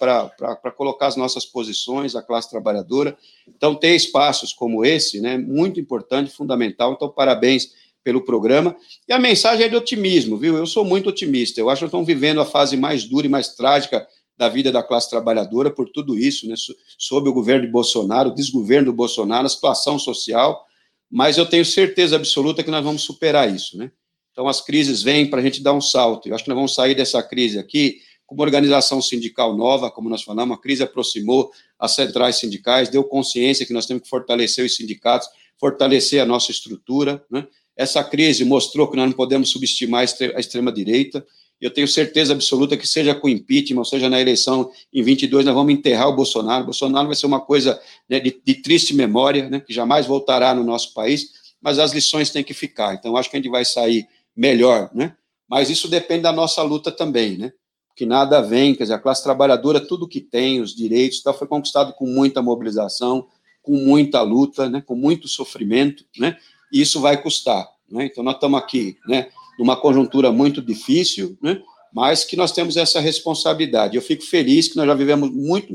colocar 0.78 1.08
as 1.08 1.16
nossas 1.16 1.46
posições, 1.46 2.16
a 2.16 2.22
classe 2.22 2.50
trabalhadora. 2.50 3.18
Então, 3.48 3.74
ter 3.74 3.96
espaços 3.96 4.54
como 4.54 4.86
esse, 4.86 5.20
né, 5.20 5.38
muito 5.38 5.80
importante, 5.80 6.32
fundamental. 6.32 6.94
Então, 6.94 7.10
parabéns 7.10 7.72
pelo 8.04 8.22
programa. 8.22 8.76
E 9.08 9.14
a 9.14 9.20
mensagem 9.20 9.66
é 9.66 9.70
de 9.70 9.76
otimismo, 9.76 10.38
viu? 10.38 10.58
Eu 10.58 10.66
sou 10.66 10.86
muito 10.86 11.10
otimista. 11.10 11.60
Eu 11.60 11.70
acho 11.70 11.80
que 11.80 11.86
estamos 11.86 12.08
vivendo 12.08 12.40
a 12.40 12.46
fase 12.46 12.78
mais 12.78 13.04
dura 13.04 13.26
e 13.26 13.30
mais 13.30 13.56
trágica 13.56 14.08
da 14.38 14.48
vida 14.48 14.72
da 14.72 14.82
classe 14.82 15.10
trabalhadora 15.10 15.70
por 15.70 15.90
tudo 15.90 16.18
isso, 16.18 16.48
né? 16.48 16.56
Sob 16.98 17.28
o 17.28 17.34
governo 17.34 17.66
de 17.66 17.72
Bolsonaro, 17.72 18.30
o 18.30 18.36
desgoverno 18.36 18.92
do 18.92 18.96
Bolsonaro, 18.96 19.48
a 19.48 19.50
situação 19.50 19.98
social. 19.98 20.66
Mas 21.12 21.38
eu 21.38 21.46
tenho 21.46 21.66
certeza 21.66 22.16
absoluta 22.16 22.64
que 22.64 22.72
nós 22.72 22.84
vamos 22.84 23.02
superar 23.02 23.54
isso, 23.54 23.76
né? 23.78 23.92
Então, 24.32 24.48
as 24.48 24.62
crises 24.62 25.04
vêm 25.04 25.30
para 25.30 25.40
a 25.40 25.44
gente 25.44 25.62
dar 25.62 25.74
um 25.74 25.82
salto. 25.82 26.28
Eu 26.28 26.36
acho 26.36 26.44
que 26.44 26.50
nós 26.50 26.58
vamos 26.58 26.74
sair 26.74 26.96
dessa 26.96 27.22
crise 27.22 27.60
aqui 27.60 28.00
com 28.30 28.36
uma 28.36 28.44
organização 28.44 29.02
sindical 29.02 29.58
nova, 29.58 29.90
como 29.90 30.08
nós 30.08 30.22
falamos, 30.22 30.56
a 30.56 30.62
crise 30.62 30.84
aproximou 30.84 31.52
as 31.80 31.96
centrais 31.96 32.36
sindicais, 32.36 32.88
deu 32.88 33.04
consciência 33.04 33.66
que 33.66 33.74
nós 33.74 33.88
temos 33.88 34.04
que 34.04 34.10
fortalecer 34.10 34.64
os 34.64 34.76
sindicatos, 34.76 35.28
fortalecer 35.60 36.22
a 36.22 36.26
nossa 36.28 36.52
estrutura. 36.52 37.26
Né? 37.32 37.48
Essa 37.76 38.04
crise 38.04 38.46
mostrou 38.46 38.88
que 38.88 38.96
nós 38.96 39.08
não 39.08 39.16
podemos 39.16 39.50
subestimar 39.50 40.02
a 40.02 40.40
extrema-direita. 40.40 41.26
Eu 41.60 41.72
tenho 41.72 41.88
certeza 41.88 42.34
absoluta 42.34 42.78
que, 42.78 42.88
seja 42.88 43.16
com 43.16 43.28
impeachment, 43.28 43.84
seja 43.84 44.08
na 44.08 44.22
eleição 44.22 44.70
em 44.94 45.02
22, 45.02 45.44
nós 45.44 45.56
vamos 45.56 45.74
enterrar 45.74 46.10
o 46.10 46.16
Bolsonaro. 46.16 46.62
O 46.62 46.66
Bolsonaro 46.66 47.08
vai 47.08 47.16
ser 47.16 47.26
uma 47.26 47.42
coisa 47.42 47.82
né, 48.08 48.20
de, 48.20 48.40
de, 48.46 48.56
triste 48.62 48.94
memória, 48.94 49.50
né, 49.50 49.60
que 49.60 49.74
jamais 49.74 50.06
voltará 50.06 50.54
no 50.54 50.64
nosso 50.64 50.94
país, 50.94 51.32
mas 51.60 51.80
as 51.80 51.94
lições 51.94 52.30
têm 52.30 52.44
que 52.44 52.54
ficar. 52.54 52.94
Então, 52.94 53.18
acho 53.18 53.30
que 53.30 53.36
a 53.36 53.40
gente 53.40 53.50
vai 53.50 53.66
sair 53.66 54.08
melhor, 54.40 54.90
né? 54.94 55.16
Mas 55.50 55.70
isso 55.70 55.90
depende 55.90 56.24
da 56.24 56.32
nossa 56.32 56.64
luta 56.64 56.90
também, 56.92 57.38
né? 57.38 57.52
Que 57.94 58.06
nada 58.06 58.40
vem, 58.40 58.74
quer 58.74 58.84
dizer, 58.84 58.94
a 58.94 59.00
classe 59.00 59.22
trabalhadora, 59.22 59.86
tudo 59.86 60.08
que 60.08 60.22
tem, 60.22 60.62
os 60.62 60.74
direitos, 60.74 61.22
tal, 61.22 61.38
foi 61.38 61.46
conquistado 61.46 61.94
com 61.94 62.08
muita 62.08 62.42
mobilização, 62.42 63.28
com 63.62 63.76
muita 63.76 64.22
luta, 64.22 64.70
né? 64.70 64.82
Com 64.82 64.96
muito 64.96 65.28
sofrimento, 65.28 66.06
né? 66.18 66.38
E 66.72 66.80
isso 66.80 67.02
vai 67.02 67.22
custar, 67.22 67.68
né? 67.92 68.06
Então, 68.06 68.24
nós 68.24 68.36
estamos 68.36 68.58
aqui, 68.58 68.98
né? 69.06 69.28
Numa 69.60 69.76
conjuntura 69.76 70.32
muito 70.32 70.62
difícil, 70.62 71.38
né? 71.42 71.62
Mas 71.94 72.24
que 72.24 72.38
nós 72.38 72.54
temos 72.54 72.78
essa 72.78 73.02
responsabilidade. 73.02 73.98
Eu 73.98 74.02
fico 74.02 74.24
feliz 74.24 74.70
que 74.70 74.78
nós 74.78 74.86
já 74.86 74.94
vivemos 74.94 75.30
muito 75.30 75.74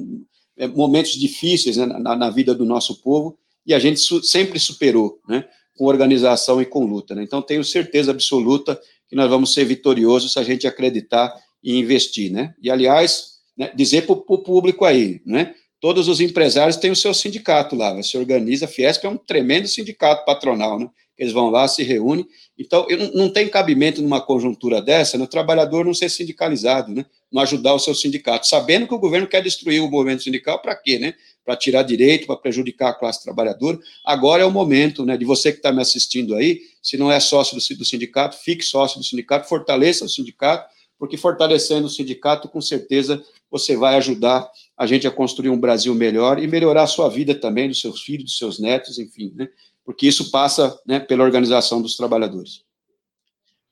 é, 0.57 0.67
momentos 0.67 1.12
difíceis 1.19 1.77
né, 1.77 1.85
na, 1.85 2.17
na 2.17 2.31
vida 2.31 2.55
do 2.55 2.65
nosso 2.65 3.03
povo 3.03 3.37
e 3.67 3.75
a 3.75 3.79
gente 3.79 4.01
su 4.01 4.23
sempre 4.23 4.59
superou, 4.59 5.21
né? 5.29 5.45
Com 5.77 5.87
organização 5.87 6.61
e 6.61 6.66
com 6.66 6.85
luta. 6.85 7.14
Né? 7.14 7.22
Então, 7.22 7.43
tenho 7.43 7.64
certeza 7.64 8.11
absoluta 8.11 8.81
que 9.09 9.16
nós 9.16 9.29
vamos 9.29 9.53
ser 9.53 9.64
vitoriosos 9.64 10.33
se 10.33 10.39
a 10.39 10.43
gente 10.43 10.66
acreditar 10.66 11.35
e 11.62 11.77
investir. 11.79 12.31
Né? 12.31 12.55
E, 12.62 12.70
aliás, 12.70 13.35
né, 13.57 13.72
dizer 13.75 14.07
para 14.07 14.14
o 14.14 14.39
público 14.39 14.85
aí, 14.85 15.20
né? 15.25 15.55
todos 15.81 16.09
os 16.09 16.20
empresários 16.20 16.77
têm 16.77 16.91
o 16.91 16.97
seu 16.97 17.12
sindicato 17.12 17.77
lá, 17.77 18.03
se 18.03 18.16
organiza, 18.16 18.64
a 18.64 18.68
Fiesp 18.68 19.05
é 19.05 19.09
um 19.09 19.18
tremendo 19.18 19.68
sindicato 19.68 20.25
patronal, 20.25 20.79
né? 20.79 20.89
Eles 21.17 21.33
vão 21.33 21.51
lá, 21.51 21.67
se 21.69 21.83
reúnem, 21.83 22.27
então 22.59 22.87
não 23.15 23.29
tem 23.29 23.49
cabimento 23.49 24.03
numa 24.03 24.21
conjuntura 24.21 24.81
dessa, 24.83 25.17
no 25.17 25.27
trabalhador 25.27 25.85
não 25.85 25.95
ser 25.95 26.09
sindicalizado, 26.09 26.93
né? 26.93 27.07
não 27.31 27.43
ajudar 27.43 27.75
o 27.75 27.79
seu 27.79 27.95
sindicato, 27.95 28.47
sabendo 28.47 28.87
que 28.87 28.95
o 28.95 28.99
governo 28.99 29.27
quer 29.27 29.43
destruir 29.43 29.81
o 29.81 29.91
movimento 29.91 30.23
sindical, 30.23 30.61
para 30.61 30.75
quê, 30.75 30.99
né? 30.99 31.15
para 31.45 31.57
tirar 31.57 31.83
direito, 31.83 32.27
para 32.27 32.37
prejudicar 32.37 32.91
a 32.91 32.95
classe 32.95 33.23
trabalhadora. 33.23 33.79
Agora 34.05 34.43
é 34.43 34.47
o 34.47 34.51
momento 34.51 35.05
né, 35.05 35.17
de 35.17 35.25
você 35.25 35.53
que 35.53 35.59
está 35.59 35.71
me 35.71 35.83
assistindo 35.83 36.35
aí, 36.35 36.61
se 36.83 36.97
não 36.97 37.12
é 37.12 37.21
sócio 37.21 37.57
do, 37.57 37.79
do 37.79 37.85
sindicato, 37.85 38.37
fique 38.37 38.65
sócio 38.65 38.99
do 38.99 39.05
sindicato, 39.05 39.49
fortaleça 39.49 40.05
o 40.05 40.09
sindicato, 40.09 40.73
porque 40.99 41.17
fortalecendo 41.17 41.87
o 41.87 41.91
sindicato, 41.91 42.49
com 42.49 42.61
certeza 42.61 43.23
você 43.51 43.77
vai 43.77 43.97
ajudar 43.97 44.51
a 44.77 44.87
gente 44.87 45.07
a 45.07 45.11
construir 45.11 45.51
um 45.51 45.61
Brasil 45.61 45.95
melhor 45.95 46.43
e 46.43 46.47
melhorar 46.47 46.85
a 46.85 46.87
sua 46.87 47.09
vida 47.09 47.35
também, 47.35 47.69
dos 47.69 47.81
seus 47.81 48.03
filhos, 48.03 48.25
dos 48.25 48.39
seus 48.39 48.59
netos, 48.59 48.99
enfim, 48.99 49.33
né? 49.37 49.49
Porque 49.85 50.07
isso 50.07 50.30
passa 50.30 50.78
né, 50.87 50.99
pela 50.99 51.24
organização 51.24 51.82
dos 51.82 51.97
trabalhadores. 51.97 52.62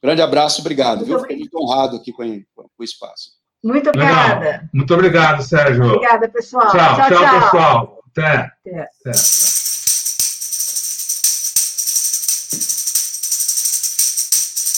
Grande 0.02 0.20
abraço, 0.20 0.60
obrigado. 0.60 1.06
Muito, 1.06 1.26
viu? 1.26 1.38
muito 1.38 1.58
honrado 1.58 1.96
aqui 1.96 2.12
com, 2.12 2.24
com 2.54 2.68
o 2.78 2.84
espaço. 2.84 3.32
Muito 3.62 3.88
obrigada. 3.88 4.40
Legal. 4.40 4.60
Muito 4.74 4.94
obrigado, 4.94 5.42
Sérgio. 5.42 5.84
Obrigada, 5.84 6.28
pessoal. 6.28 6.70
Tchau, 6.70 6.96
tchau, 6.96 7.08
tchau, 7.08 7.50
tchau. 7.50 8.02
Até. 8.10 8.52
Até. 8.66 8.80
Até. 8.80 9.12